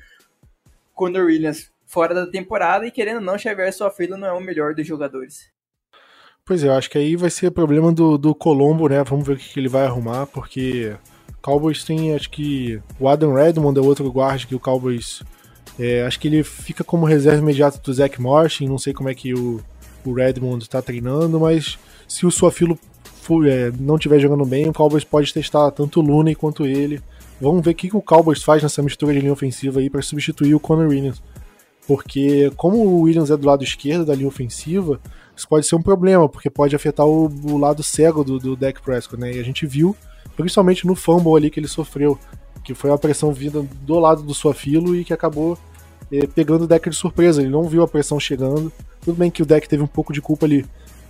Conor 0.95 1.27
Williams 1.27 1.71
fora 1.87 2.15
da 2.15 2.27
temporada 2.27 2.87
e 2.87 2.91
querendo 2.91 3.17
ou 3.17 3.23
não, 3.23 3.39
Xavier 3.39 3.73
Sofrido 3.73 4.17
não 4.17 4.29
é 4.29 4.33
o 4.33 4.41
melhor 4.41 4.75
dos 4.75 4.87
jogadores. 4.87 5.51
Pois 6.45 6.65
é, 6.65 6.69
eu 6.69 6.73
acho 6.73 6.91
que 6.91 6.99
aí 6.99 7.17
vai 7.17 7.31
ser 7.31 7.51
problema 7.51 7.93
do, 7.93 8.17
do 8.17 8.35
Colombo, 8.35 8.89
né? 8.89 9.05
Vamos 9.05 9.27
ver 9.27 9.35
o 9.35 9.37
que, 9.37 9.49
que 9.49 9.61
ele 9.61 9.69
vai 9.69 9.85
arrumar, 9.85 10.27
porque 10.27 10.97
Cowboys 11.43 11.85
tem, 11.85 12.15
acho 12.15 12.31
que 12.31 12.81
o 12.99 13.09
Adam 13.09 13.35
Redmond 13.35 13.79
é 13.79 13.83
outro 13.83 14.11
guarda 14.11 14.47
que 14.47 14.55
o 14.55 14.61
Cowboys. 14.61 15.23
É, 15.79 16.03
acho 16.03 16.19
que 16.21 16.29
ele 16.29 16.43
fica 16.43 16.85
como 16.85 17.07
reserva 17.07 17.41
imediata 17.41 17.81
do 17.83 17.93
Zach 17.93 18.21
Martin. 18.21 18.67
Não 18.67 18.79
sei 18.79 18.93
como 18.93 19.09
é 19.09 19.15
que 19.15 19.35
o, 19.35 19.61
o 20.05 20.13
Redmond 20.13 20.63
está 20.63 20.83
treinando, 20.83 21.41
mas 21.41 21.79
se 22.07 22.27
o 22.27 22.31
Suafilo 22.31 22.79
é, 23.47 23.73
não 23.79 23.97
estiver 23.97 24.19
jogando 24.19 24.45
bem, 24.45 24.69
o 24.69 24.73
Cowboys 24.73 25.05
pode 25.05 25.33
testar 25.33 25.71
tanto 25.71 26.01
o 26.01 26.03
Looney 26.03 26.35
quanto 26.35 26.67
ele. 26.67 27.01
Vamos 27.41 27.65
ver 27.65 27.71
o 27.71 27.75
que, 27.75 27.89
que 27.89 27.97
o 27.97 28.03
Cowboys 28.03 28.43
faz 28.43 28.63
nessa 28.63 28.83
mistura 28.83 29.15
de 29.15 29.21
linha 29.21 29.33
ofensiva 29.33 29.81
aí 29.81 29.89
para 29.89 30.03
substituir 30.03 30.55
o 30.55 30.61
Conor 30.61 30.89
Williams. 30.89 31.23
Porque, 31.87 32.53
como 32.57 32.77
o 32.77 33.01
Williams 33.03 33.31
é 33.31 33.37
do 33.37 33.47
lado 33.47 33.65
esquerdo 33.65 34.05
da 34.05 34.15
linha 34.15 34.29
ofensiva, 34.29 35.01
isso 35.35 35.49
pode 35.49 35.67
ser 35.67 35.75
um 35.75 35.83
problema, 35.83 36.29
porque 36.29 36.51
pode 36.51 36.77
afetar 36.77 37.07
o, 37.07 37.27
o 37.45 37.57
lado 37.57 37.83
cego 37.83 38.23
do, 38.23 38.39
do 38.39 38.55
Dak 38.55 38.83
Prescott, 38.83 39.21
né? 39.21 39.33
E 39.33 39.41
a 39.41 39.43
gente 39.43 39.67
viu, 39.67 39.97
principalmente 40.37 40.87
no 40.87 40.95
fumble 40.95 41.35
ali 41.35 41.51
que 41.51 41.59
ele 41.59 41.67
sofreu, 41.67 42.19
que 42.75 42.81
foi 42.81 42.91
uma 42.91 42.99
pressão 42.99 43.33
vinda 43.33 43.65
do 43.83 43.99
lado 43.99 44.23
do 44.23 44.35
Suafilo 44.35 44.97
e 44.97 45.05
que 45.05 45.13
acabou 45.13 45.59
é, 46.13 46.27
pegando 46.27 46.65
o 46.65 46.67
Deck 46.67 46.89
de 46.89 46.97
surpresa. 46.97 47.41
Ele 47.41 47.51
não 47.51 47.65
viu 47.65 47.83
a 47.83 47.89
pressão 47.89 48.19
chegando. 48.19 48.73
Tudo 49.01 49.17
bem 49.17 49.31
que 49.31 49.43
o 49.43 49.47
Deck 49.47 49.69
teve 49.69 49.83
um 49.83 49.87
pouco 49.87 50.13
de 50.13 50.21
culpa 50.21 50.47
ali, 50.47 50.65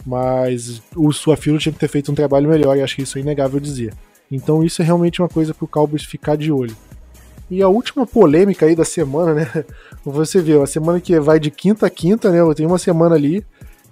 mas 0.06 0.82
o 0.94 1.12
Suafilo 1.12 1.58
tinha 1.58 1.72
que 1.72 1.78
ter 1.78 1.88
feito 1.88 2.10
um 2.10 2.14
trabalho 2.14 2.48
melhor 2.48 2.76
e 2.76 2.82
acho 2.82 2.96
que 2.96 3.02
isso 3.02 3.18
é 3.18 3.20
inegável 3.20 3.60
dizer. 3.60 3.92
Então 4.30 4.62
isso 4.62 4.80
é 4.80 4.84
realmente 4.84 5.20
uma 5.20 5.28
coisa 5.28 5.52
para 5.52 5.64
o 5.64 5.68
Cowboys 5.68 6.04
ficar 6.04 6.36
de 6.36 6.52
olho. 6.52 6.76
E 7.50 7.62
a 7.62 7.68
última 7.68 8.06
polêmica 8.06 8.66
aí 8.66 8.76
da 8.76 8.84
semana, 8.84 9.34
né? 9.34 9.64
Você 10.04 10.40
vê, 10.40 10.60
a 10.60 10.66
semana 10.66 11.00
que 11.00 11.18
vai 11.18 11.40
de 11.40 11.50
quinta 11.50 11.86
a 11.86 11.90
quinta, 11.90 12.30
né? 12.30 12.38
Tem 12.54 12.64
uma 12.64 12.78
semana 12.78 13.16
ali, 13.16 13.44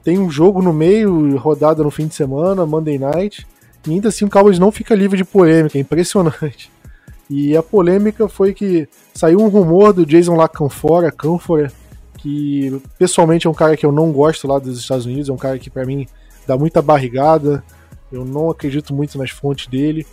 tem 0.05 0.17
um 0.17 0.31
jogo 0.31 0.63
no 0.63 0.73
meio, 0.73 1.37
rodada 1.37 1.83
no 1.83 1.91
fim 1.91 2.07
de 2.07 2.15
semana, 2.15 2.65
Monday 2.65 2.99
Night, 2.99 3.45
e 3.87 3.91
ainda 3.91 4.09
assim 4.09 4.25
o 4.25 4.31
Cowboys 4.31 4.61
não 4.61 4.71
fica 4.71 4.95
livre 4.95 5.17
de 5.17 5.25
polêmica, 5.25 5.77
é 5.77 5.81
impressionante. 5.81 6.71
E 7.31 7.57
a 7.57 7.63
polêmica 7.63 8.29
foi 8.29 8.55
que 8.55 8.89
saiu 9.15 9.41
um 9.41 9.49
rumor 9.49 9.93
do 9.93 10.07
Jason 10.07 10.35
Lacanfora, 10.35 11.13
Canfora, 11.13 11.71
que 12.17 12.81
pessoalmente 12.99 13.47
é 13.47 13.51
um 13.51 13.55
cara 13.55 13.77
que 13.77 13.85
eu 13.85 13.93
não 13.93 14.11
gosto 14.11 14.49
lá 14.49 14.59
dos 14.59 14.79
Estados 14.79 15.07
Unidos, 15.07 15.29
é 15.29 15.33
um 15.33 15.37
cara 15.37 15.59
que 15.59 15.71
para 15.71 15.85
mim 15.85 16.07
dá 16.47 16.57
muita 16.57 16.81
barrigada, 16.81 17.63
eu 18.11 18.25
não 18.25 18.51
acredito 18.51 18.95
muito 18.95 19.19
nas 19.19 19.31
fontes 19.31 19.67
dele, 19.67 20.07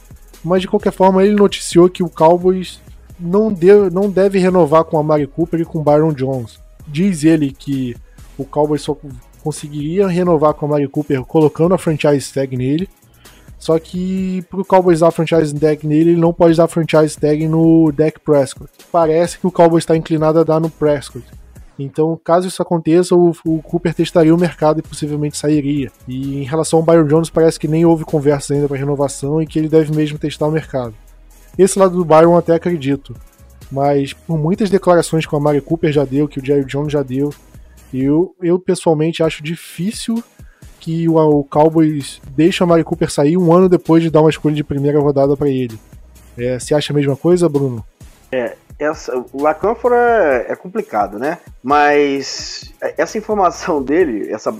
mas 0.44 0.62
de 0.62 0.68
qualquer 0.68 0.92
forma 0.92 1.24
ele 1.24 1.36
noticiou 1.36 1.90
que 1.90 2.04
o 2.04 2.10
Cowboys 2.10 2.80
não, 3.20 3.52
deu, 3.52 3.90
não 3.90 4.10
deve 4.10 4.38
renovar 4.38 4.84
com 4.84 5.00
a 5.00 5.04
Mari 5.04 5.26
Cooper 5.26 5.62
e 5.62 5.66
com 5.66 5.80
o 5.80 5.84
Byron 5.84 6.14
Jones. 6.14 6.60
Diz 6.88 7.24
ele 7.24 7.52
que 7.52 7.96
o 8.38 8.44
Cowboys 8.46 8.82
só 8.82 8.96
conseguiria 9.42 10.08
renovar 10.08 10.54
com 10.54 10.66
a 10.66 10.70
Mari 10.70 10.88
Cooper 10.88 11.24
colocando 11.24 11.74
a 11.74 11.78
franchise 11.78 12.32
tag 12.34 12.56
nele, 12.56 12.90
só 13.66 13.80
que 13.80 14.44
pro 14.48 14.64
Cowboys 14.64 15.00
dar 15.00 15.10
franchise 15.10 15.52
tag 15.56 15.88
nele, 15.88 16.12
ele 16.12 16.22
não 16.22 16.32
pode 16.32 16.56
dar 16.56 16.68
franchise 16.68 17.18
tag 17.18 17.48
no 17.48 17.92
Dak 17.92 18.20
Prescott. 18.20 18.70
Parece 18.92 19.40
que 19.40 19.48
o 19.48 19.52
Cowboys 19.52 19.82
está 19.82 19.98
inclinado 19.98 20.38
a 20.38 20.44
dar 20.44 20.60
no 20.60 20.70
Prescott. 20.70 21.26
Então, 21.80 22.16
caso 22.24 22.48
isso 22.48 22.62
aconteça, 22.62 23.16
o, 23.16 23.32
o, 23.44 23.64
Cooper 23.64 23.92
testaria 23.96 24.36
o 24.36 24.38
mercado 24.38 24.78
e 24.78 24.84
possivelmente 24.84 25.36
sairia. 25.36 25.92
E 26.08 26.44
em 26.44 26.44
relação 26.44 26.78
ao 26.78 26.86
Byron 26.86 27.08
Jones, 27.08 27.32
parece 27.32 27.60
que 27.60 27.68
nem 27.68 27.84
houve 27.84 28.06
conversas 28.06 28.52
ainda 28.52 28.68
para 28.68 28.78
renovação 28.78 29.42
e 29.42 29.48
que 29.48 29.58
ele 29.58 29.68
deve 29.68 29.92
mesmo 29.96 30.20
testar 30.20 30.46
o 30.46 30.52
mercado. 30.52 30.94
Esse 31.58 31.80
lado 31.80 31.98
do 31.98 32.06
Byron 32.06 32.38
até 32.38 32.54
acredito, 32.54 33.16
mas 33.72 34.14
por 34.14 34.38
muitas 34.38 34.70
declarações 34.70 35.26
que 35.26 35.34
o 35.34 35.40
Amari 35.40 35.60
Cooper 35.60 35.92
já 35.92 36.06
deu, 36.06 36.28
que 36.28 36.40
o 36.40 36.46
Jerry 36.46 36.66
Jones 36.66 36.94
já 36.94 37.02
deu, 37.02 37.34
eu, 37.92 38.36
eu 38.44 38.60
pessoalmente 38.60 39.24
acho 39.24 39.42
difícil 39.42 40.24
que 40.86 41.10
o, 41.10 41.44
Cowboys 41.46 42.22
deixe 42.36 42.62
o 42.62 42.64
Amari 42.64 42.84
Cooper 42.84 43.10
sair 43.10 43.36
um 43.38 43.52
ano 43.52 43.68
depois 43.68 44.04
de 44.04 44.12
dar 44.12 44.22
uma 44.22 44.30
escolha 44.30 44.54
de 44.54 44.64
primeira 44.64 45.00
rodada 45.00 45.36
para 45.36 45.50
ele. 45.50 45.80
É, 46.38 46.60
você 46.60 46.76
acha 46.76 46.94
a 46.94 46.96
mesma 46.96 47.16
coisa, 47.16 47.50
Bruno? 47.50 47.84
É, 48.32 48.56
essa, 48.78 49.18
o 49.34 49.42
Lacanfora 49.42 50.46
é 50.48 50.56
complicado, 50.56 51.18
né? 51.18 51.40
Mas 51.64 52.72
essa 53.00 53.18
informação 53.18 53.82
dele, 53.84 54.32
essa 54.32 54.54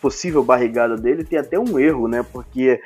possível 0.00 0.44
barrigada 0.44 0.96
dele, 0.96 1.24
tem 1.24 1.40
até 1.40 1.58
um 1.58 1.76
erro, 1.76 2.06
né? 2.06 2.24
Porque 2.32 2.80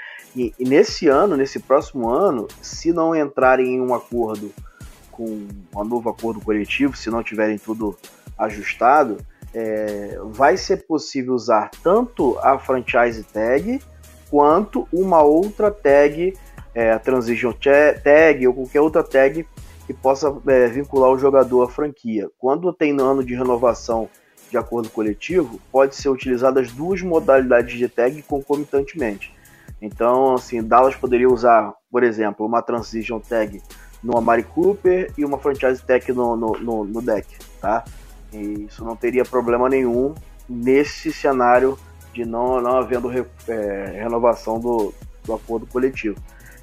nesse 0.58 1.08
ano, 1.08 1.36
nesse 1.36 1.58
próximo 1.58 2.08
ano, 2.08 2.48
se 2.62 2.90
não 2.90 3.14
entrarem 3.14 3.74
em 3.74 3.80
um 3.82 3.94
acordo 3.94 4.50
com 5.12 5.46
um 5.76 5.84
novo 5.84 6.08
acordo 6.08 6.40
coletivo, 6.40 6.96
se 6.96 7.10
não 7.10 7.22
tiverem 7.22 7.58
tudo 7.58 7.98
ajustado, 8.38 9.18
é, 9.54 10.18
vai 10.30 10.56
ser 10.56 10.86
possível 10.86 11.34
usar 11.34 11.70
tanto 11.82 12.38
a 12.40 12.58
franchise 12.58 13.22
tag 13.24 13.80
quanto 14.30 14.86
uma 14.92 15.22
outra 15.22 15.70
tag, 15.70 16.36
é, 16.74 16.92
a 16.92 16.98
transition 16.98 17.52
tag 17.52 18.46
ou 18.46 18.54
qualquer 18.54 18.80
outra 18.80 19.02
tag 19.02 19.46
que 19.86 19.94
possa 19.94 20.36
é, 20.46 20.66
vincular 20.68 21.10
o 21.10 21.18
jogador 21.18 21.62
à 21.62 21.68
franquia. 21.68 22.28
Quando 22.38 22.72
tem 22.72 22.92
ano 23.00 23.24
de 23.24 23.34
renovação 23.34 24.08
de 24.50 24.56
acordo 24.56 24.90
coletivo, 24.90 25.58
pode 25.72 25.96
ser 25.96 26.08
utilizada 26.08 26.60
as 26.60 26.70
duas 26.72 27.02
modalidades 27.02 27.78
de 27.78 27.88
tag 27.88 28.22
concomitantemente. 28.22 29.34
Então, 29.80 30.34
assim, 30.34 30.62
Dallas 30.62 30.96
poderia 30.96 31.28
usar, 31.28 31.72
por 31.90 32.02
exemplo, 32.02 32.44
uma 32.44 32.62
transition 32.62 33.20
tag 33.20 33.62
no 34.02 34.16
Amari 34.16 34.42
Cooper 34.42 35.12
e 35.16 35.24
uma 35.24 35.38
franchise 35.38 35.82
tag 35.82 36.12
no, 36.12 36.36
no, 36.36 36.52
no, 36.58 36.84
no 36.84 37.02
deck, 37.02 37.26
tá? 37.60 37.84
E 38.32 38.66
isso 38.68 38.84
não 38.84 38.96
teria 38.96 39.24
problema 39.24 39.68
nenhum 39.68 40.14
nesse 40.48 41.12
cenário 41.12 41.78
de 42.12 42.24
não, 42.24 42.60
não 42.60 42.76
havendo 42.76 43.08
re, 43.08 43.24
é, 43.46 44.00
renovação 44.02 44.58
do, 44.58 44.92
do 45.24 45.34
acordo 45.34 45.66
coletivo. 45.66 46.16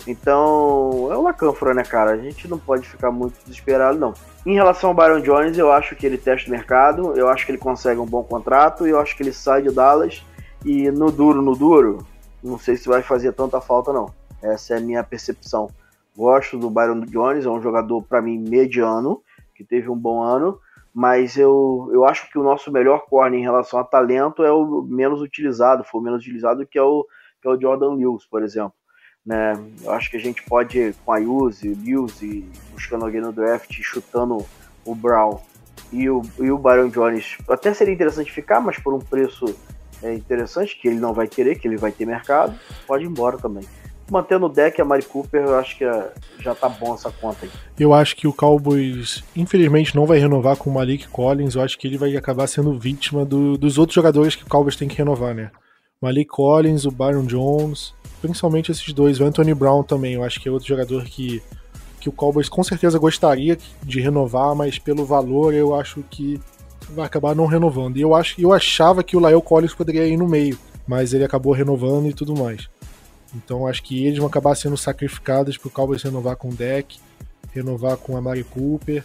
Então, 0.08 1.10
é 1.12 1.18
uma 1.18 1.34
cânfora, 1.34 1.74
né, 1.74 1.84
cara? 1.84 2.12
A 2.12 2.18
gente 2.18 2.48
não 2.48 2.60
pode 2.60 2.88
ficar 2.88 3.10
muito 3.10 3.36
desesperado, 3.44 3.98
não. 3.98 4.14
Em 4.46 4.54
relação 4.54 4.92
ao 4.92 4.96
Byron 4.96 5.22
Jones, 5.22 5.58
eu 5.58 5.72
acho 5.72 5.96
que 5.96 6.06
ele 6.06 6.18
testa 6.18 6.48
o 6.48 6.52
mercado, 6.52 7.18
eu 7.18 7.28
acho 7.28 7.46
que 7.46 7.52
ele 7.52 7.58
consegue 7.58 8.00
um 8.00 8.06
bom 8.06 8.24
contrato, 8.24 8.86
eu 8.86 9.00
acho 9.00 9.18
que 9.18 9.24
ele 9.24 9.34
sai 9.34 9.64
de 9.64 9.72
Dallas 9.72 10.24
e 10.64 10.92
no 10.92 11.12
duro, 11.12 11.42
no 11.42 11.56
duro, 11.56 12.06
não 12.44 12.60
sei 12.60 12.78
se 12.78 12.88
vai 12.88 13.02
fazer 13.02 13.34
tanta 13.34 13.60
falta, 13.60 13.92
não. 13.92 14.14
Essa 14.42 14.76
é 14.76 14.78
a 14.78 14.82
minha 14.82 15.04
percepção. 15.04 15.70
Gosto 16.16 16.58
do 16.58 16.70
Byron 16.70 17.02
Jones, 17.02 17.46
é 17.46 17.50
um 17.50 17.62
jogador, 17.62 18.04
para 18.04 18.22
mim, 18.22 18.38
mediano, 18.38 19.22
que 19.56 19.64
teve 19.64 19.90
um 19.90 19.98
bom 19.98 20.22
ano, 20.22 20.60
mas 20.96 21.36
eu, 21.36 21.90
eu 21.92 22.06
acho 22.06 22.32
que 22.32 22.40
o 22.40 22.44
nosso 22.44 22.72
melhor 22.72 23.06
corner 23.10 23.38
em 23.38 23.44
relação 23.44 23.78
a 23.78 23.84
talento 23.84 24.42
é 24.46 24.52
o 24.52 24.82
menos 24.82 25.22
utilizado, 25.22 25.84
foi 25.84 26.00
o 26.00 26.04
menos 26.04 26.22
utilizado 26.22 26.66
que 26.66 26.80
é 26.80 26.82
o, 26.82 27.06
que 27.42 27.50
é 27.50 27.52
o 27.52 27.60
Jordan 27.60 27.96
Lewis, 27.96 28.26
por 28.26 28.42
exemplo. 28.42 28.74
Né? 29.26 29.54
Eu 29.84 29.92
acho 29.92 30.10
que 30.10 30.16
a 30.16 30.20
gente 30.22 30.42
pode, 30.44 30.96
com 31.04 31.12
a 31.12 31.20
Use, 31.20 31.68
Lewis 31.68 32.22
buscando 32.72 33.04
alguém 33.04 33.20
no 33.20 33.34
draft, 33.34 33.78
chutando 33.82 34.46
o 34.86 34.96
Brown 34.96 35.42
e 35.92 36.10
o, 36.10 36.22
e 36.40 36.50
o 36.50 36.58
Byron 36.58 36.88
Jones, 36.88 37.38
até 37.50 37.74
seria 37.74 37.94
interessante 37.94 38.32
ficar, 38.32 38.62
mas 38.62 38.80
por 38.80 38.94
um 38.94 39.00
preço 39.00 39.54
é 40.02 40.14
interessante, 40.14 40.80
que 40.80 40.88
ele 40.88 41.00
não 41.00 41.14
vai 41.14 41.28
querer, 41.28 41.60
que 41.60 41.68
ele 41.68 41.76
vai 41.76 41.92
ter 41.92 42.06
mercado, 42.06 42.58
pode 42.88 43.04
ir 43.04 43.08
embora 43.08 43.38
também. 43.38 43.66
Mantendo 44.10 44.46
o 44.46 44.50
deck 44.50 44.80
a 44.80 44.86
Mari 44.86 45.04
Cooper, 45.04 45.42
eu 45.42 45.56
acho 45.56 45.78
que 45.78 45.84
é, 45.84 46.12
já 46.40 46.54
tá 46.54 46.70
bom 46.70 46.94
essa 46.94 47.10
conta 47.10 47.46
aí. 47.46 47.52
Eu 47.80 47.94
acho 47.94 48.16
que 48.16 48.28
o 48.28 48.34
Cowboys, 48.34 49.24
infelizmente, 49.36 49.96
não 49.96 50.06
vai 50.06 50.20
renovar 50.20 50.58
com 50.58 50.70
o 50.70 50.74
Malik 50.74 51.08
Collins. 51.08 51.56
Eu 51.56 51.64
acho 51.64 51.78
que 51.78 51.88
ele 51.88 51.98
vai 51.98 52.16
acabar 52.16 52.46
sendo 52.48 52.78
vítima 52.78 53.26
do, 53.26 53.58
dos 53.58 53.80
outros 53.80 53.96
jogadores 53.96 54.36
que 54.36 54.44
o 54.44 54.48
Cowboys 54.48 54.76
tem 54.76 54.88
que 54.88 54.98
renovar, 54.98 55.34
né? 55.34 55.50
Malik 56.02 56.30
Collins, 56.30 56.86
o 56.86 56.92
Byron 56.92 57.26
Jones, 57.26 57.94
principalmente 58.22 58.72
esses 58.72 58.94
dois. 58.94 59.20
O 59.20 59.26
Anthony 59.26 59.54
Brown 59.54 59.82
também, 59.82 60.14
eu 60.14 60.24
acho 60.24 60.40
que 60.40 60.48
é 60.48 60.52
outro 60.52 60.68
jogador 60.68 61.04
que, 61.06 61.42
que 62.00 62.08
o 62.08 62.12
Cowboys 62.12 62.48
com 62.48 62.64
certeza 62.64 63.00
gostaria 63.00 63.58
de 63.82 64.02
renovar, 64.02 64.54
mas 64.54 64.78
pelo 64.78 65.04
valor 65.04 65.54
eu 65.54 65.74
acho 65.74 66.04
que 66.12 66.40
vai 66.94 67.06
acabar 67.06 67.36
não 67.36 67.48
renovando. 67.48 67.98
E 67.98 68.02
eu, 68.02 68.14
acho, 68.14 68.40
eu 68.40 68.54
achava 68.54 69.04
que 69.04 69.18
o 69.18 69.20
Lael 69.20 69.42
Collins 69.42 69.74
poderia 69.74 70.06
ir 70.06 70.18
no 70.18 70.28
meio, 70.28 70.60
mas 70.88 71.14
ele 71.14 71.24
acabou 71.24 71.54
renovando 71.54 72.08
e 72.08 72.14
tudo 72.14 72.36
mais. 72.36 72.70
Então 73.36 73.68
acho 73.68 73.84
que 73.84 74.06
eles 74.06 74.18
vão 74.18 74.28
acabar 74.28 74.56
sendo 74.56 74.78
sacrificados 74.78 75.58
pro 75.58 75.70
Cowboys 75.70 76.04
renovar 76.04 76.36
com 76.38 76.50
o 76.50 76.54
deck, 76.54 76.98
renovar 77.52 77.98
com 77.98 78.16
a 78.16 78.22
Mari 78.22 78.44
Cooper. 78.44 79.04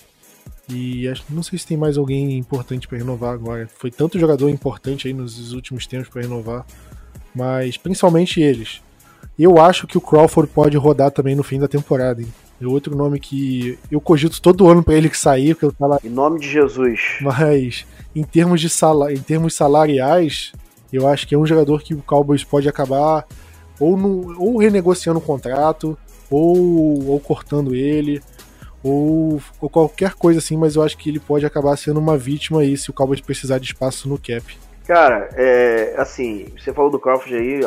E 0.69 1.09
acho, 1.09 1.25
não 1.31 1.43
sei 1.43 1.59
se 1.59 1.67
tem 1.67 1.77
mais 1.77 1.99
alguém 1.99 2.39
importante 2.39 2.87
para 2.87 2.99
renovar 2.99 3.35
agora. 3.35 3.69
Foi 3.77 3.91
tanto 3.91 4.19
jogador 4.19 4.49
importante 4.49 5.09
aí 5.09 5.13
nos 5.13 5.53
últimos 5.53 5.87
tempos 5.87 6.09
para 6.09 6.23
renovar, 6.23 6.65
mas 7.35 7.77
principalmente 7.77 8.41
eles. 8.41 8.81
Eu 9.39 9.59
acho 9.59 9.87
que 9.87 9.99
o 9.99 10.01
Crawford 10.01 10.53
pode 10.53 10.77
rodar 10.77 11.11
também 11.11 11.35
no 11.35 11.43
fim 11.43 11.59
da 11.59 11.67
temporada. 11.67 12.23
Hein? 12.23 12.29
É 12.61 12.67
outro 12.67 12.95
nome 12.95 13.19
que 13.19 13.79
eu 13.91 14.01
cogito 14.01 14.41
todo 14.41 14.69
ano 14.69 14.83
para 14.83 14.95
ele 14.95 15.09
que 15.09 15.17
sair, 15.17 15.55
porque 15.55 15.65
eu 15.65 15.73
falo. 15.73 15.99
Em 16.05 16.11
nome 16.11 16.39
de 16.39 16.49
Jesus. 16.49 17.01
Mas 17.23 17.87
em 18.15 18.23
termos 18.23 18.61
de 18.61 18.69
sal... 18.69 19.11
em 19.11 19.17
termos 19.17 19.55
salariais, 19.55 20.53
eu 20.93 21.09
acho 21.09 21.27
que 21.27 21.35
é 21.35 21.39
um 21.39 21.47
jogador 21.47 21.83
que 21.83 21.95
o 21.95 22.03
Cowboys 22.03 22.45
pode 22.45 22.69
acabar 22.69 23.27
ou, 23.81 23.97
no... 23.97 24.41
ou 24.41 24.59
renegociando 24.59 25.19
o 25.19 25.23
contrato, 25.23 25.99
ou, 26.31 27.09
ou 27.09 27.19
cortando 27.19 27.75
ele, 27.75 28.23
ou... 28.83 29.43
ou 29.61 29.69
qualquer 29.69 30.15
coisa 30.15 30.39
assim, 30.39 30.57
mas 30.57 30.77
eu 30.77 30.83
acho 30.83 30.97
que 30.97 31.09
ele 31.09 31.19
pode 31.19 31.45
acabar 31.47 31.77
sendo 31.77 31.99
uma 31.99 32.17
vítima 32.17 32.61
aí 32.61 32.77
se 32.77 32.91
o 32.91 32.93
Cowboys 32.93 33.21
precisar 33.21 33.59
de 33.59 33.67
espaço 33.67 34.09
no 34.09 34.19
cap. 34.19 34.57
Cara, 34.87 35.31
é, 35.35 35.95
assim, 35.97 36.49
você 36.59 36.73
falou 36.73 36.91
do 36.91 36.99
Crawford 36.99 37.35
aí, 37.35 37.61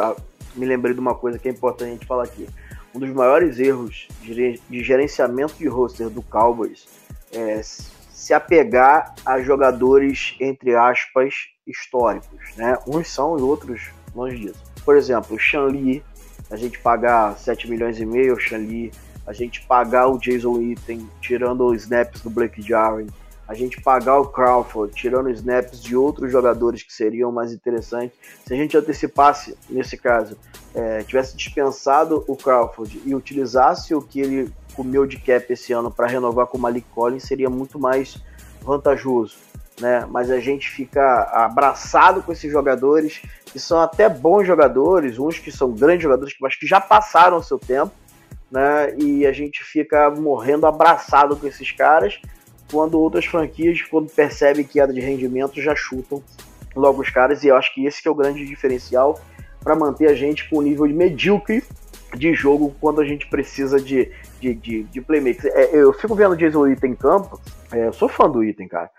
me 0.55 0.65
lembrei 0.65 0.93
de 0.93 0.99
uma 0.99 1.15
coisa 1.15 1.39
que 1.39 1.47
é 1.47 1.51
importante 1.51 1.89
a 1.89 1.93
gente 1.93 2.05
falar 2.05 2.23
aqui 2.23 2.47
um 2.93 2.99
dos 2.99 3.09
maiores 3.09 3.59
erros 3.59 4.07
de 4.21 4.83
gerenciamento 4.83 5.55
de 5.55 5.67
roster 5.67 6.09
do 6.09 6.21
Cowboys 6.21 6.85
é 7.31 7.61
se 7.63 8.33
apegar 8.33 9.15
a 9.25 9.41
jogadores, 9.41 10.35
entre 10.39 10.75
aspas, 10.75 11.33
históricos. 11.65 12.55
Né? 12.55 12.77
Uns 12.87 13.07
são 13.07 13.37
e 13.37 13.41
outros 13.41 13.89
longe 14.15 14.37
disso. 14.37 14.72
Por 14.83 14.95
exemplo, 14.95 15.35
o 15.35 15.39
Shan 15.39 15.65
Lee, 15.65 16.03
a 16.49 16.55
gente 16.55 16.79
pagar 16.79 17.37
7 17.37 17.69
milhões 17.69 17.99
e 17.99 18.05
meio 18.05 18.33
ao 18.33 18.39
Shan 18.39 18.57
Lee, 18.57 18.91
a 19.25 19.33
gente 19.33 19.61
pagar 19.61 20.07
o 20.07 20.17
Jason 20.17 20.53
Witten, 20.53 21.09
tirando 21.21 21.65
os 21.65 21.83
snaps 21.83 22.21
do 22.21 22.29
Blake 22.29 22.61
Jarwin, 22.61 23.07
a 23.47 23.53
gente 23.53 23.81
pagar 23.81 24.19
o 24.19 24.27
Crawford, 24.27 24.93
tirando 24.93 25.29
snaps 25.29 25.81
de 25.81 25.95
outros 25.95 26.31
jogadores 26.31 26.83
que 26.83 26.93
seriam 26.93 27.31
mais 27.31 27.51
interessantes. 27.51 28.17
Se 28.45 28.53
a 28.53 28.57
gente 28.57 28.75
antecipasse, 28.75 29.57
nesse 29.69 29.97
caso, 29.97 30.37
é, 30.73 31.03
tivesse 31.03 31.35
dispensado 31.35 32.23
o 32.27 32.35
Crawford 32.35 33.01
e 33.05 33.13
utilizasse 33.13 33.93
o 33.93 34.01
que 34.01 34.19
ele 34.19 34.51
comeu 34.73 35.05
de 35.05 35.17
cap 35.17 35.51
esse 35.51 35.71
ano 35.71 35.91
para 35.91 36.07
renovar 36.07 36.47
com 36.47 36.57
o 36.57 36.61
Malik 36.61 36.87
Collins, 36.93 37.23
seria 37.23 37.49
muito 37.49 37.77
mais 37.77 38.17
vantajoso. 38.61 39.35
Né? 39.79 40.05
Mas 40.09 40.29
a 40.29 40.39
gente 40.39 40.69
fica 40.69 41.23
abraçado 41.31 42.21
com 42.21 42.31
esses 42.31 42.51
jogadores, 42.51 43.21
que 43.45 43.59
são 43.59 43.79
até 43.79 44.07
bons 44.07 44.45
jogadores, 44.45 45.17
uns 45.17 45.39
que 45.39 45.51
são 45.51 45.71
grandes 45.71 46.03
jogadores, 46.03 46.35
mas 46.39 46.55
que 46.55 46.67
já 46.67 46.79
passaram 46.79 47.37
o 47.37 47.43
seu 47.43 47.57
tempo, 47.57 47.91
né? 48.51 48.95
E 48.97 49.25
a 49.25 49.31
gente 49.31 49.63
fica 49.63 50.11
morrendo 50.11 50.67
abraçado 50.67 51.35
com 51.35 51.47
esses 51.47 51.71
caras 51.71 52.19
quando 52.71 52.99
outras 52.99 53.25
franquias, 53.25 53.81
quando 53.83 54.09
percebem 54.09 54.65
queda 54.65 54.91
de 54.91 54.99
rendimento, 54.99 55.61
já 55.61 55.75
chutam 55.75 56.23
logo 56.75 57.01
os 57.01 57.09
caras, 57.09 57.43
e 57.43 57.47
eu 57.47 57.55
acho 57.55 57.73
que 57.73 57.85
esse 57.85 58.01
que 58.01 58.07
é 58.07 58.11
o 58.11 58.15
grande 58.15 58.45
diferencial 58.45 59.19
para 59.63 59.75
manter 59.75 60.07
a 60.07 60.15
gente 60.15 60.49
com 60.49 60.57
o 60.57 60.61
nível 60.61 60.87
de 60.87 60.93
medíocre 60.93 61.63
de 62.15 62.33
jogo 62.33 62.75
quando 62.81 62.99
a 62.99 63.05
gente 63.05 63.27
precisa 63.27 63.79
de, 63.79 64.11
de, 64.39 64.53
de, 64.55 64.83
de 64.83 65.01
playmakers. 65.01 65.45
É, 65.45 65.69
eu 65.73 65.93
fico 65.93 66.15
vendo 66.15 66.33
o 66.33 66.35
Jason 66.35 66.61
Witten 66.61 66.91
em 66.91 66.95
campo, 66.95 67.39
é, 67.71 67.87
eu 67.87 67.93
sou 67.93 68.09
fã 68.09 68.29
do 68.29 68.39
Witten, 68.39 68.67
cara, 68.67 68.89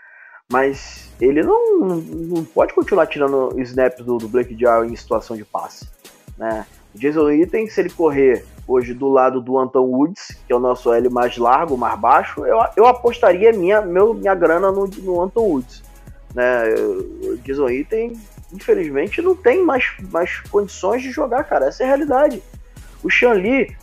mas 0.50 1.10
ele 1.20 1.42
não, 1.42 1.78
não 1.78 2.44
pode 2.44 2.74
continuar 2.74 3.06
tirando 3.06 3.58
snaps 3.60 4.04
do, 4.04 4.18
do 4.18 4.28
Blake 4.28 4.56
Jarwin 4.58 4.92
em 4.92 4.96
situação 4.96 5.36
de 5.36 5.44
passe. 5.44 5.88
Né? 6.36 6.66
O 6.94 6.98
Jason 6.98 7.24
Witten, 7.24 7.66
se 7.68 7.80
ele 7.80 7.90
correr 7.90 8.44
hoje 8.66 8.94
do 8.94 9.08
lado 9.08 9.40
do 9.40 9.58
Anton 9.58 9.84
Woods, 9.84 10.38
que 10.46 10.52
é 10.52 10.56
o 10.56 10.60
nosso 10.60 10.92
L 10.92 11.08
mais 11.08 11.36
largo, 11.36 11.76
mais 11.76 11.98
baixo, 11.98 12.44
eu, 12.46 12.58
eu 12.76 12.86
apostaria 12.86 13.52
minha, 13.52 13.80
meu, 13.80 14.14
minha 14.14 14.34
grana 14.34 14.70
no, 14.70 14.86
no 14.86 15.20
Anton 15.22 15.42
Woods. 15.42 15.82
Né? 16.34 16.74
O 16.74 17.36
Jason 17.38 17.66
Witten, 17.66 18.12
infelizmente, 18.52 19.22
não 19.22 19.34
tem 19.34 19.62
mais, 19.62 19.92
mais 20.10 20.40
condições 20.40 21.02
de 21.02 21.10
jogar, 21.10 21.44
cara. 21.44 21.66
Essa 21.66 21.82
é 21.82 21.86
a 21.86 21.88
realidade. 21.88 22.42
O 23.02 23.10
Sean 23.10 23.32
Lee, 23.32 23.76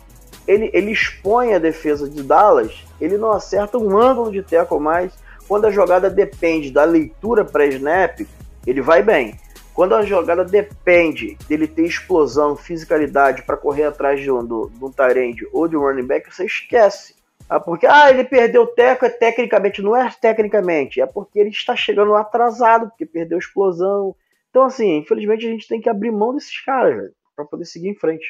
ele, 0.46 0.70
ele 0.72 0.90
expõe 0.90 1.54
a 1.54 1.58
defesa 1.58 2.08
de 2.08 2.22
Dallas, 2.22 2.84
ele 3.00 3.16
não 3.16 3.30
acerta 3.32 3.78
um 3.78 3.96
ângulo 3.96 4.30
de 4.30 4.42
teco 4.42 4.80
mais. 4.80 5.12
Quando 5.52 5.66
a 5.66 5.70
jogada 5.70 6.08
depende 6.08 6.70
da 6.70 6.82
leitura 6.82 7.44
pré-snap, 7.44 8.26
ele 8.66 8.80
vai 8.80 9.02
bem. 9.02 9.38
Quando 9.74 9.94
a 9.94 10.00
jogada 10.00 10.46
depende 10.46 11.36
dele 11.46 11.68
ter 11.68 11.84
explosão, 11.84 12.56
fisicalidade 12.56 13.42
para 13.42 13.58
correr 13.58 13.84
atrás 13.84 14.18
de 14.18 14.30
um, 14.30 14.42
do, 14.42 14.90
Tyrande 14.96 15.46
ou 15.52 15.68
de 15.68 15.76
um 15.76 15.80
running 15.80 16.06
back, 16.06 16.34
você 16.34 16.46
esquece. 16.46 17.14
Ah, 17.50 17.60
porque 17.60 17.86
ah, 17.86 18.08
ele 18.08 18.24
perdeu 18.24 18.62
o 18.62 18.66
teco, 18.66 19.04
é 19.04 19.10
tecnicamente, 19.10 19.82
não 19.82 19.94
é 19.94 20.10
tecnicamente, 20.18 21.02
é 21.02 21.06
porque 21.06 21.38
ele 21.38 21.50
está 21.50 21.76
chegando 21.76 22.14
atrasado, 22.14 22.88
porque 22.88 23.04
perdeu 23.04 23.36
explosão. 23.36 24.16
Então, 24.48 24.62
assim, 24.62 24.96
infelizmente 24.96 25.46
a 25.46 25.50
gente 25.50 25.68
tem 25.68 25.82
que 25.82 25.90
abrir 25.90 26.10
mão 26.10 26.32
desses 26.32 26.64
caras 26.64 27.10
para 27.36 27.44
poder 27.44 27.66
seguir 27.66 27.90
em 27.90 27.94
frente. 27.94 28.26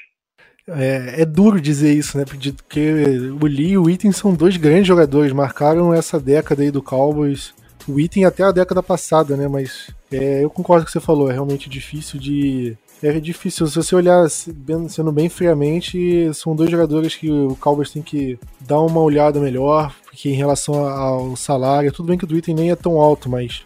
É, 0.68 1.22
é, 1.22 1.24
duro 1.24 1.60
dizer 1.60 1.92
isso, 1.92 2.16
né? 2.16 2.24
Porque 2.24 2.92
o 3.40 3.46
Lee 3.46 3.72
e 3.72 3.78
o 3.78 3.90
Item 3.90 4.12
são 4.12 4.34
dois 4.34 4.56
grandes 4.56 4.86
jogadores, 4.86 5.32
marcaram 5.32 5.92
essa 5.92 6.20
década 6.20 6.62
aí 6.62 6.70
do 6.70 6.82
Cowboys 6.82 7.52
o 7.88 7.98
item 7.98 8.24
até 8.24 8.42
a 8.42 8.52
década 8.52 8.82
passada, 8.82 9.36
né? 9.36 9.48
Mas 9.48 9.90
é, 10.10 10.44
eu 10.44 10.50
concordo 10.50 10.84
com 10.84 10.88
o 10.88 10.92
que 10.92 10.92
você 10.92 11.04
falou, 11.04 11.30
é 11.30 11.32
realmente 11.32 11.68
difícil 11.68 12.18
de, 12.18 12.76
é 13.02 13.18
difícil. 13.18 13.66
Se 13.66 13.76
você 13.76 13.94
olhar 13.94 14.28
sendo 14.28 15.12
bem 15.12 15.28
friamente, 15.28 16.32
são 16.34 16.54
dois 16.54 16.70
jogadores 16.70 17.14
que 17.14 17.30
o 17.30 17.56
Cowboys 17.56 17.90
tem 17.90 18.02
que 18.02 18.38
dar 18.60 18.80
uma 18.80 19.00
olhada 19.00 19.40
melhor, 19.40 19.94
porque 20.04 20.30
em 20.30 20.34
relação 20.34 20.86
ao 20.86 21.36
salário, 21.36 21.92
tudo 21.92 22.06
bem 22.06 22.18
que 22.18 22.24
o 22.24 22.28
Twitter 22.28 22.54
nem 22.54 22.70
é 22.70 22.76
tão 22.76 23.00
alto, 23.00 23.28
mas 23.28 23.62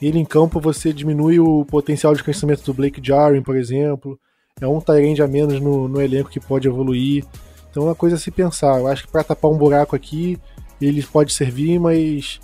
ele 0.00 0.18
em 0.18 0.24
campo 0.24 0.60
você 0.60 0.92
diminui 0.92 1.38
o 1.38 1.64
potencial 1.64 2.14
de 2.14 2.24
crescimento 2.24 2.64
do 2.64 2.74
Blake 2.74 3.00
Jarwin, 3.02 3.42
por 3.42 3.56
exemplo. 3.56 4.18
É 4.60 4.66
um 4.66 4.80
Tyrande 4.80 5.22
a 5.22 5.28
menos 5.28 5.60
no, 5.60 5.88
no 5.88 6.00
elenco 6.00 6.30
que 6.30 6.40
pode 6.40 6.68
evoluir. 6.68 7.24
Então 7.70 7.84
é 7.84 7.86
uma 7.86 7.94
coisa 7.94 8.16
a 8.16 8.18
se 8.18 8.30
pensar. 8.30 8.78
Eu 8.78 8.86
acho 8.86 9.04
que 9.04 9.12
para 9.12 9.24
tapar 9.24 9.50
um 9.50 9.56
buraco 9.56 9.96
aqui, 9.96 10.38
ele 10.80 11.02
pode 11.02 11.32
servir, 11.32 11.78
mas 11.78 12.40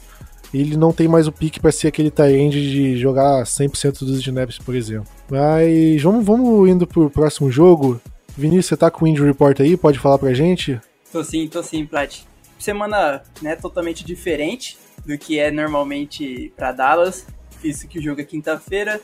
ele 0.55 0.77
não 0.77 0.93
tem 0.93 1.09
mais 1.09 1.27
o 1.27 1.33
pique 1.33 1.61
para 1.61 1.73
ser 1.73 1.89
aquele 1.89 2.11
Tyrande 2.11 2.71
de 2.71 2.97
jogar 2.97 3.45
100% 3.45 4.01
dos 4.01 4.21
snaps, 4.21 4.59
por 4.59 4.75
exemplo. 4.75 5.07
Mas 5.31 6.03
vamos, 6.03 6.25
vamos 6.25 6.69
indo 6.69 6.87
pro 6.87 7.11
próximo 7.11 7.51
jogo. 7.51 8.01
Vinícius, 8.37 8.67
você 8.67 8.77
tá 8.77 8.91
com 8.91 9.05
o 9.05 9.09
Injury 9.09 9.29
Report 9.29 9.61
aí? 9.61 9.77
Pode 9.77 9.99
falar 9.99 10.19
pra 10.19 10.33
gente? 10.35 10.81
Tô 11.11 11.25
sim, 11.25 11.49
tô 11.49 11.63
sim, 11.63 11.87
Plat. 11.87 12.21
Semana 12.59 13.23
né, 13.43 13.57
totalmente 13.57 14.05
diferente 14.05 14.79
do 15.05 15.17
que 15.17 15.39
é 15.39 15.51
normalmente 15.51 16.53
para 16.57 16.73
Dallas, 16.73 17.27
visto 17.63 17.87
que 17.87 17.99
o 17.99 18.03
jogo 18.03 18.21
é 18.21 18.25
quinta-feira. 18.25 19.01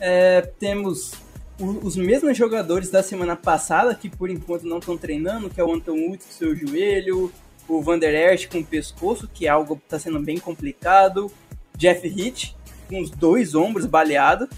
É, 0.00 0.42
temos 0.58 1.12
os 1.58 1.96
mesmos 1.96 2.36
jogadores 2.36 2.90
da 2.90 3.02
semana 3.02 3.36
passada, 3.36 3.94
que 3.94 4.08
por 4.08 4.28
enquanto 4.28 4.64
não 4.64 4.78
estão 4.78 4.96
treinando, 4.96 5.48
que 5.48 5.60
é 5.60 5.64
o 5.64 5.72
Anton 5.72 5.92
Woods 5.92 6.26
com 6.26 6.32
seu 6.32 6.56
joelho, 6.56 7.32
o 7.68 7.80
Van 7.80 7.98
Der 7.98 8.32
Esch 8.32 8.46
com 8.46 8.58
o 8.58 8.64
pescoço, 8.64 9.28
que 9.32 9.46
é 9.46 9.50
algo 9.50 9.76
que 9.76 9.84
está 9.84 9.98
sendo 9.98 10.20
bem 10.20 10.38
complicado, 10.38 11.30
Jeff 11.76 12.06
Hitt 12.06 12.56
com 12.88 13.00
os 13.00 13.10
dois 13.10 13.54
ombros 13.54 13.86
baleados, 13.86 14.48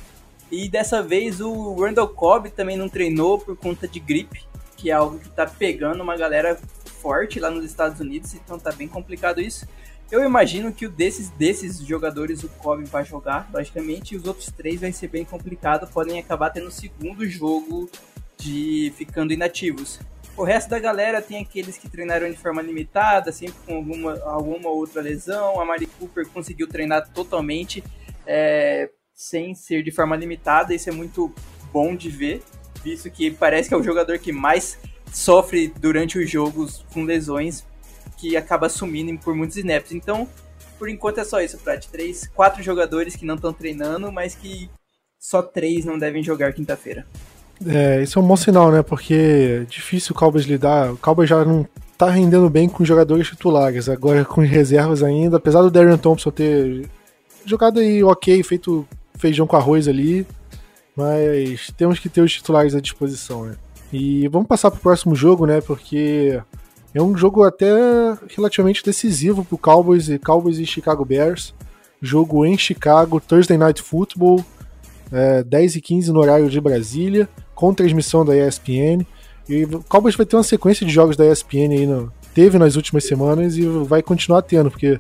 e 0.51 0.69
dessa 0.69 1.03
vez 1.03 1.41
o 1.41 1.75
Randall 1.75 2.09
Cobb 2.09 2.51
também 2.51 2.77
não 2.77 2.89
treinou 2.89 3.39
por 3.39 3.57
conta 3.57 3.87
de 3.87 4.01
gripe, 4.01 4.45
que 4.77 4.91
é 4.91 4.95
algo 4.95 5.19
que 5.19 5.29
está 5.29 5.47
pegando 5.47 6.03
uma 6.03 6.17
galera 6.17 6.59
forte 7.01 7.39
lá 7.39 7.51
nos 7.51 7.65
Estados 7.65 8.01
Unidos, 8.01 8.35
então 8.35 8.59
tá 8.59 8.73
bem 8.73 8.89
complicado 8.89 9.41
isso. 9.41 9.67
Eu 10.11 10.25
imagino 10.25 10.73
que 10.73 10.87
o 10.87 10.91
desses, 10.91 11.31
desses 11.31 11.79
jogadores 11.81 12.45
o 12.45 12.49
Kobe 12.49 12.85
vai 12.85 13.05
jogar, 13.05 13.49
logicamente, 13.53 14.15
e 14.15 14.17
os 14.17 14.25
outros 14.25 14.47
três 14.53 14.81
vai 14.81 14.93
ser 14.93 15.09
bem 15.09 15.25
complicado, 15.25 15.91
podem 15.93 16.19
acabar 16.19 16.51
tendo 16.51 16.69
o 16.69 16.73
segundo 16.73 17.29
jogo 17.29 17.91
de 18.39 18.93
ficando 18.97 19.33
inativos. 19.33 19.99
O 20.37 20.45
resto 20.45 20.69
da 20.69 20.79
galera 20.79 21.21
tem 21.23 21.41
aqueles 21.41 21.79
que 21.79 21.89
treinaram 21.89 22.31
de 22.31 22.37
forma 22.37 22.61
limitada, 22.63 23.33
sempre 23.33 23.57
com 23.67 23.77
alguma, 23.77 24.21
alguma 24.25 24.69
outra 24.69 25.01
lesão. 25.01 25.59
A 25.59 25.65
Mari 25.65 25.87
Cooper 25.87 26.29
conseguiu 26.29 26.69
treinar 26.69 27.09
totalmente 27.09 27.83
é, 28.27 28.91
sem 29.15 29.55
ser 29.55 29.83
de 29.83 29.91
forma 29.91 30.15
limitada, 30.15 30.75
isso 30.75 30.91
é 30.91 30.93
muito 30.93 31.35
bom 31.73 31.97
de 31.97 32.11
ver, 32.11 32.43
visto 32.85 33.11
que 33.11 33.31
parece 33.31 33.69
que 33.71 33.75
é 33.75 33.79
o 33.79 33.83
jogador 33.83 34.19
que 34.19 34.31
mais 34.31 34.79
sofre 35.13 35.69
durante 35.69 36.19
os 36.19 36.31
jogos 36.31 36.85
com 36.93 37.03
lesões, 37.03 37.65
que 38.17 38.37
acaba 38.37 38.69
sumindo 38.69 39.17
por 39.19 39.35
muitos 39.35 39.57
snaps. 39.57 39.93
Então, 39.93 40.29
por 40.79 40.89
enquanto 40.89 41.19
é 41.19 41.25
só 41.25 41.41
isso, 41.41 41.59
Prat. 41.59 41.87
Três, 41.87 42.29
quatro 42.29 42.63
jogadores 42.63 43.17
que 43.17 43.25
não 43.25 43.37
estão 43.37 43.53
treinando, 43.53 44.11
mas 44.13 44.35
que 44.35 44.71
só 45.19 45.43
três 45.43 45.85
não 45.85 45.99
devem 45.99 46.23
jogar 46.23 46.53
quinta-feira. 46.53 47.07
É, 47.67 48.03
isso 48.03 48.19
é 48.19 48.23
um 48.23 48.27
bom 48.27 48.37
sinal, 48.37 48.71
né? 48.71 48.83
Porque 48.83 49.15
é 49.15 49.65
difícil 49.65 50.15
o 50.15 50.19
Cowboys 50.19 50.45
lidar. 50.45 50.93
O 50.93 50.99
Cowboys 50.99 51.29
já 51.29 51.45
não 51.45 51.67
tá 51.97 52.11
rendendo 52.11 52.51
bem 52.51 52.69
com 52.69 52.85
jogadores 52.85 53.29
titulares, 53.29 53.89
agora 53.89 54.25
com 54.25 54.43
reservas 54.43 55.03
ainda, 55.03 55.39
apesar 55.39 55.63
do 55.63 55.71
Darren 55.71 55.97
Thompson 55.97 56.31
ter 56.31 56.89
jogado 57.47 57.81
aí 57.81 58.05
ok, 58.05 58.43
feito 58.43 58.87
feijão 59.15 59.47
com 59.47 59.57
arroz 59.57 59.89
ali, 59.89 60.27
mas 60.95 61.71
temos 61.77 61.99
que 61.99 62.11
ter 62.11 62.21
os 62.21 62.33
titulares 62.33 62.75
à 62.75 62.81
disposição, 62.81 63.47
né? 63.47 63.57
E 63.91 64.29
vamos 64.29 64.47
passar 64.47 64.71
pro 64.71 64.81
próximo 64.81 65.15
jogo, 65.15 65.47
né? 65.47 65.63
Porque 65.63 66.39
é 66.95 67.03
um 67.03 67.17
jogo 67.17 67.43
até 67.43 67.69
relativamente 68.35 68.83
decisivo 68.83 69.45
pro 69.45 69.59
Cowboys 69.59 70.09
e 70.09 70.19
Cowboys 70.19 70.59
e 70.59 70.67
Chicago 70.67 71.05
Bears. 71.05 71.55
Jogo 72.01 72.45
em 72.45 72.57
Chicago, 72.57 73.21
Thursday 73.21 73.57
Night 73.57 73.83
Football, 73.83 74.45
é, 75.11 75.43
10 75.43 75.77
e 75.77 75.81
15 75.81 76.13
no 76.13 76.21
horário 76.21 76.49
de 76.49 76.61
Brasília, 76.61 77.29
com 77.55 77.73
transmissão 77.75 78.25
da 78.25 78.37
ESPN. 78.37 79.07
E 79.49 79.65
o 79.65 79.83
Cowboys 79.89 80.15
vai 80.15 80.27
ter 80.27 80.37
uma 80.37 80.43
sequência 80.43 80.85
de 80.87 80.93
jogos 80.93 81.17
da 81.17 81.27
ESPN 81.27 81.73
aí, 81.73 81.87
no, 81.87 82.13
teve 82.35 82.59
nas 82.59 82.77
últimas 82.77 83.05
semanas 83.05 83.57
e 83.57 83.63
vai 83.63 84.03
continuar 84.03 84.43
tendo, 84.43 84.71
porque 84.71 84.99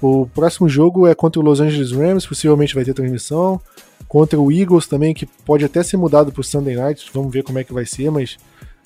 o 0.00 0.26
próximo 0.26 0.68
jogo 0.68 1.06
é 1.06 1.14
contra 1.14 1.40
o 1.40 1.44
Los 1.44 1.60
Angeles 1.60 1.92
Rams, 1.92 2.26
possivelmente 2.26 2.74
vai 2.74 2.84
ter 2.84 2.94
transmissão. 2.94 3.60
Contra 4.08 4.40
o 4.40 4.50
Eagles 4.50 4.86
também, 4.86 5.12
que 5.12 5.26
pode 5.26 5.64
até 5.64 5.82
ser 5.82 5.96
mudado 5.96 6.32
para 6.32 6.42
Sunday 6.42 6.74
Night, 6.74 7.10
vamos 7.12 7.32
ver 7.32 7.42
como 7.42 7.58
é 7.58 7.64
que 7.64 7.72
vai 7.72 7.84
ser, 7.84 8.10
mas 8.10 8.38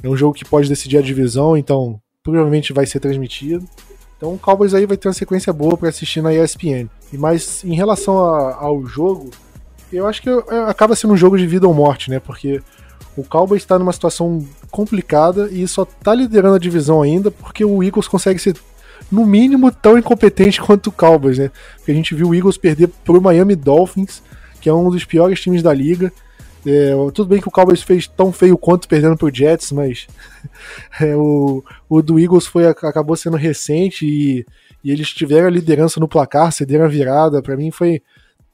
é 0.03 0.09
um 0.09 0.17
jogo 0.17 0.35
que 0.35 0.45
pode 0.45 0.69
decidir 0.69 0.99
a 0.99 1.03
divisão, 1.03 1.57
então 1.57 2.01
provavelmente 2.25 2.73
vai 2.73 2.87
ser 2.87 2.99
transmitido. 2.99 3.69
Então 4.17 4.33
o 4.33 4.39
Cowboys 4.39 4.73
aí 4.73 4.87
vai 4.87 4.97
ter 4.97 5.07
uma 5.07 5.15
sequência 5.15 5.53
boa 5.53 5.77
para 5.77 5.91
assistir 5.91 6.23
na 6.23 6.33
ESPN. 6.33 6.89
E 7.13 7.19
mais 7.19 7.63
em 7.63 7.75
relação 7.75 8.19
a, 8.19 8.55
ao 8.55 8.85
jogo, 8.87 9.31
eu 9.93 10.07
acho 10.07 10.23
que 10.23 10.31
acaba 10.67 10.97
sendo 10.97 11.13
um 11.13 11.17
jogo 11.17 11.37
de 11.37 11.47
vida 11.47 11.69
ou 11.69 11.75
morte, 11.75 12.11
né? 12.11 12.19
Porque 12.19 12.63
o 13.15 13.23
Cowboys 13.23 13.63
está 13.63 13.79
numa 13.79 13.93
situação 13.93 14.45
complicada 14.71 15.49
e 15.53 15.69
só 15.69 15.83
está 15.83 16.15
liderando 16.15 16.57
a 16.57 16.59
divisão 16.59 17.03
ainda 17.03 17.31
porque 17.31 17.63
o 17.63 17.83
Eagles 17.83 18.09
consegue 18.09 18.41
ser 18.41 18.57
no 19.13 19.27
mínimo 19.27 19.71
tão 19.71 19.99
incompetente 19.99 20.61
quanto 20.63 20.87
o 20.87 20.93
Cowboys, 20.93 21.39
né? 21.39 21.51
Porque 21.77 21.93
a 21.93 21.95
gente 21.95 22.15
viu 22.15 22.31
o 22.31 22.35
Eagles 22.35 22.57
perder 22.57 22.89
pro 23.05 23.21
Miami 23.21 23.55
Dolphins, 23.55 24.23
que 24.63 24.69
é 24.71 24.73
um 24.73 24.89
dos 24.89 25.05
piores 25.05 25.39
times 25.41 25.63
da 25.63 25.75
liga. 25.75 26.11
É, 26.67 26.93
tudo 27.13 27.27
bem 27.27 27.41
que 27.41 27.49
o 27.49 27.51
Cowboys 27.51 27.83
fez 27.83 28.09
tão 28.09 28.33
feio 28.33 28.57
quanto 28.57 28.89
perdendo 28.89 29.17
pro 29.17 29.35
Jets, 29.35 29.71
mas 29.71 30.07
é, 31.01 31.15
o, 31.15 31.63
o 31.89 32.03
do 32.03 32.19
Eagles 32.19 32.47
foi, 32.47 32.67
acabou 32.67 33.17
sendo 33.17 33.37
recente 33.37 34.07
e, 34.07 34.47
e 34.83 34.91
eles 34.91 35.11
tiveram 35.11 35.47
a 35.47 35.51
liderança 35.51 36.01
no 36.01 36.09
placar, 36.09 36.53
cederam 36.53 36.87
a 36.87 36.89
virada. 36.89 37.43
Para 37.43 37.57
mim 37.57 37.71
foi 37.71 38.03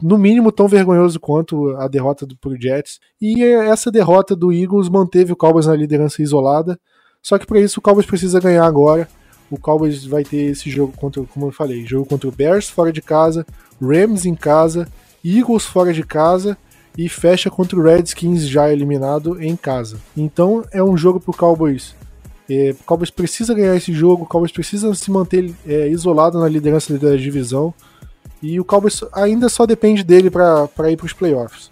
no 0.03 0.19
mínimo 0.19 0.51
tão 0.51 0.67
vergonhoso 0.67 1.21
quanto 1.21 1.77
a 1.77 1.87
derrota 1.87 2.27
do 2.27 2.37
pro 2.37 2.61
Jets. 2.61 2.99
E 3.21 3.45
essa 3.45 3.93
derrota 3.93 4.35
do 4.35 4.53
Eagles 4.53 4.89
manteve 4.89 5.33
o 5.33 5.37
Cowboys 5.37 5.67
na 5.67 5.77
liderança 5.77 6.21
isolada. 6.21 6.81
Só 7.23 7.39
que 7.39 7.47
para 7.47 7.61
isso 7.61 7.79
o 7.79 7.83
Cowboys 7.83 8.07
precisa 8.07 8.41
ganhar 8.41 8.65
agora. 8.65 9.09
O 9.51 9.59
Cowboys 9.59 10.05
vai 10.05 10.25
ter 10.25 10.51
esse 10.51 10.71
jogo 10.71 10.93
contra, 10.97 11.23
como 11.25 11.47
eu 11.47 11.53
falei, 11.53 11.87
jogo 11.87 12.07
contra 12.07 12.29
o 12.29 12.33
Bears 12.33 12.69
fora 12.69 12.93
de 12.93 13.03
casa, 13.03 13.45
Rams 13.81 14.25
em 14.25 14.35
casa, 14.35 14.89
Eagles 15.25 15.65
fora 15.65 15.93
de 15.93 16.03
casa 16.03 16.57
e 17.01 17.09
fecha 17.09 17.49
contra 17.49 17.79
o 17.79 17.83
Redskins 17.83 18.47
já 18.47 18.71
eliminado 18.71 19.43
em 19.43 19.57
casa. 19.57 19.97
Então 20.15 20.63
é 20.71 20.85
um 20.85 20.99
jogo 20.99 21.19
pro 21.19 21.33
Cowboys. 21.33 21.95
É, 22.49 22.75
o 22.79 22.85
Cowboys 22.85 23.11
precisa 23.11 23.55
ganhar 23.55 23.75
esse 23.75 23.91
jogo, 23.91 24.25
o 24.25 24.27
Cowboys 24.27 24.53
precisa 24.53 24.95
se 24.95 25.11
manter 25.11 25.51
é, 25.67 25.89
isolado 25.89 26.39
na 26.39 26.47
liderança 26.47 26.99
da 26.99 27.17
divisão. 27.17 27.73
E 28.43 28.61
o 28.61 28.65
Cowboys 28.67 29.01
ainda 29.15 29.49
só 29.49 29.65
depende 29.65 30.05
dele 30.05 30.31
para 30.31 30.91
ir 30.91 30.97
para 30.99 31.07
os 31.07 31.15
playoffs. 31.15 31.71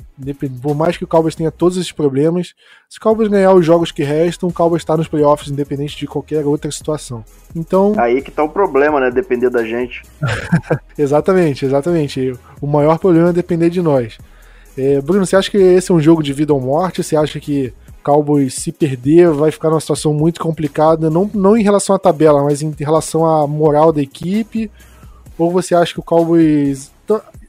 Por 0.63 0.75
mais 0.75 0.97
que 0.97 1.05
o 1.05 1.07
Cowboys 1.07 1.35
tenha 1.35 1.51
todos 1.51 1.77
esses 1.77 1.93
problemas, 1.93 2.55
se 2.89 2.97
o 2.97 3.01
Cowboys 3.01 3.29
ganhar 3.29 3.53
os 3.53 3.67
jogos 3.67 3.93
que 3.93 4.03
restam, 4.03 4.49
o 4.49 4.53
Cowboys 4.53 4.81
está 4.81 4.97
nos 4.97 5.09
playoffs, 5.09 5.51
independente 5.51 5.97
de 5.97 6.07
qualquer 6.07 6.45
outra 6.47 6.71
situação. 6.71 7.23
Então. 7.55 7.95
Aí 7.99 8.23
que 8.23 8.31
tá 8.31 8.43
o 8.43 8.49
problema, 8.49 8.99
né? 8.99 9.11
Depender 9.11 9.51
da 9.51 9.63
gente. 9.63 10.03
exatamente, 10.97 11.67
exatamente. 11.67 12.33
O 12.63 12.67
maior 12.67 12.99
problema 12.99 13.29
é 13.29 13.33
depender 13.33 13.69
de 13.69 13.83
nós. 13.83 14.19
É, 14.79 15.01
Bruno, 15.01 15.27
você 15.27 15.35
acha 15.35 15.51
que 15.51 15.57
esse 15.57 15.91
é 15.91 15.95
um 15.95 16.01
jogo 16.01 16.23
de 16.23 16.33
vida 16.33 16.55
ou 16.55 16.61
morte? 16.61 17.03
Você 17.03 17.17
acha 17.17 17.41
que 17.41 17.75
o 17.89 18.03
Cowboys, 18.05 18.55
se 18.55 18.71
perder, 18.71 19.29
vai 19.31 19.51
ficar 19.51 19.71
numa 19.71 19.81
situação 19.81 20.15
muito 20.15 20.41
complicada? 20.41 21.11
Não, 21.11 21.29
não 21.35 21.57
em 21.57 21.65
relação 21.65 21.97
à 21.97 21.99
tabela, 21.99 22.45
mas 22.45 22.63
em 22.63 22.73
relação 22.79 23.27
à 23.27 23.45
moral 23.45 23.93
da 23.93 24.01
equipe? 24.01 24.71
Ou 25.37 25.51
você 25.51 25.75
acha 25.75 25.93
que 25.93 25.99
o 26.01 26.03
Cowboys 26.03 26.93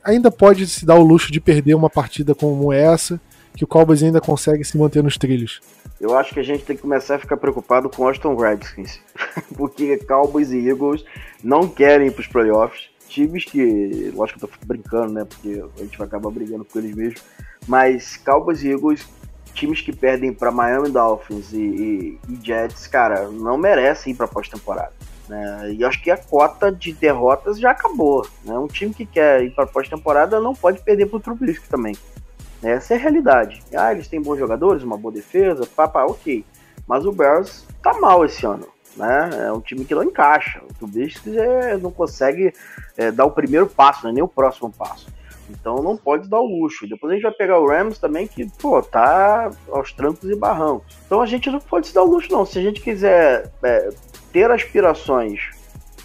ainda 0.04 0.32
pode 0.32 0.66
se 0.66 0.86
dar 0.88 0.96
o 0.96 1.04
luxo 1.04 1.32
de 1.32 1.40
perder 1.40 1.76
uma 1.76 1.90
partida 1.90 2.34
como 2.34 2.74
essa, 2.74 3.22
que 3.56 3.64
o 3.64 3.68
Cowboys 3.68 4.02
ainda 4.02 4.20
consegue 4.20 4.64
se 4.64 4.76
manter 4.76 5.04
nos 5.04 5.16
trilhos? 5.16 5.62
Eu 6.02 6.18
acho 6.18 6.34
que 6.34 6.40
a 6.40 6.44
gente 6.44 6.64
tem 6.64 6.76
que 6.76 6.82
começar 6.82 7.16
a 7.16 7.20
ficar 7.20 7.38
preocupado 7.38 7.90
com 7.90 8.08
Austin 8.08 8.36
Redskins, 8.36 9.00
porque 9.56 9.98
Cowboys 9.98 10.52
e 10.52 10.68
Eagles 10.68 11.04
não 11.44 11.68
querem 11.68 12.08
ir 12.08 12.12
para 12.12 12.22
os 12.22 12.28
playoffs. 12.28 12.90
Times 13.10 13.44
que, 13.44 14.12
lógico 14.16 14.40
que 14.40 14.46
eu 14.46 14.50
tô 14.50 14.66
brincando, 14.66 15.12
né? 15.14 15.26
Porque 15.26 15.64
a 15.78 15.84
gente 15.84 15.98
vai 15.98 16.08
acabar 16.08 16.30
brigando 16.30 16.64
com 16.64 16.80
eles 16.80 16.96
mesmo. 16.96 17.20
Mas 17.68 18.16
Cowboys 18.18 18.64
e 18.64 18.70
Eagles, 18.70 19.08
times 19.54 19.82
que 19.82 19.92
perdem 19.92 20.32
para 20.32 20.52
Miami 20.52 20.90
Dolphins 20.90 21.52
e, 21.52 21.58
e, 21.58 22.20
e 22.30 22.46
Jets, 22.46 22.88
cara, 22.88 23.28
não 23.28 23.58
merecem 23.58 24.14
ir 24.14 24.16
para 24.16 24.28
pós-temporada. 24.28 24.94
Né? 25.28 25.74
E 25.74 25.84
acho 25.84 26.02
que 26.02 26.10
a 26.10 26.18
cota 26.18 26.72
de 26.72 26.94
derrotas 26.94 27.60
já 27.60 27.72
acabou. 27.72 28.26
Né? 28.44 28.58
Um 28.58 28.68
time 28.68 28.94
que 28.94 29.06
quer 29.06 29.44
ir 29.44 29.52
para 29.52 29.68
pós-temporada 29.68 30.40
não 30.40 30.54
pode 30.54 30.82
perder 30.82 31.08
para 31.08 31.18
o 31.18 31.20
Trubisky 31.20 31.68
também. 31.68 31.96
Essa 32.62 32.94
é 32.94 32.98
a 32.98 33.00
realidade. 33.00 33.64
Ah, 33.76 33.92
eles 33.92 34.08
têm 34.08 34.22
bons 34.22 34.38
jogadores, 34.38 34.84
uma 34.84 34.98
boa 34.98 35.14
defesa, 35.14 35.66
papá, 35.66 36.06
ok. 36.06 36.44
Mas 36.88 37.06
o 37.06 37.12
Bears 37.12 37.66
tá 37.82 37.94
mal 38.00 38.26
esse 38.26 38.46
ano. 38.46 38.68
Né? 38.96 39.30
É 39.48 39.52
um 39.52 39.62
time 39.62 39.86
que 39.86 39.96
não 39.96 40.04
encaixa. 40.04 40.62
O 40.70 40.74
Trubisky 40.74 41.38
é, 41.38 41.78
não 41.78 41.92
consegue 41.92 42.54
é, 42.98 43.12
dar 43.12 43.26
o 43.26 43.32
primeiro 43.32 43.68
passo, 43.68 44.06
né? 44.06 44.14
nem 44.14 44.24
o 44.24 44.28
próximo 44.28 44.72
passo. 44.72 45.08
Então 45.50 45.82
não 45.82 45.98
pode 45.98 46.30
dar 46.30 46.40
o 46.40 46.46
luxo. 46.46 46.88
Depois 46.88 47.12
a 47.12 47.16
gente 47.16 47.24
vai 47.24 47.32
pegar 47.32 47.60
o 47.60 47.68
Rams 47.68 47.98
também, 47.98 48.28
que, 48.28 48.48
pô, 48.60 48.82
tá 48.82 49.52
aos 49.72 49.92
trancos 49.92 50.30
e 50.30 50.36
barrancos. 50.36 50.98
Então 51.06 51.22
a 51.22 51.26
gente 51.26 51.50
não 51.50 51.60
pode 51.60 51.88
se 51.88 51.94
dar 51.94 52.04
o 52.04 52.10
luxo, 52.10 52.32
não. 52.32 52.46
Se 52.46 52.60
a 52.60 52.62
gente 52.62 52.82
quiser 52.82 53.52
é, 53.64 53.90
ter 54.32 54.52
aspirações 54.52 55.52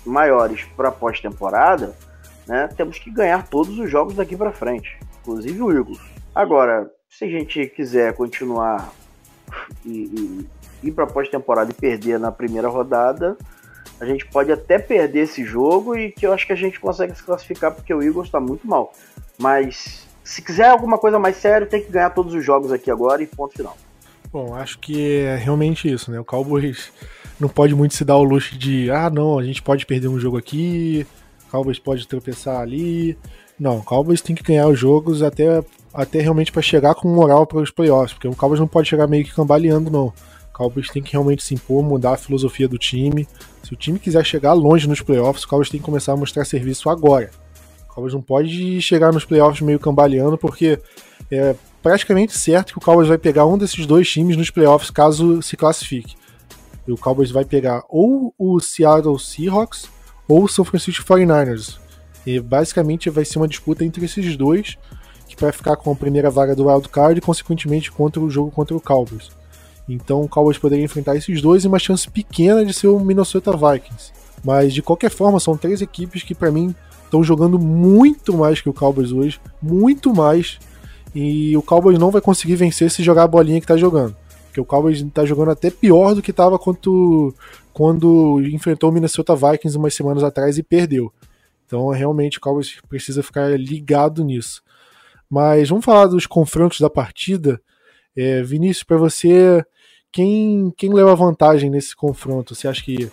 maiores 0.05 0.65
para 0.77 0.91
pós-temporada, 0.91 1.95
né, 2.47 2.69
temos 2.77 2.99
que 2.99 3.11
ganhar 3.11 3.47
todos 3.49 3.79
os 3.79 3.91
jogos 3.91 4.15
daqui 4.15 4.37
para 4.37 4.53
frente, 4.53 4.99
inclusive 5.21 5.63
o 5.63 5.71
Eagles. 5.71 6.01
Agora, 6.35 6.91
se 7.09 7.25
a 7.25 7.29
gente 7.29 7.67
quiser 7.69 8.15
continuar 8.15 8.93
e, 9.85 9.91
e 9.91 10.47
ir 10.85 10.93
para 10.93 11.07
pós-temporada 11.07 11.71
e 11.71 11.75
perder 11.75 12.19
na 12.19 12.31
primeira 12.31 12.69
rodada, 12.69 13.37
a 14.01 14.05
gente 14.05 14.27
pode 14.27 14.51
até 14.53 14.79
perder 14.79 15.21
esse 15.21 15.45
jogo 15.45 15.97
e 15.97 16.11
que 16.11 16.27
eu 16.27 16.33
acho 16.33 16.47
que 16.47 16.53
a 16.53 16.57
gente 16.57 16.81
consegue 16.81 17.15
se 17.15 17.23
classificar 17.23 17.73
porque 17.73 17.95
o 17.95 18.03
Eagles 18.03 18.27
está 18.27 18.41
muito 18.41 18.67
mal. 18.67 18.93
Mas 19.39 20.07
se 20.23 20.43
quiser 20.43 20.69
alguma 20.69 20.99
coisa 20.99 21.19
mais 21.19 21.37
séria, 21.37 21.67
tem 21.67 21.83
que 21.83 21.91
ganhar 21.91 22.11
todos 22.11 22.35
os 22.35 22.45
jogos 22.45 22.73
aqui 22.73 22.91
agora 22.91 23.23
e 23.23 23.27
ponto 23.27 23.55
final. 23.55 23.77
Bom, 24.33 24.55
acho 24.55 24.79
que 24.79 25.21
é 25.21 25.37
realmente 25.37 25.91
isso, 25.93 26.11
né? 26.11 26.19
O 26.19 26.25
Cowboys 26.25 26.93
não 27.39 27.49
pode 27.49 27.75
muito 27.75 27.95
se 27.95 28.05
dar 28.05 28.17
o 28.17 28.25
luxo 28.25 28.59
de, 28.59 28.91
ah, 28.91 29.09
não, 29.09 29.39
a 29.39 29.45
gente 29.45 29.63
pode 29.63 29.87
perder 29.87 30.09
um 30.09 30.19
jogo 30.19 30.37
aqui, 30.37 31.07
o 31.47 31.51
Cowboys 31.53 31.79
pode 31.79 32.09
tropeçar 32.09 32.61
ali. 32.61 33.17
Não, 33.59 33.79
o 33.79 33.83
Cowboys 33.83 34.21
tem 34.21 34.35
que 34.35 34.43
ganhar 34.43 34.67
os 34.67 34.79
jogos 34.79 35.23
até, 35.23 35.63
até 35.93 36.21
realmente 36.21 36.51
para 36.51 36.63
chegar 36.63 36.97
com 36.97 37.07
moral 37.07 37.47
para 37.47 37.59
os 37.59 37.71
playoffs, 37.71 38.13
porque 38.13 38.27
o 38.27 38.35
Cowboys 38.35 38.59
não 38.59 38.67
pode 38.67 38.89
chegar 38.89 39.07
meio 39.07 39.25
que 39.25 39.33
cambaleando, 39.33 39.91
não. 39.91 40.13
Cowboys 40.55 40.89
tem 40.89 41.03
que 41.03 41.13
realmente 41.13 41.43
se 41.43 41.53
impor, 41.53 41.83
mudar 41.83 42.13
a 42.13 42.17
filosofia 42.17 42.69
do 42.69 42.79
time. 42.79 43.27
Se 43.63 43.75
o 43.75 43.77
time 43.77 43.99
quiser 43.99 44.25
chegar 44.25 44.53
longe 44.53 44.89
nos 44.89 45.01
playoffs, 45.01 45.45
o 45.45 45.49
Cowboys 45.49 45.69
tem 45.69 45.81
que 45.81 45.85
começar 45.85 46.13
a 46.13 46.17
mostrar 46.17 46.45
serviço 46.45 46.89
agora. 46.89 47.31
O 47.89 47.95
Cowboys 47.95 48.15
não 48.15 48.23
pode 48.23 48.81
chegar 48.81 49.13
nos 49.13 49.25
playoffs 49.25 49.61
meio 49.61 49.81
cambaleando, 49.81 50.39
porque 50.39 50.81
é 51.31 51.57
praticamente 51.83 52.39
certo 52.39 52.73
que 52.73 52.79
o 52.79 52.81
Cowboys 52.81 53.09
vai 53.09 53.19
pegar 53.19 53.45
um 53.47 53.59
desses 53.59 53.85
dois 53.85 54.09
times 54.09 54.37
nos 54.37 54.49
playoffs 54.49 54.91
caso 54.91 55.43
se 55.43 55.57
classifique. 55.57 56.15
E 56.87 56.93
o 56.93 56.97
Cowboys 56.97 57.33
vai 57.33 57.45
pegar 57.45 57.83
ou 57.89 58.33
o 58.39 58.61
Seattle 58.61 59.19
Seahawks 59.19 59.89
ou 60.29 60.45
o 60.45 60.49
São 60.49 60.65
Francisco 60.65 61.05
49ers. 61.05 61.79
E 62.25 62.39
basicamente 62.39 63.11
vai 63.11 63.25
ser 63.25 63.39
uma 63.39 63.49
disputa 63.49 63.85
entre 63.85 64.05
esses 64.05 64.37
dois, 64.37 64.79
que 65.29 65.41
vai 65.41 65.53
ficar 65.53 65.77
com 65.77 65.91
a 65.91 65.97
primeira 65.97 66.31
vaga 66.31 66.55
do 66.55 66.69
Wild 66.69 66.89
Card 66.89 67.19
e 67.19 67.21
consequentemente 67.21 67.91
contra 67.91 68.23
o 68.23 68.31
jogo 68.31 68.51
contra 68.51 68.77
o 68.77 68.81
Cowboys. 68.81 69.31
Então 69.89 70.23
o 70.23 70.29
Cowboys 70.29 70.59
poderia 70.59 70.85
enfrentar 70.85 71.17
esses 71.17 71.41
dois 71.43 71.65
e 71.65 71.69
uma 71.69 71.79
chance 71.79 72.09
pequena 72.09 72.65
de 72.65 72.73
ser 72.73 72.89
o 72.89 72.99
Minnesota 73.01 73.53
Vikings. 73.53 74.13
Mas 74.45 74.73
de 74.73 74.83
qualquer 74.83 75.11
forma, 75.11 75.41
são 75.41 75.57
três 75.57 75.81
equipes 75.81 76.23
que 76.23 76.35
para 76.35 76.51
mim 76.51 76.75
estão 77.05 77.23
jogando 77.23 77.59
muito 77.59 78.37
mais 78.37 78.61
que 78.61 78.69
o 78.69 78.75
Cowboys 78.75 79.13
hoje, 79.13 79.41
muito 79.63 80.15
mais. 80.15 80.59
E 81.15 81.57
o 81.57 81.63
Cowboys 81.63 81.99
não 81.99 82.11
vai 82.11 82.21
conseguir 82.21 82.57
vencer 82.57 82.91
se 82.91 83.03
jogar 83.03 83.23
a 83.23 83.29
bolinha 83.29 83.61
que 83.61 83.67
tá 83.67 83.77
jogando. 83.77 84.17
Porque 84.47 84.61
o 84.61 84.65
Cowboys 84.65 85.05
tá 85.13 85.25
jogando 85.25 85.51
até 85.51 85.71
pior 85.71 86.15
do 86.15 86.23
que 86.23 86.33
tava 86.33 86.59
quando, 86.59 87.35
quando 87.73 88.41
enfrentou 88.43 88.91
o 88.91 88.93
Minnesota 88.93 89.35
Vikings 89.35 89.79
umas 89.79 89.95
semanas 89.95 90.23
atrás 90.23 90.59
e 90.59 90.63
perdeu. 90.63 91.13
Então, 91.67 91.89
realmente, 91.89 92.39
o 92.39 92.41
Cowboys 92.41 92.81
precisa 92.89 93.23
ficar 93.23 93.59
ligado 93.59 94.25
nisso. 94.25 94.63
Mas 95.31 95.69
vamos 95.69 95.85
falar 95.85 96.07
dos 96.07 96.27
confrontos 96.27 96.81
da 96.81 96.91
partida. 96.91 97.61
É, 98.17 98.43
Vinícius, 98.43 98.85
para 98.85 98.97
você, 98.97 99.65
quem, 100.15 100.73
quem 100.77 100.95
leva 100.95 101.17
vantagem 101.17 101.69
nesse 101.69 101.95
confronto? 101.95 102.55
Você 102.55 102.69
acha 102.69 102.83
que 102.83 103.11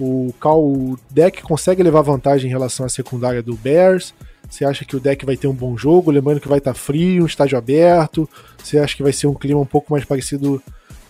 o, 0.00 0.34
o 0.44 0.98
deck 1.08 1.42
consegue 1.42 1.80
levar 1.80 2.02
vantagem 2.02 2.48
em 2.48 2.52
relação 2.52 2.84
à 2.84 2.88
secundária 2.88 3.40
do 3.40 3.54
Bears? 3.54 4.12
Você 4.48 4.64
acha 4.64 4.84
que 4.84 4.96
o 4.96 5.00
deck 5.00 5.24
vai 5.24 5.36
ter 5.36 5.46
um 5.46 5.54
bom 5.54 5.76
jogo? 5.76 6.10
Lembrando 6.10 6.40
que 6.40 6.48
vai 6.48 6.58
estar 6.58 6.72
tá 6.72 6.78
frio, 6.78 7.22
um 7.22 7.26
estádio 7.26 7.56
aberto. 7.56 8.28
Você 8.58 8.78
acha 8.78 8.96
que 8.96 9.02
vai 9.02 9.12
ser 9.12 9.28
um 9.28 9.34
clima 9.34 9.60
um 9.60 9.64
pouco 9.64 9.92
mais 9.92 10.04
parecido 10.04 10.60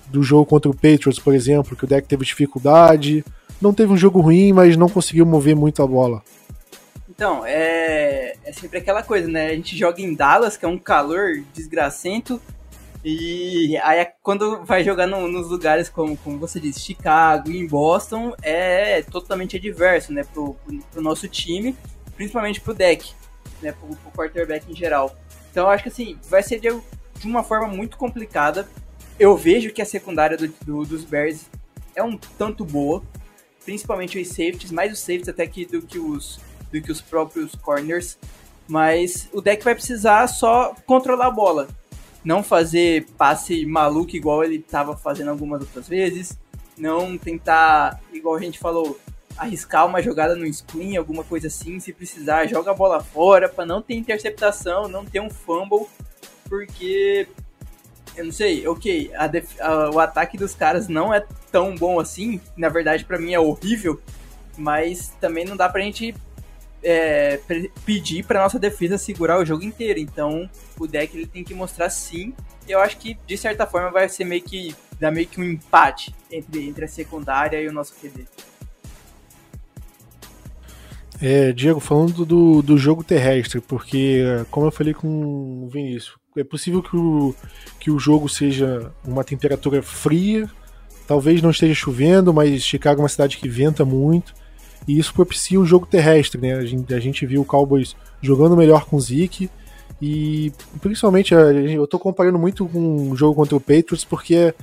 do 0.08 0.22
jogo 0.22 0.44
contra 0.44 0.70
o 0.70 0.74
Patriots, 0.74 1.18
por 1.18 1.34
exemplo, 1.34 1.74
que 1.74 1.84
o 1.84 1.88
deck 1.88 2.06
teve 2.06 2.22
dificuldade? 2.22 3.24
Não 3.62 3.72
teve 3.72 3.94
um 3.94 3.96
jogo 3.96 4.20
ruim, 4.20 4.52
mas 4.52 4.76
não 4.76 4.90
conseguiu 4.90 5.24
mover 5.24 5.56
muito 5.56 5.82
a 5.82 5.86
bola. 5.86 6.22
Então, 7.08 7.46
é, 7.46 8.34
é 8.44 8.52
sempre 8.52 8.78
aquela 8.78 9.02
coisa, 9.02 9.26
né? 9.26 9.46
A 9.46 9.54
gente 9.54 9.74
joga 9.74 10.02
em 10.02 10.12
Dallas, 10.12 10.58
que 10.58 10.66
é 10.66 10.68
um 10.68 10.78
calor 10.78 11.42
desgracento, 11.54 12.38
e 13.02 13.78
aí 13.78 14.06
quando 14.22 14.62
vai 14.64 14.84
jogar 14.84 15.06
no, 15.06 15.26
nos 15.26 15.48
lugares 15.48 15.88
como, 15.88 16.16
como 16.18 16.38
você 16.38 16.60
disse, 16.60 16.80
Chicago 16.80 17.50
e 17.50 17.58
em 17.58 17.66
Boston, 17.66 18.34
é 18.42 19.02
totalmente 19.02 19.56
adverso, 19.56 20.12
né, 20.12 20.22
pro, 20.22 20.54
pro 20.92 21.02
nosso 21.02 21.26
time, 21.26 21.74
principalmente 22.14 22.60
pro 22.60 22.74
deck, 22.74 23.12
né, 23.62 23.72
pro, 23.72 23.88
pro 23.88 24.10
quarterback 24.12 24.70
em 24.70 24.76
geral. 24.76 25.16
Então 25.50 25.64
eu 25.64 25.70
acho 25.70 25.84
que 25.84 25.88
assim, 25.88 26.18
vai 26.28 26.42
ser 26.42 26.60
de, 26.60 26.68
de 26.68 27.26
uma 27.26 27.42
forma 27.42 27.68
muito 27.68 27.96
complicada. 27.96 28.68
Eu 29.18 29.36
vejo 29.36 29.72
que 29.72 29.80
a 29.80 29.86
secundária 29.86 30.36
do, 30.36 30.48
do, 30.48 30.84
dos 30.84 31.04
Bears 31.04 31.46
é 31.94 32.02
um 32.02 32.18
tanto 32.38 32.64
boa, 32.64 33.02
principalmente 33.64 34.20
os 34.20 34.28
safeties, 34.28 34.70
mais 34.70 34.92
os 34.92 35.00
safeties 35.00 35.28
até 35.28 35.46
que 35.46 35.64
do 35.64 35.80
que 35.80 35.98
os 35.98 36.38
do 36.70 36.80
que 36.80 36.92
os 36.92 37.00
próprios 37.00 37.52
corners, 37.56 38.16
mas 38.68 39.28
o 39.32 39.40
deck 39.40 39.64
vai 39.64 39.74
precisar 39.74 40.28
só 40.28 40.72
controlar 40.86 41.26
a 41.26 41.30
bola 41.30 41.66
não 42.24 42.42
fazer 42.42 43.06
passe 43.16 43.64
maluco 43.64 44.14
igual 44.14 44.44
ele 44.44 44.56
estava 44.56 44.96
fazendo 44.96 45.30
algumas 45.30 45.60
outras 45.60 45.88
vezes, 45.88 46.38
não 46.76 47.16
tentar, 47.16 48.00
igual 48.12 48.36
a 48.36 48.40
gente 48.40 48.58
falou, 48.58 48.98
arriscar 49.36 49.86
uma 49.86 50.02
jogada 50.02 50.34
no 50.34 50.50
screen, 50.52 50.96
alguma 50.96 51.24
coisa 51.24 51.46
assim, 51.46 51.80
se 51.80 51.92
precisar, 51.92 52.46
joga 52.46 52.70
a 52.70 52.74
bola 52.74 53.00
fora 53.00 53.48
para 53.48 53.64
não 53.64 53.80
ter 53.80 53.94
interceptação, 53.94 54.88
não 54.88 55.04
ter 55.04 55.20
um 55.20 55.30
fumble, 55.30 55.86
porque 56.48 57.26
eu 58.16 58.24
não 58.24 58.32
sei, 58.32 58.66
ok, 58.66 59.10
a 59.14 59.30
a, 59.64 59.90
o 59.90 59.98
ataque 59.98 60.36
dos 60.36 60.54
caras 60.54 60.88
não 60.88 61.14
é 61.14 61.24
tão 61.50 61.74
bom 61.74 61.98
assim, 61.98 62.40
na 62.56 62.68
verdade 62.68 63.04
para 63.04 63.18
mim 63.18 63.32
é 63.32 63.40
horrível, 63.40 64.00
mas 64.58 65.08
também 65.20 65.44
não 65.44 65.56
dá 65.56 65.68
pra 65.68 65.80
gente 65.80 66.14
é, 66.82 67.40
pedir 67.84 68.24
para 68.24 68.42
nossa 68.42 68.58
defesa 68.58 68.98
segurar 68.98 69.38
o 69.38 69.44
jogo 69.44 69.62
inteiro. 69.62 69.98
Então, 69.98 70.48
o 70.78 70.86
deck 70.86 71.16
ele 71.16 71.26
tem 71.26 71.44
que 71.44 71.54
mostrar 71.54 71.90
sim. 71.90 72.34
Eu 72.68 72.80
acho 72.80 72.96
que 72.98 73.18
de 73.26 73.36
certa 73.36 73.66
forma 73.66 73.90
vai 73.90 74.08
ser 74.08 74.24
meio 74.24 74.42
que 74.42 74.74
dar 74.98 75.10
meio 75.10 75.26
que 75.26 75.40
um 75.40 75.44
empate 75.44 76.14
entre, 76.30 76.68
entre 76.68 76.84
a 76.84 76.88
secundária 76.88 77.60
e 77.60 77.68
o 77.68 77.72
nosso 77.72 77.94
QD. 77.94 78.26
É, 81.22 81.52
Diego, 81.52 81.80
falando 81.80 82.24
do, 82.24 82.62
do 82.62 82.78
jogo 82.78 83.04
terrestre, 83.04 83.60
porque, 83.60 84.22
como 84.50 84.66
eu 84.66 84.70
falei 84.70 84.94
com 84.94 85.64
o 85.64 85.68
Vinícius, 85.68 86.16
é 86.34 86.44
possível 86.44 86.82
que 86.82 86.96
o, 86.96 87.34
que 87.78 87.90
o 87.90 87.98
jogo 87.98 88.26
seja 88.26 88.90
uma 89.04 89.22
temperatura 89.22 89.82
fria, 89.82 90.48
talvez 91.06 91.42
não 91.42 91.50
esteja 91.50 91.74
chovendo, 91.74 92.32
mas 92.32 92.62
Chicago 92.62 93.00
é 93.00 93.02
uma 93.02 93.08
cidade 93.08 93.36
que 93.36 93.48
venta 93.48 93.84
muito 93.84 94.32
e 94.86 94.98
isso 94.98 95.12
propicia 95.14 95.60
o 95.60 95.66
jogo 95.66 95.86
terrestre, 95.86 96.40
né? 96.40 96.54
A 96.54 96.64
gente, 96.64 96.94
a 96.94 97.00
gente 97.00 97.26
viu 97.26 97.42
o 97.42 97.44
Cowboys 97.44 97.94
jogando 98.20 98.56
melhor 98.56 98.84
com 98.86 98.96
o 98.96 99.00
Zeke 99.00 99.50
e 100.00 100.52
principalmente 100.80 101.34
eu 101.34 101.86
tô 101.86 101.98
comparando 101.98 102.38
muito 102.38 102.66
com 102.66 103.10
o 103.10 103.16
jogo 103.16 103.34
contra 103.34 103.56
o 103.56 103.60
Patriots 103.60 104.04
porque 104.04 104.54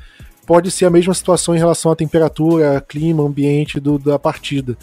pode 0.45 0.71
ser 0.71 0.85
a 0.85 0.89
mesma 0.89 1.13
situação 1.13 1.55
em 1.55 1.59
relação 1.59 1.91
à 1.91 1.95
temperatura, 1.95 2.83
clima, 2.87 3.23
ambiente 3.23 3.79
do, 3.79 3.99
da 3.99 4.17
partida. 4.17 4.77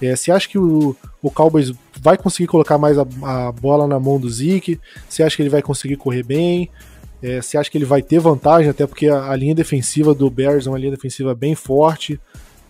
É, 0.00 0.14
você 0.14 0.30
acha 0.30 0.48
que 0.48 0.58
o, 0.58 0.94
o 1.20 1.30
Cowboys 1.30 1.72
vai 2.00 2.16
conseguir 2.16 2.46
colocar 2.46 2.78
mais 2.78 2.96
a, 2.98 3.06
a, 3.22 3.50
bola 3.50 3.88
na 3.88 3.98
mão 3.98 4.20
do 4.20 4.30
Zeke? 4.30 4.78
Você 5.08 5.22
acha 5.22 5.34
que 5.34 5.42
ele 5.42 5.48
vai 5.48 5.62
conseguir 5.62 5.96
correr 5.96 6.22
bem? 6.22 6.70
É, 7.20 7.42
você 7.42 7.58
acha 7.58 7.68
que 7.68 7.76
ele 7.76 7.84
vai 7.84 8.00
ter 8.00 8.20
vantagem, 8.20 8.70
até 8.70 8.86
porque 8.86 9.08
a, 9.08 9.30
a 9.30 9.34
linha 9.34 9.54
defensiva 9.54 10.14
do 10.14 10.30
Bears 10.30 10.66
é 10.66 10.70
uma 10.70 10.78
linha 10.78 10.92
defensiva 10.92 11.34
bem 11.34 11.54
forte. 11.56 12.20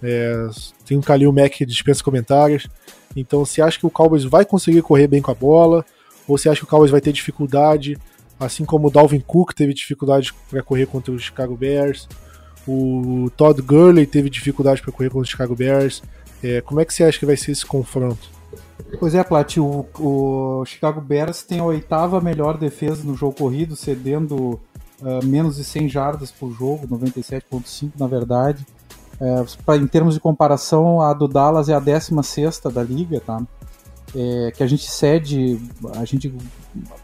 É, 0.03 0.49
tem 0.85 0.97
um 0.97 1.01
Kalil 1.01 1.33
Mack 1.33 1.59
que 1.59 1.67
dispensa 1.67 2.03
comentários. 2.03 2.69
Então, 3.17 3.45
você 3.45 3.61
acha 3.61 3.79
que 3.79 3.87
o 3.87 3.91
Cowboys 3.91 4.25
vai 4.25 4.45
conseguir 4.45 4.83
correr 4.83 5.07
bem 5.07 5.23
com 5.23 5.31
a 5.31 5.35
bola? 5.35 5.85
Ou 6.27 6.37
você 6.37 6.49
acha 6.49 6.61
que 6.61 6.65
o 6.65 6.69
Cowboys 6.69 6.91
vai 6.91 7.01
ter 7.01 7.13
dificuldade, 7.13 7.99
assim 8.39 8.65
como 8.65 8.89
o 8.89 8.91
Dalvin 8.91 9.21
Cook 9.21 9.53
teve 9.55 9.73
dificuldade 9.73 10.33
para 10.51 10.63
correr 10.63 10.87
contra 10.87 11.13
os 11.13 11.23
Chicago 11.23 11.57
Bears? 11.57 12.09
O 12.67 13.31
Todd 13.35 13.63
Gurley 13.63 14.07
teve 14.07 14.29
dificuldade 14.29 14.83
para 14.83 14.93
correr 14.93 15.09
contra 15.09 15.23
os 15.23 15.31
Chicago 15.31 15.57
Bears. 15.57 16.03
É, 16.43 16.61
como 16.61 16.81
é 16.81 16.85
que 16.85 16.93
você 16.93 17.03
acha 17.05 17.19
que 17.19 17.27
vai 17.27 17.37
ser 17.37 17.53
esse 17.53 17.65
confronto? 17.65 18.29
Pois 18.99 19.15
é, 19.15 19.25
Plat, 19.25 19.57
o, 19.57 19.87
o 19.99 20.65
Chicago 20.65 21.01
Bears 21.01 21.43
tem 21.43 21.59
a 21.59 21.65
oitava 21.65 22.21
melhor 22.21 22.57
defesa 22.57 23.03
no 23.05 23.15
jogo 23.15 23.35
corrido, 23.35 23.75
cedendo 23.75 24.61
uh, 25.01 25.25
menos 25.25 25.57
de 25.57 25.65
100 25.65 25.89
jardas 25.89 26.31
por 26.31 26.53
jogo, 26.53 26.87
97.5 26.87 27.93
na 27.99 28.07
verdade. 28.07 28.67
É, 29.21 29.45
pra, 29.65 29.77
em 29.77 29.87
termos 29.87 30.15
de 30.15 30.21
comparação, 30.21 31.01
a 31.01 31.13
do 31.13 31.27
Dallas 31.27 31.69
é 31.69 31.75
a 31.75 31.81
16 31.81 32.61
da 32.73 32.83
liga, 32.83 33.21
tá? 33.21 33.43
É, 34.15 34.53
que 34.57 34.63
a 34.63 34.67
gente 34.67 34.91
cede, 34.91 35.61
a 35.97 36.05
gente 36.05 36.33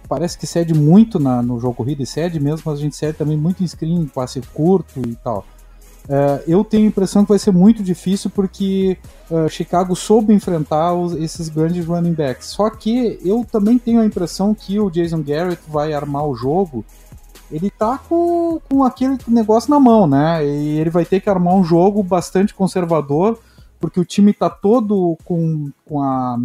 parece 0.08 0.38
que 0.38 0.46
cede 0.46 0.72
muito 0.72 1.18
na, 1.18 1.42
no 1.42 1.60
jogo 1.60 1.74
corrido 1.74 2.02
e 2.02 2.06
cede 2.06 2.40
mesmo, 2.40 2.62
mas 2.64 2.78
a 2.78 2.82
gente 2.82 2.96
cede 2.96 3.18
também 3.18 3.36
muito 3.36 3.62
em 3.62 3.66
screen, 3.66 4.06
passe 4.06 4.40
curto 4.54 5.00
e 5.06 5.14
tal. 5.16 5.44
É, 6.08 6.44
eu 6.46 6.62
tenho 6.62 6.84
a 6.84 6.88
impressão 6.88 7.24
que 7.24 7.30
vai 7.30 7.38
ser 7.38 7.50
muito 7.50 7.82
difícil 7.82 8.30
porque 8.30 8.98
uh, 9.30 9.48
Chicago 9.48 9.96
soube 9.96 10.34
enfrentar 10.34 10.92
os, 10.92 11.14
esses 11.14 11.48
grandes 11.48 11.86
running 11.86 12.12
backs. 12.12 12.48
Só 12.48 12.68
que 12.68 13.18
eu 13.24 13.46
também 13.50 13.78
tenho 13.78 14.00
a 14.00 14.06
impressão 14.06 14.54
que 14.54 14.78
o 14.78 14.90
Jason 14.90 15.22
Garrett 15.22 15.62
vai 15.66 15.94
armar 15.94 16.26
o 16.26 16.34
jogo. 16.34 16.84
Ele 17.54 17.70
tá 17.70 17.98
com, 17.98 18.60
com 18.68 18.82
aquele 18.82 19.16
negócio 19.28 19.70
na 19.70 19.78
mão, 19.78 20.06
né? 20.06 20.44
E 20.44 20.78
ele 20.78 20.90
vai 20.90 21.04
ter 21.04 21.20
que 21.20 21.30
armar 21.30 21.54
um 21.54 21.64
jogo 21.64 22.02
bastante 22.02 22.54
conservador, 22.54 23.38
porque 23.78 24.00
o 24.00 24.04
time 24.04 24.32
tá 24.32 24.50
todo 24.50 25.16
com, 25.24 25.70
com 25.84 26.02
a. 26.02 26.38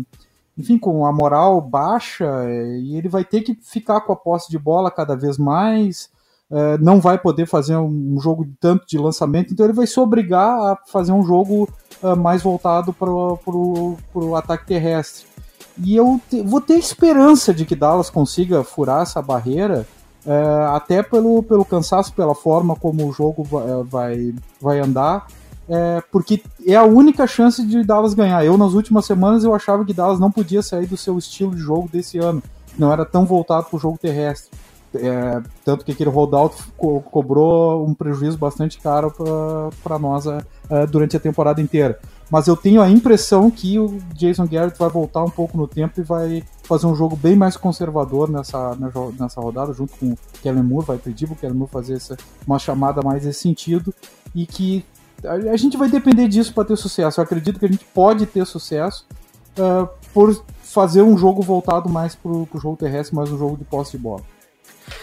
Enfim, 0.57 0.77
com 0.77 1.05
a 1.05 1.11
moral 1.11 1.61
baixa, 1.61 2.27
e 2.81 2.95
ele 2.97 3.07
vai 3.07 3.23
ter 3.23 3.41
que 3.41 3.57
ficar 3.61 4.01
com 4.01 4.11
a 4.11 4.15
posse 4.15 4.49
de 4.49 4.59
bola 4.59 4.91
cada 4.91 5.15
vez 5.15 5.37
mais 5.37 6.09
é, 6.51 6.79
não 6.79 6.99
vai 6.99 7.17
poder 7.17 7.45
fazer 7.45 7.77
um 7.77 8.19
jogo 8.19 8.47
tanto 8.59 8.87
de 8.87 8.97
lançamento, 8.97 9.53
então 9.53 9.65
ele 9.65 9.73
vai 9.73 9.85
se 9.85 9.99
obrigar 9.99 10.49
a 10.49 10.77
fazer 10.87 11.11
um 11.11 11.23
jogo 11.23 11.69
uh, 12.01 12.15
mais 12.15 12.41
voltado 12.41 12.91
para 12.91 13.07
o 13.11 14.35
ataque 14.35 14.65
terrestre. 14.65 15.27
E 15.77 15.95
eu 15.95 16.19
te, 16.27 16.41
vou 16.41 16.59
ter 16.59 16.73
esperança 16.73 17.53
de 17.53 17.65
que 17.65 17.75
Dallas 17.75 18.09
consiga 18.09 18.63
furar 18.63 19.03
essa 19.03 19.21
barreira, 19.21 19.87
uh, 20.25 20.75
até 20.75 21.03
pelo, 21.03 21.43
pelo 21.43 21.65
cansaço, 21.65 22.13
pela 22.13 22.35
forma 22.35 22.75
como 22.75 23.07
o 23.07 23.11
jogo 23.11 23.43
vai, 23.43 23.83
vai, 23.83 24.35
vai 24.61 24.79
andar, 24.79 25.27
é, 25.69 26.01
porque 26.11 26.41
é 26.65 26.75
a 26.75 26.83
única 26.83 27.27
chance 27.27 27.63
de 27.63 27.83
Dallas 27.83 28.15
ganhar. 28.15 28.43
Eu, 28.43 28.57
nas 28.57 28.73
últimas 28.73 29.05
semanas, 29.05 29.43
eu 29.43 29.53
achava 29.53 29.85
que 29.85 29.93
Dallas 29.93 30.19
não 30.19 30.31
podia 30.31 30.63
sair 30.63 30.87
do 30.87 30.97
seu 30.97 31.17
estilo 31.17 31.55
de 31.55 31.61
jogo 31.61 31.87
desse 31.87 32.17
ano, 32.17 32.41
não 32.77 32.91
era 32.91 33.05
tão 33.05 33.23
voltado 33.23 33.67
para 33.67 33.77
o 33.77 33.79
jogo 33.79 33.97
terrestre. 33.97 34.49
É, 34.91 35.39
tanto 35.63 35.85
que 35.85 35.91
aquele 35.91 36.09
holdout 36.09 36.55
co 36.75 36.99
cobrou 37.01 37.85
um 37.85 37.93
prejuízo 37.93 38.39
bastante 38.39 38.79
caro 38.79 39.13
para 39.83 39.99
nós 39.99 40.25
é, 40.25 40.41
é, 40.67 40.87
durante 40.87 41.15
a 41.15 41.19
temporada 41.19 41.61
inteira. 41.61 41.99
Mas 42.31 42.47
eu 42.47 42.57
tenho 42.57 42.81
a 42.81 42.89
impressão 42.89 43.51
que 43.51 43.77
o 43.77 43.99
Jason 44.15 44.47
Garrett 44.47 44.79
vai 44.79 44.89
voltar 44.89 45.23
um 45.23 45.29
pouco 45.29 45.55
no 45.55 45.67
tempo 45.67 45.99
e 45.99 46.03
vai 46.03 46.43
fazer 46.69 46.85
um 46.85 46.95
jogo 46.95 47.15
bem 47.15 47.35
mais 47.35 47.57
conservador 47.57 48.29
nessa, 48.29 48.77
nessa 49.19 49.41
rodada, 49.41 49.73
junto 49.73 49.97
com 49.97 50.11
o 50.11 50.17
Kellen 50.43 50.61
Moore, 50.61 50.85
vai 50.85 50.97
pedir 50.99 51.25
o 51.25 51.35
Kellen 51.35 51.57
Moore 51.57 51.71
fazer 51.71 51.95
essa, 51.95 52.15
uma 52.45 52.59
chamada 52.59 53.01
mais 53.01 53.25
nesse 53.25 53.41
sentido, 53.41 53.91
e 54.35 54.45
que 54.45 54.85
a, 55.25 55.33
a 55.33 55.57
gente 55.57 55.75
vai 55.75 55.89
depender 55.89 56.27
disso 56.27 56.53
para 56.53 56.65
ter 56.65 56.77
sucesso. 56.77 57.19
Eu 57.19 57.23
acredito 57.23 57.59
que 57.59 57.65
a 57.65 57.69
gente 57.69 57.83
pode 57.85 58.27
ter 58.27 58.45
sucesso 58.45 59.07
uh, 59.57 59.89
por 60.13 60.45
fazer 60.61 61.01
um 61.01 61.17
jogo 61.17 61.41
voltado 61.41 61.89
mais 61.89 62.13
para 62.13 62.31
o 62.31 62.47
jogo 62.61 62.77
terrestre, 62.77 63.15
mais 63.15 63.31
um 63.31 63.37
jogo 63.37 63.57
de 63.57 63.63
posse 63.63 63.93
de 63.93 63.97
bola. 63.97 64.21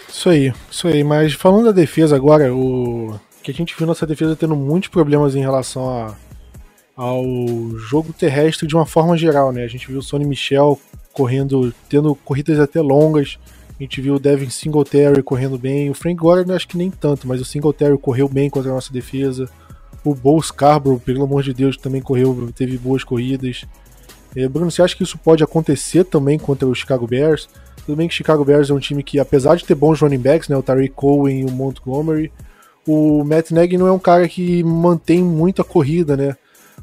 Isso 0.07 0.29
aí, 0.29 0.53
isso 0.71 0.87
aí. 0.87 1.03
Mas 1.03 1.33
falando 1.33 1.65
da 1.65 1.71
defesa 1.73 2.15
agora, 2.15 2.53
o 2.55 3.19
que 3.43 3.51
a 3.51 3.53
gente 3.53 3.75
viu 3.77 3.85
nossa 3.85 4.07
defesa 4.07 4.37
tendo 4.37 4.55
muitos 4.55 4.89
problemas 4.89 5.35
em 5.35 5.41
relação 5.41 5.89
a, 5.89 6.15
ao 6.95 7.25
jogo 7.77 8.13
terrestre 8.13 8.65
de 8.65 8.75
uma 8.75 8.85
forma 8.85 9.17
geral, 9.17 9.51
né? 9.51 9.63
A 9.63 9.67
gente 9.67 9.87
viu 9.87 9.99
o 9.99 10.01
Sonny 10.01 10.25
Michel 10.25 10.79
correndo, 11.17 11.73
tendo 11.89 12.13
corridas 12.13 12.59
até 12.59 12.79
longas. 12.79 13.39
A 13.79 13.81
gente 13.81 13.99
viu 13.99 14.15
o 14.15 14.19
Devin 14.19 14.51
Singletary 14.51 15.23
correndo 15.23 15.57
bem. 15.57 15.89
O 15.89 15.95
Frank 15.95 16.15
Gore 16.15 16.51
acho 16.51 16.67
que 16.67 16.77
nem 16.77 16.91
tanto, 16.91 17.27
mas 17.27 17.41
o 17.41 17.45
Singletary 17.45 17.97
correu 17.97 18.29
bem 18.29 18.51
contra 18.51 18.69
a 18.69 18.75
nossa 18.75 18.93
defesa. 18.93 19.49
O 20.03 20.13
Bo 20.13 20.39
Scarborough, 20.39 20.99
pelo 20.99 21.23
amor 21.23 21.41
de 21.41 21.55
Deus, 21.55 21.75
também 21.75 22.01
correu, 22.01 22.51
teve 22.55 22.77
boas 22.77 23.03
corridas. 23.03 23.65
É, 24.35 24.47
Bruno, 24.47 24.69
você 24.69 24.83
acha 24.83 24.95
que 24.95 25.01
isso 25.01 25.17
pode 25.17 25.43
acontecer 25.43 26.03
também 26.05 26.37
contra 26.37 26.67
o 26.67 26.75
Chicago 26.75 27.07
Bears? 27.07 27.49
Tudo 27.83 27.95
bem 27.95 28.07
que 28.07 28.13
Chicago 28.13 28.45
Bears 28.45 28.69
é 28.69 28.73
um 28.73 28.79
time 28.79 29.01
que, 29.01 29.17
apesar 29.17 29.55
de 29.55 29.65
ter 29.65 29.73
bons 29.73 29.99
running 29.99 30.19
backs, 30.19 30.47
né, 30.47 30.55
o 30.55 30.61
Tariq 30.61 30.93
Cohen 30.93 31.41
e 31.41 31.45
o 31.45 31.51
Montgomery, 31.51 32.31
o 32.85 33.23
Matt 33.23 33.49
Nagy 33.49 33.75
não 33.75 33.87
é 33.87 33.91
um 33.91 33.99
cara 33.99 34.27
que 34.27 34.63
mantém 34.63 35.23
muito 35.23 35.61
a 35.61 35.65
corrida, 35.65 36.15
né? 36.15 36.35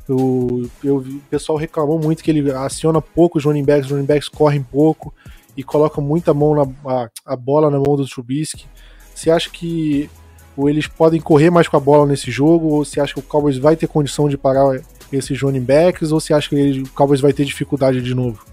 O, 0.08 0.68
eu, 0.82 0.96
o 0.98 1.20
pessoal 1.30 1.56
reclamou 1.56 1.98
muito 1.98 2.22
que 2.22 2.30
ele 2.30 2.52
aciona 2.52 3.00
pouco 3.00 3.38
os 3.38 3.44
running 3.44 3.64
backs, 3.64 3.86
os 3.86 3.92
running 3.92 4.06
backs 4.06 4.28
correm 4.28 4.62
pouco 4.62 5.14
e 5.56 5.62
coloca 5.62 6.00
muita 6.00 6.34
mão 6.34 6.54
na 6.54 6.66
a, 6.90 7.10
a 7.26 7.36
bola 7.36 7.70
na 7.70 7.78
mão 7.78 7.96
do 7.96 8.06
Trubisky. 8.06 8.66
Você 9.14 9.30
acha 9.30 9.48
que 9.50 10.10
ou 10.56 10.68
eles 10.68 10.86
podem 10.86 11.20
correr 11.20 11.50
mais 11.50 11.66
com 11.66 11.76
a 11.76 11.80
bola 11.80 12.06
nesse 12.06 12.30
jogo, 12.30 12.68
ou 12.68 12.84
você 12.84 13.00
acha 13.00 13.14
que 13.14 13.20
o 13.20 13.22
Cowboys 13.22 13.58
vai 13.58 13.76
ter 13.76 13.88
condição 13.88 14.28
de 14.28 14.38
parar 14.38 14.80
esses 15.12 15.40
running 15.40 15.64
backs, 15.64 16.12
ou 16.12 16.20
você 16.20 16.32
acha 16.32 16.48
que 16.48 16.54
ele, 16.54 16.82
o 16.82 16.88
Cowboys 16.90 17.20
vai 17.20 17.32
ter 17.32 17.44
dificuldade 17.44 18.00
de 18.00 18.14
novo? 18.14 18.44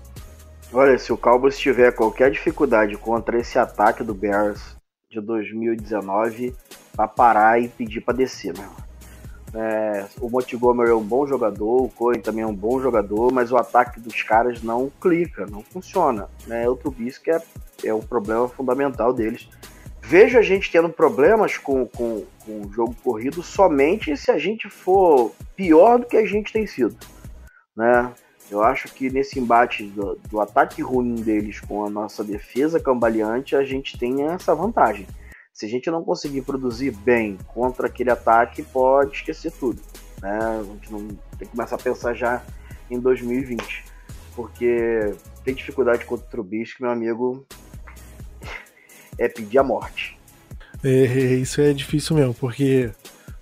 Olha, 0.74 0.98
se 0.98 1.12
o 1.12 1.18
Cowboys 1.18 1.58
tiver 1.58 1.92
qualquer 1.92 2.32
dificuldade 2.32 2.98
contra 2.98 3.40
esse 3.40 3.60
ataque 3.60 4.04
do 4.04 4.14
Bears 4.14 4.76
de 5.10 5.20
2019, 5.20 6.56
para 6.96 7.08
parar 7.08 7.62
e 7.62 7.68
pedir 7.68 8.02
para 8.02 8.16
descer, 8.16 8.58
né? 8.58 8.68
É, 9.54 10.06
o 10.22 10.30
Montgomery 10.30 10.92
é 10.92 10.94
um 10.94 11.04
bom 11.04 11.28
jogador, 11.28 11.84
o 11.84 11.90
Cohen 11.90 12.22
também 12.22 12.44
é 12.44 12.48
um 12.48 12.56
bom 12.56 12.80
jogador, 12.82 13.32
mas 13.34 13.52
o 13.52 13.58
ataque 13.58 14.00
dos 14.00 14.24
caras 14.24 14.64
não 14.64 14.90
clica, 15.02 15.46
não 15.46 15.62
funciona. 15.62 16.30
Né? 16.48 16.68
O 16.70 16.76
Trubisky 16.76 17.32
é, 17.32 17.42
é 17.84 17.94
o 17.94 18.00
problema 18.00 18.48
fundamental 18.48 19.14
deles. 19.14 19.50
Vejo 20.02 20.38
a 20.38 20.42
gente 20.42 20.72
tendo 20.72 20.90
problemas 20.90 21.58
com, 21.58 21.86
com, 21.86 22.26
com 22.46 22.62
o 22.62 22.72
jogo 22.74 22.96
corrido 23.04 23.44
somente 23.44 24.16
se 24.18 24.32
a 24.32 24.38
gente 24.38 24.70
for 24.70 25.32
pior 25.56 26.00
do 26.00 26.06
que 26.06 26.18
a 26.18 26.26
gente 26.26 26.52
tem 26.52 26.66
sido. 26.66 26.98
Né? 27.76 28.12
Eu 28.50 28.64
acho 28.64 28.90
que 28.90 29.10
nesse 29.10 29.40
embate 29.40 29.84
do, 29.84 30.20
do, 30.30 30.42
ataque 30.42 30.82
ruim 30.82 31.16
deles 31.16 31.62
com 31.62 31.86
a 31.86 31.90
nossa 31.90 32.24
defesa 32.24 32.80
cambaleante, 32.80 33.56
a 33.56 33.64
gente 33.64 33.98
tem 33.98 34.24
essa 34.24 34.54
vantagem. 34.54 35.08
Se 35.62 35.68
a 35.68 35.70
gente 35.70 35.92
não 35.92 36.04
conseguir 36.04 36.42
produzir 36.42 36.90
bem 36.90 37.38
contra 37.46 37.86
aquele 37.86 38.10
ataque, 38.10 38.64
pode 38.64 39.18
esquecer 39.18 39.52
tudo. 39.52 39.80
Né? 40.20 40.32
A 40.32 40.64
gente 40.64 40.92
não 40.92 41.08
tem 41.38 41.48
que 41.48 41.56
começar 41.56 41.76
a 41.76 41.78
pensar 41.78 42.16
já 42.16 42.42
em 42.90 43.00
2020. 43.00 43.84
Porque 44.36 45.14
tem 45.44 45.54
dificuldade 45.54 46.04
contra 46.04 46.26
o 46.26 46.30
Trubisky, 46.32 46.82
meu 46.82 46.90
amigo, 46.90 47.46
é 49.20 49.30
pedir 49.30 49.60
a 49.60 49.64
morte. 49.64 50.18
É, 50.84 51.06
isso 51.36 51.62
é 51.62 51.72
difícil 51.74 52.16
mesmo, 52.16 52.34
porque 52.34 52.90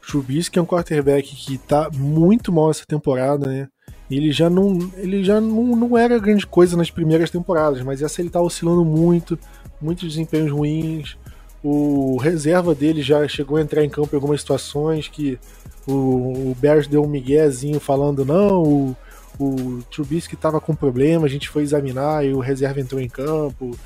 Trubisky 0.06 0.60
é 0.60 0.62
um 0.62 0.66
quarterback 0.66 1.34
que 1.34 1.58
tá 1.58 1.90
muito 1.90 2.52
mal 2.52 2.70
essa 2.70 2.84
temporada, 2.86 3.48
né? 3.48 3.70
Ele 4.12 4.34
já 4.34 4.50
não, 4.50 4.92
ele 4.98 5.24
já 5.24 5.40
não, 5.40 5.74
não 5.74 5.98
era 5.98 6.20
grande 6.20 6.46
coisa 6.46 6.76
nas 6.76 6.92
primeiras 6.92 7.32
temporadas, 7.32 7.82
mas 7.82 8.02
essa 8.02 8.20
ele 8.20 8.30
tá 8.30 8.42
oscilando 8.42 8.84
muito, 8.84 9.40
muitos 9.80 10.10
desempenhos 10.10 10.52
ruins. 10.52 11.18
O 11.64 12.18
reserva 12.18 12.74
dele 12.74 13.02
já 13.02 13.28
chegou 13.28 13.58
a 13.58 13.62
entrar 13.62 13.84
em 13.84 13.90
campo 13.90 14.10
em 14.14 14.16
algumas 14.16 14.40
situações 14.40 15.08
que 15.08 15.38
o, 15.86 16.52
o 16.52 16.58
Bears 16.60 16.88
deu 16.88 17.04
um 17.04 17.08
miguezinho 17.08 17.80
falando 17.80 18.24
não, 18.24 18.64
o, 18.64 18.98
o 19.40 19.82
Trubisky 19.92 20.36
tava 20.36 20.62
com 20.62 20.76
problema, 20.76 21.26
a 21.26 21.30
gente 21.30 21.50
foi 21.50 21.64
examinar 21.64 22.26
e 22.26 22.34
o 22.34 22.40
reserva 22.40 22.80
entrou 22.80 23.02
em 23.02 23.10
campo. 23.10 23.78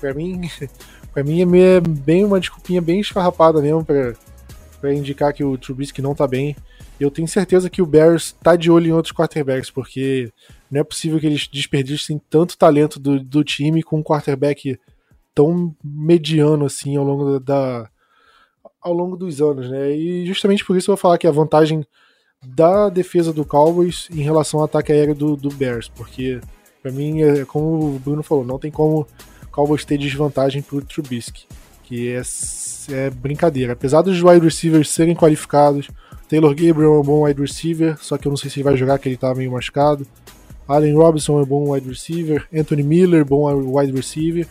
Para 0.00 0.14
mim, 0.14 0.48
para 1.12 1.24
mim 1.24 1.40
é 1.40 1.80
bem 1.80 2.24
uma 2.24 2.40
desculpinha 2.40 2.80
bem 2.80 3.00
esfarrapada 3.00 3.60
mesmo 3.60 3.84
para 3.84 4.94
indicar 4.94 5.32
que 5.32 5.44
o 5.44 5.58
Trubisky 5.58 6.00
não 6.00 6.14
tá 6.14 6.26
bem. 6.26 6.56
Eu 7.00 7.10
tenho 7.10 7.28
certeza 7.28 7.70
que 7.70 7.80
o 7.80 7.86
Bears 7.86 8.32
tá 8.42 8.56
de 8.56 8.70
olho 8.70 8.88
em 8.88 8.92
outros 8.92 9.14
quarterbacks, 9.14 9.70
porque 9.70 10.32
não 10.70 10.80
é 10.80 10.84
possível 10.84 11.20
que 11.20 11.26
eles 11.26 11.46
desperdicem 11.46 12.20
tanto 12.28 12.58
talento 12.58 12.98
do, 12.98 13.20
do 13.20 13.44
time 13.44 13.82
com 13.82 13.98
um 13.98 14.02
quarterback 14.02 14.78
tão 15.38 15.72
mediano 15.84 16.66
assim 16.66 16.96
ao 16.96 17.04
longo 17.04 17.38
da 17.38 17.88
ao 18.82 18.92
longo 18.92 19.16
dos 19.16 19.40
anos, 19.40 19.70
né? 19.70 19.92
E 19.92 20.26
justamente 20.26 20.64
por 20.64 20.76
isso 20.76 20.90
eu 20.90 20.96
vou 20.96 21.00
falar 21.00 21.16
que 21.16 21.28
a 21.28 21.30
vantagem 21.30 21.86
da 22.44 22.88
defesa 22.88 23.32
do 23.32 23.44
Cowboys 23.44 24.08
em 24.10 24.20
relação 24.20 24.58
ao 24.58 24.66
ataque 24.66 24.90
aéreo 24.90 25.14
do, 25.14 25.36
do 25.36 25.48
Bears, 25.50 25.88
porque 25.88 26.40
para 26.82 26.90
mim 26.90 27.22
é 27.22 27.44
como 27.44 27.94
o 27.94 28.00
Bruno 28.00 28.24
falou, 28.24 28.44
não 28.44 28.58
tem 28.58 28.68
como 28.68 29.06
o 29.44 29.46
Cowboys 29.52 29.84
ter 29.84 29.96
desvantagem 29.96 30.60
pro 30.60 30.84
Trubisky, 30.84 31.46
que 31.84 32.08
é, 32.08 32.22
é 32.90 33.10
brincadeira. 33.10 33.74
Apesar 33.74 34.02
dos 34.02 34.20
wide 34.20 34.44
receivers 34.44 34.90
serem 34.90 35.14
qualificados, 35.14 35.88
Taylor 36.28 36.52
Gabriel 36.52 36.94
é 36.94 36.98
um 36.98 37.02
bom 37.02 37.26
wide 37.26 37.40
receiver, 37.40 37.96
só 38.00 38.18
que 38.18 38.26
eu 38.26 38.30
não 38.30 38.36
sei 38.36 38.50
se 38.50 38.58
ele 38.58 38.64
vai 38.64 38.76
jogar, 38.76 38.98
que 38.98 39.08
ele 39.08 39.16
tá 39.16 39.32
meio 39.36 39.52
machucado. 39.52 40.04
Allen 40.66 40.96
Robinson 40.96 41.38
é 41.38 41.42
um 41.42 41.46
bom 41.46 41.70
wide 41.70 41.88
receiver. 41.88 42.46
Anthony 42.52 42.82
Miller, 42.82 43.24
bom 43.24 43.46
wide 43.76 43.92
receiver. 43.92 44.46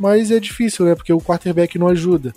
Mas 0.00 0.30
é 0.30 0.40
difícil, 0.40 0.86
né? 0.86 0.94
Porque 0.94 1.12
o 1.12 1.20
quarterback 1.20 1.78
não 1.78 1.86
ajuda. 1.86 2.32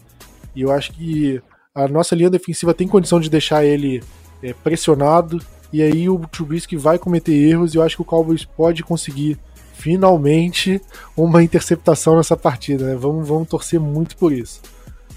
E 0.53 0.61
eu 0.61 0.70
acho 0.70 0.91
que 0.91 1.41
a 1.74 1.88
nossa 1.88 2.14
linha 2.14 2.30
defensiva 2.30 2.74
tem 2.74 2.89
condição 2.89 3.22
de 3.22 3.30
deixar 3.30 3.64
ele 3.64 4.03
é, 4.43 4.53
pressionado. 4.53 5.41
E 5.72 5.82
aí 5.82 6.09
o 6.09 6.20
Trubisky 6.28 6.76
vai 6.76 6.99
cometer 6.99 7.32
erros. 7.32 7.74
E 7.74 7.78
eu 7.78 7.82
acho 7.82 7.95
que 7.95 8.01
o 8.01 8.05
Cowboys 8.05 8.43
pode 8.43 8.84
conseguir 8.84 9.39
finalmente 9.76 10.82
uma 11.16 11.41
interceptação 11.41 12.18
nessa 12.18 12.36
partida, 12.36 12.84
né? 12.86 12.95
Vamos, 12.95 13.26
vamos 13.26 13.47
torcer 13.47 13.80
muito 13.80 14.18
por 14.18 14.34
isso. 14.34 14.61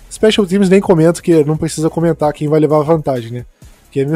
Special 0.08 0.46
Teams 0.46 0.68
nem 0.68 0.80
comento 0.80 1.20
que 1.20 1.42
não 1.42 1.56
precisa 1.56 1.90
comentar 1.90 2.32
quem 2.32 2.46
vai 2.46 2.60
levar 2.60 2.78
a 2.78 2.84
vantagem, 2.84 3.32
né? 3.32 3.46
Que 3.90 4.00
é 4.00 4.04
a 4.04 4.08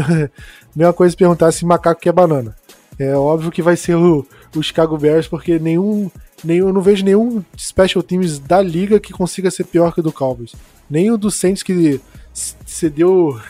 mesma, 0.76 0.92
coisa 0.94 1.16
perguntar 1.16 1.50
se 1.50 1.66
macaco 1.66 2.00
quer 2.00 2.12
banana. 2.12 2.54
É 2.96 3.12
óbvio 3.16 3.50
que 3.50 3.60
vai 3.60 3.76
ser 3.76 3.96
o, 3.96 4.24
o 4.56 4.62
Chicago 4.62 4.96
Bears, 4.98 5.28
porque 5.28 5.58
nenhum, 5.58 6.10
nenhum. 6.42 6.68
Eu 6.68 6.72
não 6.72 6.82
vejo 6.82 7.04
nenhum 7.04 7.44
Special 7.58 8.02
Teams 8.02 8.38
da 8.38 8.60
liga 8.60 9.00
que 9.00 9.12
consiga 9.12 9.50
ser 9.50 9.64
pior 9.64 9.92
que 9.92 10.00
o 10.00 10.02
do 10.02 10.12
Cowboys. 10.12 10.54
Nem 10.88 11.10
o 11.10 11.18
do 11.18 11.30
Saints 11.30 11.62
que 11.62 12.00
cedeu 12.32 13.40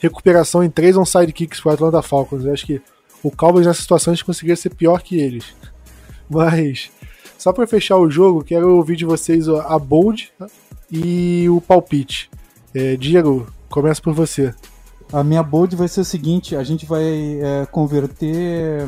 recuperação 0.00 0.64
em 0.64 0.70
três 0.70 0.96
onside 0.96 1.32
kicks 1.32 1.60
pro 1.60 1.72
Atlanta 1.72 2.02
Falcons. 2.02 2.44
Eu 2.44 2.52
acho 2.52 2.66
que 2.66 2.80
o 3.22 3.30
Cowboys 3.30 3.66
nessa 3.66 3.82
situação 3.82 4.14
conseguiria 4.24 4.56
ser 4.56 4.70
pior 4.70 5.02
que 5.02 5.18
eles. 5.18 5.44
Mas, 6.28 6.90
só 7.38 7.52
para 7.52 7.66
fechar 7.66 7.96
o 7.96 8.10
jogo, 8.10 8.44
quero 8.44 8.76
ouvir 8.76 8.96
de 8.96 9.04
vocês 9.04 9.48
a 9.48 9.78
bold 9.78 10.32
e 10.90 11.48
o 11.48 11.60
palpite. 11.60 12.30
É, 12.74 12.96
Diego, 12.96 13.46
começa 13.68 14.00
por 14.00 14.14
você. 14.14 14.54
A 15.12 15.24
minha 15.24 15.42
bold 15.42 15.74
vai 15.74 15.88
ser 15.88 16.00
o 16.00 16.04
seguinte: 16.04 16.54
a 16.54 16.62
gente 16.62 16.86
vai 16.86 17.04
é, 17.04 17.66
converter 17.70 18.86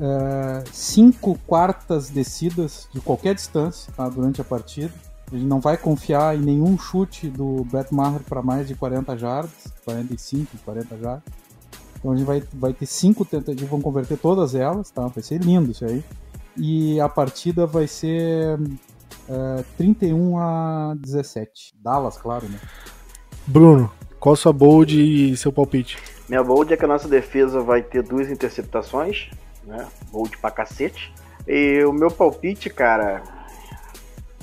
é, 0.00 0.64
cinco 0.72 1.38
quartas 1.46 2.08
descidas 2.10 2.88
de 2.92 3.00
qualquer 3.00 3.34
distância 3.34 3.92
tá, 3.96 4.08
durante 4.08 4.40
a 4.40 4.44
partida. 4.44 4.92
Ele 5.32 5.44
não 5.44 5.60
vai 5.60 5.76
confiar 5.76 6.36
em 6.36 6.40
nenhum 6.40 6.78
chute 6.78 7.28
do 7.28 7.64
Brett 7.64 7.92
Maher 7.92 8.20
para 8.20 8.40
mais 8.42 8.66
de 8.66 8.74
40 8.74 9.16
jardas, 9.18 9.72
45, 9.84 10.56
40 10.64 10.98
jardas. 10.98 11.24
Então 11.98 12.12
a 12.12 12.16
gente 12.16 12.26
vai, 12.26 12.42
vai 12.54 12.72
ter 12.72 12.86
cinco 12.86 13.24
tentativas, 13.24 13.68
vão 13.68 13.80
converter 13.80 14.16
todas 14.16 14.54
elas, 14.54 14.90
tá? 14.90 15.06
Vai 15.06 15.22
ser 15.22 15.40
lindo 15.40 15.70
isso 15.72 15.84
aí. 15.84 16.02
E 16.56 17.00
a 17.00 17.08
partida 17.08 17.66
vai 17.66 17.86
ser 17.86 18.58
é, 19.28 19.64
31 19.76 20.38
a 20.38 20.94
17. 20.96 21.74
Dallas, 21.82 22.16
claro, 22.16 22.48
né? 22.48 22.58
Bruno, 23.46 23.90
qual 24.18 24.34
sua 24.36 24.52
bold 24.52 24.98
e 25.00 25.36
seu 25.36 25.52
palpite? 25.52 25.98
Minha 26.28 26.42
bold 26.42 26.72
é 26.72 26.76
que 26.76 26.84
a 26.84 26.88
nossa 26.88 27.08
defesa 27.08 27.60
vai 27.60 27.82
ter 27.82 28.02
duas 28.02 28.30
interceptações, 28.30 29.30
né? 29.68 29.86
Bold 30.10 30.36
pra 30.38 30.50
cacete. 30.50 31.12
E 31.46 31.84
o 31.84 31.92
meu 31.92 32.10
palpite, 32.10 32.68
cara, 32.70 33.22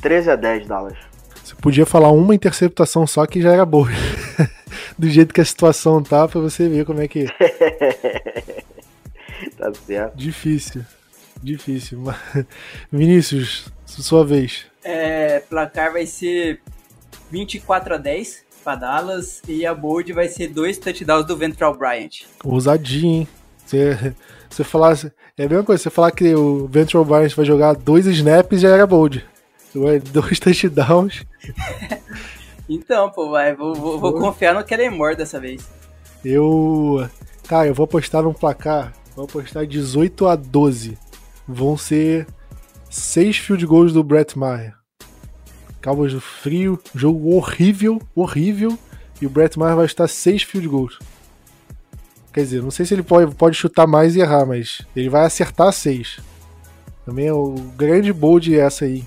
13 0.01 0.31
a 0.31 0.35
10 0.35 0.67
Dallas. 0.67 0.97
Você 1.43 1.55
podia 1.55 1.85
falar 1.85 2.11
uma 2.11 2.33
interceptação 2.33 3.05
só 3.05 3.25
que 3.25 3.41
já 3.41 3.51
era 3.53 3.65
boa. 3.65 3.89
Do 4.97 5.09
jeito 5.09 5.33
que 5.33 5.41
a 5.41 5.45
situação 5.45 6.01
tá, 6.01 6.27
pra 6.27 6.39
você 6.39 6.69
ver 6.69 6.85
como 6.85 7.01
é 7.01 7.07
que. 7.07 7.25
tá 9.57 9.73
certo. 9.85 10.15
Difícil. 10.15 10.85
Difícil. 11.43 12.03
Vinícius, 12.91 13.71
sua 13.85 14.25
vez. 14.25 14.65
É, 14.83 15.39
placar 15.41 15.91
vai 15.91 16.05
ser 16.05 16.61
24 17.29 17.95
a 17.95 17.97
10 17.97 18.45
para 18.63 18.75
Dallas 18.75 19.41
e 19.47 19.65
a 19.65 19.73
bold 19.73 20.11
vai 20.13 20.27
ser 20.27 20.47
dois 20.47 20.77
touchdowns 20.77 21.25
do 21.25 21.37
Ventral 21.37 21.75
Bryant. 21.75 22.23
Ousadinho, 22.43 23.21
hein? 23.21 23.27
Você, 23.63 24.15
você 24.55 24.63
falar. 24.63 24.95
É 25.37 25.45
a 25.45 25.49
mesma 25.49 25.63
coisa, 25.63 25.83
você 25.83 25.89
falar 25.89 26.11
que 26.11 26.33
o 26.33 26.67
Ventral 26.67 27.03
Bryant 27.03 27.35
vai 27.35 27.45
jogar 27.45 27.73
dois 27.73 28.05
snaps 28.05 28.61
já 28.61 28.69
era 28.69 28.87
bold. 28.87 29.25
Dois 30.13 30.39
touchdowns. 30.39 31.25
então, 32.69 33.11
pô, 33.11 33.29
vai, 33.29 33.53
vou, 33.53 33.75
vou, 33.75 33.99
vou 33.99 34.13
confiar 34.13 34.53
no 34.53 34.63
Kellen 34.63 34.89
Moore 34.89 35.17
dessa 35.17 35.37
vez. 35.37 35.69
Eu. 36.23 37.09
Cara, 37.45 37.67
eu 37.67 37.73
vou 37.73 37.83
apostar 37.83 38.23
num 38.23 38.31
placar. 38.31 38.93
Vou 39.17 39.25
apostar 39.25 39.67
18 39.67 40.27
a 40.27 40.37
12. 40.37 40.97
Vão 41.45 41.75
ser 41.75 42.25
seis 42.89 43.37
field 43.37 43.65
goals 43.65 43.91
do 43.91 44.01
Brett 44.01 44.39
Maher. 44.39 44.73
Cowboys 45.81 46.13
do 46.13 46.21
frio, 46.21 46.81
jogo 46.95 47.35
horrível, 47.35 48.01
horrível. 48.15 48.79
E 49.21 49.25
o 49.25 49.29
Brett 49.29 49.59
Maher 49.59 49.75
vai 49.75 49.85
estar 49.85 50.07
seis 50.07 50.41
field 50.41 50.69
goals. 50.69 50.97
Quer 52.35 52.41
dizer, 52.41 52.61
não 52.61 52.69
sei 52.69 52.85
se 52.85 52.93
ele 52.93 53.01
pode, 53.01 53.33
pode 53.33 53.55
chutar 53.55 53.87
mais 53.87 54.13
e 54.13 54.19
errar, 54.19 54.45
mas 54.45 54.81
ele 54.93 55.07
vai 55.07 55.25
acertar 55.25 55.71
seis. 55.71 56.19
Também 57.05 57.27
é 57.27 57.33
o 57.33 57.53
grande 57.77 58.11
bold 58.11 58.53
essa 58.59 58.83
aí 58.83 59.05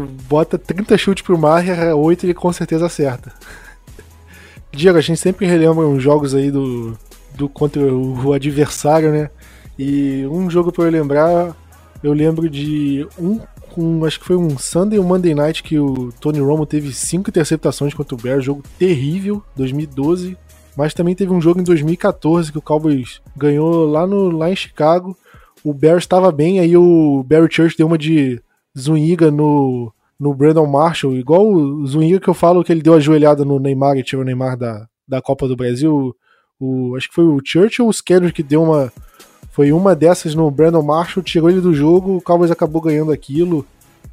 bota 0.00 0.58
30 0.58 0.98
chutes 0.98 1.22
pro 1.22 1.38
Maher, 1.38 1.96
8 1.96 2.26
ele 2.26 2.34
com 2.34 2.52
certeza 2.52 2.86
acerta. 2.86 3.32
Diego, 4.74 4.98
a 4.98 5.00
gente 5.00 5.20
sempre 5.20 5.46
relembra 5.46 5.86
uns 5.86 6.02
jogos 6.02 6.34
aí 6.34 6.50
do, 6.50 6.98
do 7.36 7.48
contra 7.48 7.80
o, 7.80 8.32
adversário, 8.32 9.12
né? 9.12 9.30
E 9.78 10.26
um 10.26 10.50
jogo 10.50 10.72
para 10.72 10.86
eu 10.86 10.90
lembrar, 10.90 11.56
eu 12.02 12.12
lembro 12.12 12.50
de 12.50 13.06
um 13.16 13.40
com, 13.70 14.04
acho 14.04 14.18
que 14.18 14.26
foi 14.26 14.36
um 14.36 14.58
Sunday 14.58 14.98
um 14.98 15.04
Monday 15.04 15.36
Night 15.36 15.62
que 15.62 15.78
o 15.78 16.10
Tony 16.20 16.40
Romo 16.40 16.66
teve 16.66 16.92
cinco 16.92 17.30
interceptações 17.30 17.94
contra 17.94 18.16
o 18.16 18.18
Bears, 18.18 18.44
jogo 18.44 18.64
terrível, 18.76 19.40
2012. 19.54 20.36
Mas 20.76 20.92
também 20.92 21.14
teve 21.14 21.32
um 21.32 21.40
jogo 21.40 21.60
em 21.60 21.64
2014 21.64 22.52
que 22.52 22.58
o 22.58 22.62
Cowboys 22.62 23.20
ganhou 23.36 23.86
lá, 23.86 24.06
no, 24.06 24.30
lá 24.30 24.50
em 24.50 24.56
Chicago. 24.56 25.16
O 25.64 25.72
Bears 25.72 26.04
estava 26.04 26.30
bem, 26.30 26.60
aí 26.60 26.76
o 26.76 27.24
Barry 27.26 27.48
Church 27.50 27.76
deu 27.76 27.86
uma 27.86 27.96
de 27.96 28.40
Zuniga 28.78 29.30
no, 29.30 29.90
no 30.20 30.34
Brandon 30.34 30.66
Marshall, 30.66 31.16
igual 31.16 31.46
o 31.46 31.86
Zuniga 31.86 32.20
que 32.20 32.28
eu 32.28 32.34
falo 32.34 32.62
que 32.62 32.70
ele 32.70 32.82
deu 32.82 32.94
a 32.94 33.00
joelhada 33.00 33.44
no 33.44 33.58
Neymar 33.58 33.96
e 33.96 34.02
tirou 34.02 34.22
o 34.22 34.26
Neymar 34.26 34.56
da, 34.56 34.86
da 35.08 35.22
Copa 35.22 35.48
do 35.48 35.56
Brasil. 35.56 36.14
O, 36.60 36.94
acho 36.96 37.08
que 37.08 37.14
foi 37.14 37.24
o 37.24 37.40
Church 37.42 37.80
ou 37.80 37.88
o 37.88 37.92
Scanner 37.92 38.32
que 38.32 38.42
deu 38.42 38.62
uma. 38.62 38.92
Foi 39.50 39.72
uma 39.72 39.96
dessas 39.96 40.34
no 40.34 40.50
Brandon 40.50 40.82
Marshall, 40.82 41.24
tirou 41.24 41.48
ele 41.48 41.62
do 41.62 41.72
jogo, 41.72 42.18
o 42.18 42.20
Cowboys 42.20 42.50
acabou 42.50 42.82
ganhando 42.82 43.10
aquilo. 43.10 43.64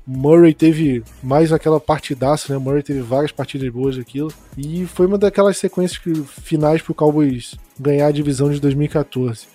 Murray 0.06 0.54
teve 0.54 1.04
mais 1.22 1.54
aquela 1.54 1.80
partidaça, 1.80 2.52
né? 2.52 2.60
Murray 2.60 2.84
teve 2.84 3.02
várias 3.02 3.32
partidas 3.32 3.70
boas 3.70 3.98
aquilo. 3.98 4.32
E 4.58 4.86
foi 4.86 5.06
uma 5.06 5.18
daquelas 5.18 5.58
sequências 5.58 6.02
finais 6.28 6.82
pro 6.82 6.94
Cowboys 6.94 7.56
ganhar 7.80 8.08
a 8.08 8.12
divisão 8.12 8.52
de 8.52 8.60
2014. 8.60 9.48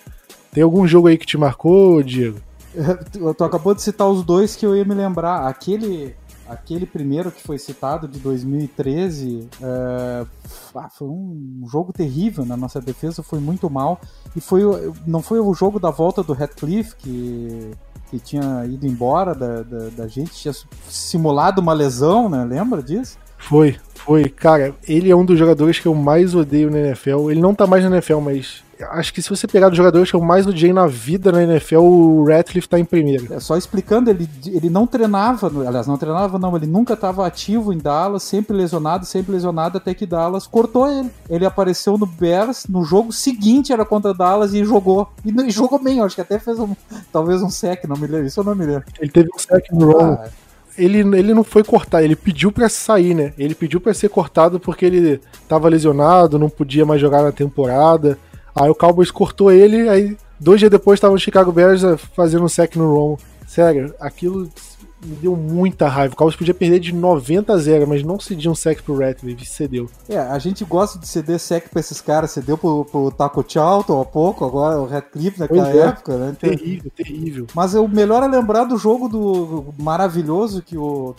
Tem 0.51 0.63
algum 0.63 0.87
jogo 0.87 1.07
aí 1.07 1.17
que 1.17 1.25
te 1.25 1.37
marcou, 1.37 2.01
Diego? 2.01 2.39
Tu 3.37 3.43
acabou 3.43 3.73
de 3.73 3.81
citar 3.81 4.07
os 4.07 4.23
dois 4.23 4.55
que 4.55 4.65
eu 4.65 4.75
ia 4.75 4.85
me 4.85 4.93
lembrar. 4.93 5.47
Aquele, 5.47 6.15
aquele 6.47 6.85
primeiro 6.85 7.31
que 7.31 7.41
foi 7.41 7.57
citado 7.57 8.07
de 8.07 8.19
2013 8.19 9.47
é, 9.61 10.25
ah, 10.75 10.89
foi 10.89 11.07
um 11.07 11.65
jogo 11.69 11.93
terrível 11.93 12.45
na 12.45 12.57
nossa 12.57 12.81
defesa, 12.81 13.23
foi 13.23 13.39
muito 13.39 13.69
mal. 13.69 13.99
E 14.35 14.41
foi, 14.41 14.61
não 15.05 15.21
foi 15.21 15.39
o 15.39 15.53
jogo 15.53 15.79
da 15.79 15.91
volta 15.91 16.23
do 16.23 16.33
Radcliffe 16.33 16.95
que, 16.95 17.71
que 18.09 18.19
tinha 18.19 18.65
ido 18.65 18.85
embora 18.87 19.35
da, 19.35 19.61
da, 19.61 19.89
da 19.97 20.07
gente, 20.07 20.31
tinha 20.31 20.53
simulado 20.87 21.61
uma 21.61 21.73
lesão, 21.73 22.27
né? 22.27 22.43
Lembra 22.43 22.81
disso? 22.81 23.17
Foi, 23.37 23.77
foi. 23.95 24.25
Cara, 24.25 24.73
ele 24.87 25.09
é 25.09 25.15
um 25.15 25.25
dos 25.25 25.37
jogadores 25.37 25.79
que 25.79 25.87
eu 25.87 25.95
mais 25.95 26.35
odeio 26.35 26.69
na 26.69 26.79
NFL. 26.79 27.31
Ele 27.31 27.39
não 27.39 27.55
tá 27.55 27.65
mais 27.65 27.83
na 27.83 27.91
NFL, 27.91 28.19
mas 28.19 28.63
acho 28.91 29.13
que 29.13 29.21
se 29.21 29.29
você 29.29 29.47
pegar 29.47 29.69
dos 29.69 29.77
jogadores 29.77 30.09
que 30.09 30.15
eu 30.15 30.21
mais 30.21 30.47
odiei 30.47 30.71
na 30.71 30.87
vida 30.87 31.31
na 31.31 31.43
NFL, 31.43 31.79
o 31.79 32.25
Ratcliffe 32.25 32.67
tá 32.67 32.79
em 32.79 32.85
primeiro. 32.85 33.33
É, 33.33 33.39
só 33.39 33.57
explicando, 33.57 34.09
ele, 34.09 34.29
ele 34.45 34.69
não 34.69 34.87
treinava, 34.87 35.51
aliás, 35.67 35.87
não 35.87 35.97
treinava 35.97 36.39
não, 36.39 36.55
ele 36.55 36.67
nunca 36.67 36.93
estava 36.93 37.25
ativo 37.25 37.73
em 37.73 37.77
Dallas, 37.77 38.23
sempre 38.23 38.55
lesionado, 38.55 39.05
sempre 39.05 39.31
lesionado, 39.31 39.77
até 39.77 39.93
que 39.93 40.05
Dallas 40.05 40.47
cortou 40.47 40.89
ele. 40.89 41.09
Ele 41.29 41.45
apareceu 41.45 41.97
no 41.97 42.05
Bears, 42.05 42.65
no 42.67 42.83
jogo 42.83 43.11
seguinte 43.11 43.73
era 43.73 43.85
contra 43.85 44.13
Dallas 44.13 44.53
e 44.53 44.63
jogou. 44.63 45.09
E, 45.25 45.29
e 45.29 45.51
jogou 45.51 45.79
bem, 45.79 46.01
acho 46.01 46.15
que 46.15 46.21
até 46.21 46.39
fez 46.39 46.59
um, 46.59 46.75
talvez 47.11 47.41
um 47.41 47.49
sec, 47.49 47.85
não 47.85 47.97
me 47.97 48.07
lembro, 48.07 48.27
isso 48.27 48.39
eu 48.39 48.43
não 48.43 48.55
me 48.55 48.65
lembro. 48.65 48.85
Ele 48.99 49.11
teve 49.11 49.29
um 49.33 49.39
sec 49.39 49.65
no 49.71 49.99
ah, 49.99 50.29
ele, 50.77 50.99
ele 50.99 51.33
não 51.33 51.43
foi 51.43 51.63
cortar, 51.63 52.03
ele 52.03 52.15
pediu 52.15 52.51
para 52.51 52.69
sair, 52.69 53.13
né? 53.13 53.33
Ele 53.37 53.53
pediu 53.53 53.81
para 53.81 53.93
ser 53.93 54.09
cortado 54.09 54.59
porque 54.59 54.85
ele 54.85 55.19
tava 55.47 55.67
lesionado, 55.67 56.39
não 56.39 56.49
podia 56.49 56.85
mais 56.85 57.01
jogar 57.01 57.21
na 57.21 57.33
temporada. 57.33 58.17
Aí 58.59 58.69
o 58.69 58.75
Cowboys 58.75 59.09
cortou 59.09 59.49
ele, 59.49 59.87
aí 59.87 60.17
dois 60.37 60.59
dias 60.59 60.69
depois 60.69 60.99
tava 60.99 61.13
o 61.13 61.19
Chicago 61.19 61.49
Bears 61.49 61.81
fazendo 62.13 62.43
um 62.43 62.49
sec 62.49 62.75
no 62.75 62.93
Romo. 62.93 63.17
Sério, 63.47 63.95
aquilo 64.01 64.51
me 65.03 65.15
deu 65.15 65.35
muita 65.35 65.87
raiva. 65.87 66.13
O 66.13 66.17
Cowboys 66.17 66.35
podia 66.35 66.53
perder 66.53 66.79
de 66.79 66.93
90 66.93 67.53
a 67.53 67.57
0, 67.57 67.87
mas 67.87 68.03
não 68.03 68.19
cedia 68.19 68.51
um 68.51 68.55
sec 68.55 68.81
pro 68.81 68.97
Ratcliffe, 68.97 69.45
cedeu. 69.45 69.89
É, 70.07 70.17
a 70.17 70.37
gente 70.39 70.63
gosta 70.65 70.99
de 70.99 71.07
ceder 71.07 71.39
sec 71.39 71.69
pra 71.69 71.79
esses 71.79 72.01
caras, 72.01 72.31
cedeu 72.31 72.57
pro, 72.57 72.85
pro 72.85 73.11
Taco 73.11 73.43
Charlton 73.47 74.01
há 74.01 74.05
pouco, 74.05 74.45
agora 74.45 74.79
o 74.79 74.85
Ratcliffe 74.85 75.39
naquela 75.39 75.71
é. 75.71 75.77
época, 75.77 76.17
né? 76.17 76.35
Então, 76.37 76.49
terrível, 76.49 76.91
terrível. 76.95 77.47
Mas 77.55 77.73
o 77.73 77.87
melhor 77.87 78.23
é 78.23 78.27
lembrar 78.27 78.65
do 78.65 78.77
jogo 78.77 79.07
do 79.07 79.73
maravilhoso 79.77 80.61
que 80.61 80.77
o, 80.77 81.15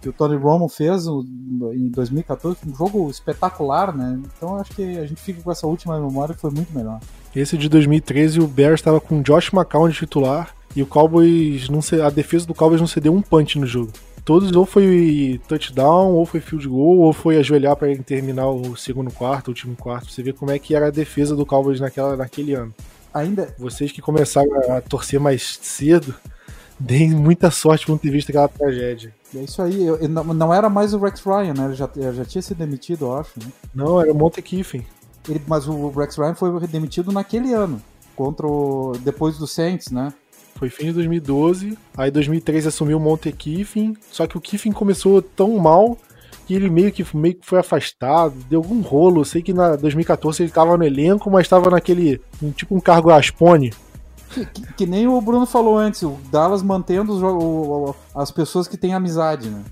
que 0.00 0.08
o 0.08 0.12
Tony 0.12 0.36
Romo 0.36 0.68
fez 0.68 1.06
em 1.06 1.88
2014, 1.88 2.58
um 2.66 2.74
jogo 2.74 3.10
espetacular, 3.10 3.96
né? 3.96 4.20
Então 4.36 4.56
acho 4.56 4.72
que 4.72 4.98
a 4.98 5.06
gente 5.06 5.20
fica 5.20 5.42
com 5.42 5.50
essa 5.50 5.66
última 5.66 5.98
memória 5.98 6.34
que 6.34 6.40
foi 6.40 6.50
muito 6.50 6.72
melhor. 6.74 7.00
Esse 7.34 7.56
de 7.56 7.68
2013, 7.68 8.40
o 8.40 8.46
Bears 8.46 8.80
estava 8.80 9.00
com 9.00 9.22
Josh 9.22 9.52
McCown 9.52 9.88
de 9.88 9.96
titular 9.96 10.54
e 10.74 10.82
o 10.82 10.86
Cowboys 10.86 11.68
não 11.68 11.80
a 12.04 12.10
defesa 12.10 12.46
do 12.46 12.54
Cowboys 12.54 12.80
não 12.80 12.86
cedeu 12.86 13.12
um 13.12 13.22
punch 13.22 13.58
no 13.58 13.66
jogo. 13.66 13.92
Todos 14.24 14.52
ou 14.52 14.64
foi 14.64 15.40
touchdown, 15.48 16.12
ou 16.12 16.24
foi 16.24 16.40
field 16.40 16.68
goal, 16.68 16.98
ou 16.98 17.12
foi 17.12 17.38
ajoelhar 17.38 17.74
para 17.74 17.94
terminar 17.98 18.48
o 18.48 18.76
segundo 18.76 19.10
quarto, 19.10 19.48
o 19.48 19.50
último 19.50 19.74
quarto. 19.74 20.12
Você 20.12 20.22
vê 20.22 20.32
como 20.32 20.52
é 20.52 20.58
que 20.58 20.74
era 20.74 20.86
a 20.86 20.90
defesa 20.90 21.34
do 21.34 21.44
Cowboys 21.44 21.80
naquela, 21.80 22.16
naquele 22.16 22.54
ano. 22.54 22.72
Ainda. 23.12 23.54
Vocês 23.58 23.90
que 23.90 24.00
começaram 24.00 24.50
a 24.70 24.80
torcer 24.80 25.18
mais 25.18 25.58
cedo, 25.60 26.14
deem 26.78 27.10
muita 27.10 27.50
sorte 27.50 27.88
não 27.88 27.98
ter 27.98 28.10
visto 28.10 28.30
aquela 28.30 28.48
tragédia. 28.48 29.12
É 29.34 29.40
isso 29.40 29.60
aí. 29.60 29.84
Eu, 29.84 30.08
não, 30.08 30.22
não, 30.22 30.54
era 30.54 30.70
mais 30.70 30.94
o 30.94 30.98
Rex 30.98 31.20
Ryan, 31.24 31.54
né? 31.54 31.64
Ele 31.64 31.74
já, 31.74 31.90
já 32.12 32.24
tinha 32.24 32.42
sido 32.42 32.58
demitido, 32.58 33.06
eu 33.06 33.16
acho. 33.18 33.32
Né? 33.40 33.46
Não, 33.74 34.00
era 34.00 34.12
o 34.12 34.14
Monte 34.14 34.40
Kiffin. 34.40 34.84
Ele, 35.28 35.42
mas 35.48 35.66
o 35.66 35.88
Rex 35.90 36.16
Ryan 36.16 36.34
foi 36.34 36.66
demitido 36.68 37.10
naquele 37.10 37.52
ano, 37.52 37.82
contra 38.14 38.46
o, 38.46 38.92
depois 39.00 39.36
do 39.36 39.46
Saints, 39.46 39.90
né? 39.90 40.12
Foi 40.56 40.68
fim 40.68 40.86
de 40.86 40.92
2012. 40.92 41.76
Aí 41.96 42.10
2013 42.10 42.68
assumiu 42.68 42.98
o 42.98 43.00
Monte 43.00 43.32
Kiffin. 43.32 43.96
Só 44.10 44.26
que 44.26 44.36
o 44.36 44.40
Kiffin 44.40 44.72
começou 44.72 45.20
tão 45.20 45.56
mal 45.58 45.98
que 46.46 46.54
ele 46.54 46.68
meio 46.68 46.92
que, 46.92 47.04
meio 47.16 47.34
que 47.34 47.46
foi 47.46 47.58
afastado, 47.58 48.34
deu 48.48 48.60
algum 48.60 48.80
rolo. 48.80 49.20
Eu 49.20 49.24
sei 49.24 49.42
que 49.42 49.52
na 49.52 49.76
2014 49.76 50.42
ele 50.42 50.52
tava 50.52 50.76
no 50.76 50.84
elenco, 50.84 51.30
mas 51.30 51.48
tava 51.48 51.70
naquele. 51.70 52.20
tipo 52.54 52.74
um 52.74 52.80
cargo 52.80 53.10
aspone. 53.10 53.72
Que, 54.30 54.46
que, 54.46 54.72
que, 54.74 54.86
nem 54.86 55.06
o 55.06 55.20
Bruno 55.20 55.44
falou 55.44 55.76
antes, 55.76 56.02
o 56.02 56.18
Dallas 56.30 56.62
mantendo 56.62 57.12
os, 57.12 57.22
o, 57.22 57.90
o, 57.90 57.96
as 58.14 58.30
pessoas 58.30 58.66
que 58.66 58.78
têm 58.78 58.94
amizade, 58.94 59.50
né? 59.50 59.62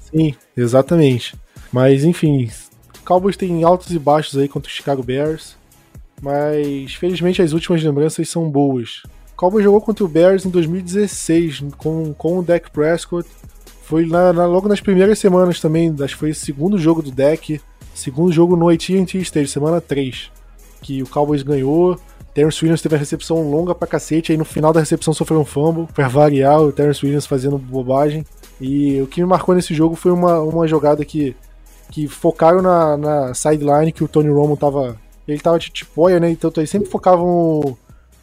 Sim, 0.00 0.34
exatamente. 0.56 1.36
Mas 1.72 2.04
enfim, 2.04 2.48
Cowboys 3.04 3.36
tem 3.36 3.64
altos 3.64 3.90
e 3.90 3.98
baixos 3.98 4.38
aí 4.38 4.48
contra 4.48 4.68
o 4.68 4.72
Chicago 4.72 5.02
Bears. 5.02 5.56
Mas 6.22 6.94
felizmente 6.94 7.42
as 7.42 7.52
últimas 7.52 7.82
lembranças 7.82 8.28
são 8.28 8.48
boas. 8.48 9.02
Cowboys 9.36 9.64
jogou 9.64 9.80
contra 9.80 10.04
o 10.04 10.08
Bears 10.08 10.44
em 10.44 10.50
2016 10.50 11.64
com, 11.76 12.14
com 12.14 12.38
o 12.38 12.42
Dak 12.42 12.70
Prescott. 12.70 13.28
Foi 13.82 14.06
na, 14.06 14.32
na, 14.32 14.46
logo 14.46 14.68
nas 14.68 14.80
primeiras 14.80 15.18
semanas 15.18 15.60
também, 15.60 15.94
acho 16.00 16.14
que 16.14 16.20
foi 16.20 16.30
o 16.30 16.34
segundo 16.34 16.78
jogo 16.78 17.02
do 17.02 17.10
Dak, 17.10 17.60
segundo 17.94 18.32
jogo 18.32 18.56
no 18.56 18.68
AT&T 18.68 19.18
Stage, 19.18 19.48
semana 19.48 19.80
3, 19.80 20.30
que 20.80 21.02
o 21.02 21.06
Cowboys 21.06 21.42
ganhou. 21.42 21.98
Terence 22.32 22.64
Williams 22.64 22.82
teve 22.82 22.96
a 22.96 22.98
recepção 22.98 23.48
longa 23.48 23.74
pra 23.74 23.86
cacete, 23.86 24.32
aí 24.32 24.38
no 24.38 24.44
final 24.44 24.72
da 24.72 24.80
recepção 24.80 25.14
sofreu 25.14 25.40
um 25.40 25.44
fumble, 25.44 25.86
pra 25.94 26.08
variar 26.08 26.60
o 26.60 26.72
Terence 26.72 27.04
Williams 27.04 27.26
fazendo 27.26 27.58
bobagem. 27.58 28.26
E 28.60 29.00
o 29.00 29.06
que 29.06 29.20
me 29.20 29.26
marcou 29.26 29.54
nesse 29.54 29.74
jogo 29.74 29.94
foi 29.94 30.10
uma, 30.10 30.40
uma 30.40 30.66
jogada 30.66 31.04
que, 31.04 31.36
que 31.90 32.08
focaram 32.08 32.60
na, 32.60 32.96
na 32.96 33.34
sideline 33.34 33.92
que 33.92 34.02
o 34.02 34.08
Tony 34.08 34.30
Romo 34.30 34.56
tava. 34.56 34.96
Ele 35.28 35.38
tava 35.38 35.58
de 35.58 35.70
tipoia, 35.70 36.18
né? 36.18 36.30
Então 36.30 36.52
eles 36.56 36.70
sempre 36.70 36.90
focavam 36.90 37.76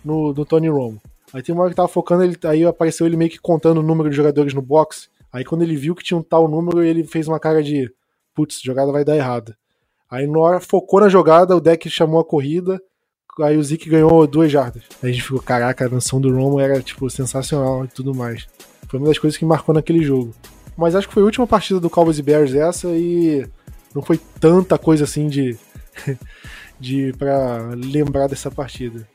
no, 0.03 0.33
no 0.33 0.45
Tony 0.45 0.69
Romo. 0.69 1.01
Aí 1.33 1.41
tem 1.41 1.53
uma 1.53 1.63
hora 1.63 1.71
que 1.71 1.75
tava 1.75 1.87
focando, 1.87 2.23
ele, 2.23 2.37
aí 2.43 2.65
apareceu 2.65 3.05
ele 3.07 3.15
meio 3.15 3.31
que 3.31 3.39
contando 3.39 3.79
o 3.79 3.83
número 3.83 4.09
de 4.09 4.15
jogadores 4.15 4.53
no 4.53 4.61
box. 4.61 5.09
Aí 5.31 5.45
quando 5.45 5.61
ele 5.61 5.75
viu 5.75 5.95
que 5.95 6.03
tinha 6.03 6.17
um 6.17 6.23
tal 6.23 6.47
número, 6.47 6.83
ele 6.83 7.03
fez 7.03 7.27
uma 7.27 7.39
cara 7.39 7.63
de 7.63 7.91
putz, 8.35 8.61
jogada 8.61 8.91
vai 8.91 9.05
dar 9.05 9.15
errada. 9.15 9.57
Aí 10.09 10.27
na 10.27 10.39
hora 10.39 10.59
focou 10.59 10.99
na 10.99 11.07
jogada, 11.07 11.55
o 11.55 11.61
deck 11.61 11.89
chamou 11.89 12.19
a 12.19 12.25
corrida, 12.25 12.81
aí 13.39 13.55
o 13.57 13.63
Zeke 13.63 13.89
ganhou 13.89 14.27
duas 14.27 14.51
jardas. 14.51 14.83
Aí 15.01 15.09
a 15.09 15.13
gente 15.13 15.23
ficou, 15.23 15.41
caraca, 15.41 15.85
a 15.85 15.89
nação 15.89 16.19
do 16.19 16.33
Romo 16.35 16.59
era 16.59 16.81
tipo 16.81 17.09
sensacional 17.09 17.85
e 17.85 17.87
tudo 17.87 18.13
mais. 18.13 18.47
Foi 18.89 18.99
uma 18.99 19.07
das 19.07 19.17
coisas 19.17 19.37
que 19.37 19.45
marcou 19.45 19.73
naquele 19.73 20.03
jogo. 20.03 20.33
Mas 20.75 20.95
acho 20.95 21.07
que 21.07 21.13
foi 21.13 21.23
a 21.23 21.25
última 21.25 21.47
partida 21.47 21.79
do 21.79 21.89
Cowboys 21.89 22.19
e 22.19 22.21
Bears 22.21 22.53
essa 22.53 22.89
e 22.89 23.47
não 23.95 24.01
foi 24.01 24.19
tanta 24.39 24.77
coisa 24.77 25.05
assim 25.05 25.27
de 25.27 25.57
de 26.79 27.13
para 27.13 27.69
lembrar 27.75 28.27
dessa 28.27 28.51
partida. 28.51 29.07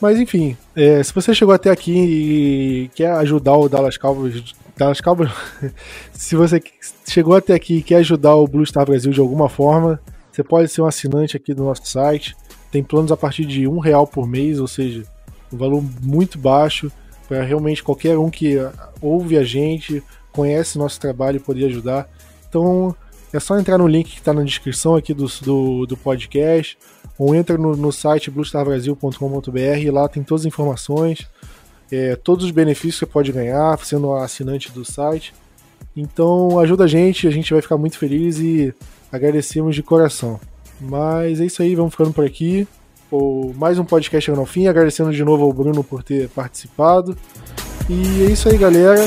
Mas 0.00 0.18
enfim, 0.18 0.56
é, 0.74 1.02
se 1.02 1.12
você 1.12 1.34
chegou 1.34 1.54
até 1.54 1.70
aqui 1.70 1.92
e 1.92 2.90
quer 2.94 3.12
ajudar 3.12 3.56
o 3.56 3.68
Dallas 3.68 3.96
Cowboys, 3.96 4.54
Dallas 4.76 5.00
Cowboys, 5.00 5.30
se 6.12 6.36
você 6.36 6.62
chegou 7.08 7.34
até 7.34 7.54
aqui 7.54 7.78
e 7.78 7.82
quer 7.82 7.96
ajudar 7.96 8.34
o 8.34 8.46
Blue 8.46 8.66
Star 8.66 8.84
Brasil 8.84 9.12
de 9.12 9.20
alguma 9.20 9.48
forma, 9.48 10.00
você 10.30 10.44
pode 10.44 10.68
ser 10.68 10.82
um 10.82 10.86
assinante 10.86 11.36
aqui 11.36 11.54
do 11.54 11.64
nosso 11.64 11.86
site. 11.86 12.36
Tem 12.70 12.82
planos 12.82 13.10
a 13.10 13.16
partir 13.16 13.46
de 13.46 13.66
um 13.66 13.78
real 13.78 14.06
por 14.06 14.28
mês, 14.28 14.60
ou 14.60 14.68
seja, 14.68 15.02
um 15.50 15.56
valor 15.56 15.82
muito 16.02 16.38
baixo 16.38 16.92
para 17.26 17.42
realmente 17.42 17.82
qualquer 17.82 18.18
um 18.18 18.28
que 18.28 18.56
ouve 19.00 19.38
a 19.38 19.42
gente, 19.42 20.02
conhece 20.30 20.78
nosso 20.78 21.00
trabalho 21.00 21.40
poder 21.40 21.66
ajudar. 21.66 22.08
Então 22.48 22.94
é 23.32 23.40
só 23.40 23.58
entrar 23.58 23.78
no 23.78 23.86
link 23.86 24.10
que 24.10 24.18
está 24.18 24.32
na 24.32 24.42
descrição 24.42 24.94
aqui 24.94 25.14
do, 25.14 25.26
do, 25.42 25.86
do 25.86 25.96
podcast 25.96 26.76
ou 27.18 27.34
entra 27.34 27.56
no, 27.56 27.76
no 27.76 27.92
site 27.92 28.30
bluestarbrasil.com.br 28.30 29.78
e 29.78 29.90
lá 29.90 30.08
tem 30.08 30.22
todas 30.22 30.42
as 30.42 30.46
informações, 30.46 31.26
é, 31.90 32.16
todos 32.16 32.44
os 32.44 32.50
benefícios 32.50 32.94
que 32.94 33.06
você 33.06 33.06
pode 33.06 33.32
ganhar 33.32 33.78
sendo 33.84 34.12
assinante 34.14 34.70
do 34.72 34.84
site. 34.84 35.34
Então 35.96 36.58
ajuda 36.58 36.84
a 36.84 36.88
gente, 36.88 37.26
a 37.26 37.30
gente 37.30 37.52
vai 37.52 37.62
ficar 37.62 37.78
muito 37.78 37.98
feliz 37.98 38.38
e 38.38 38.74
agradecemos 39.10 39.74
de 39.74 39.82
coração. 39.82 40.38
Mas 40.80 41.40
é 41.40 41.46
isso 41.46 41.62
aí, 41.62 41.74
vamos 41.74 41.92
ficando 41.92 42.12
por 42.12 42.24
aqui. 42.24 42.68
Ou 43.10 43.54
mais 43.54 43.78
um 43.78 43.84
podcast 43.84 44.26
chegando 44.26 44.40
ao 44.40 44.46
fim, 44.46 44.66
agradecendo 44.66 45.12
de 45.12 45.24
novo 45.24 45.44
ao 45.44 45.52
Bruno 45.52 45.82
por 45.84 46.02
ter 46.02 46.28
participado. 46.30 47.16
E 47.88 48.24
é 48.24 48.32
isso 48.32 48.48
aí, 48.48 48.58
galera. 48.58 49.00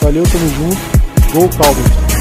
Valeu, 0.00 0.22
tamo 0.22 0.48
junto. 0.48 1.32
Gol 1.32 1.48
Cowboys! 1.48 2.11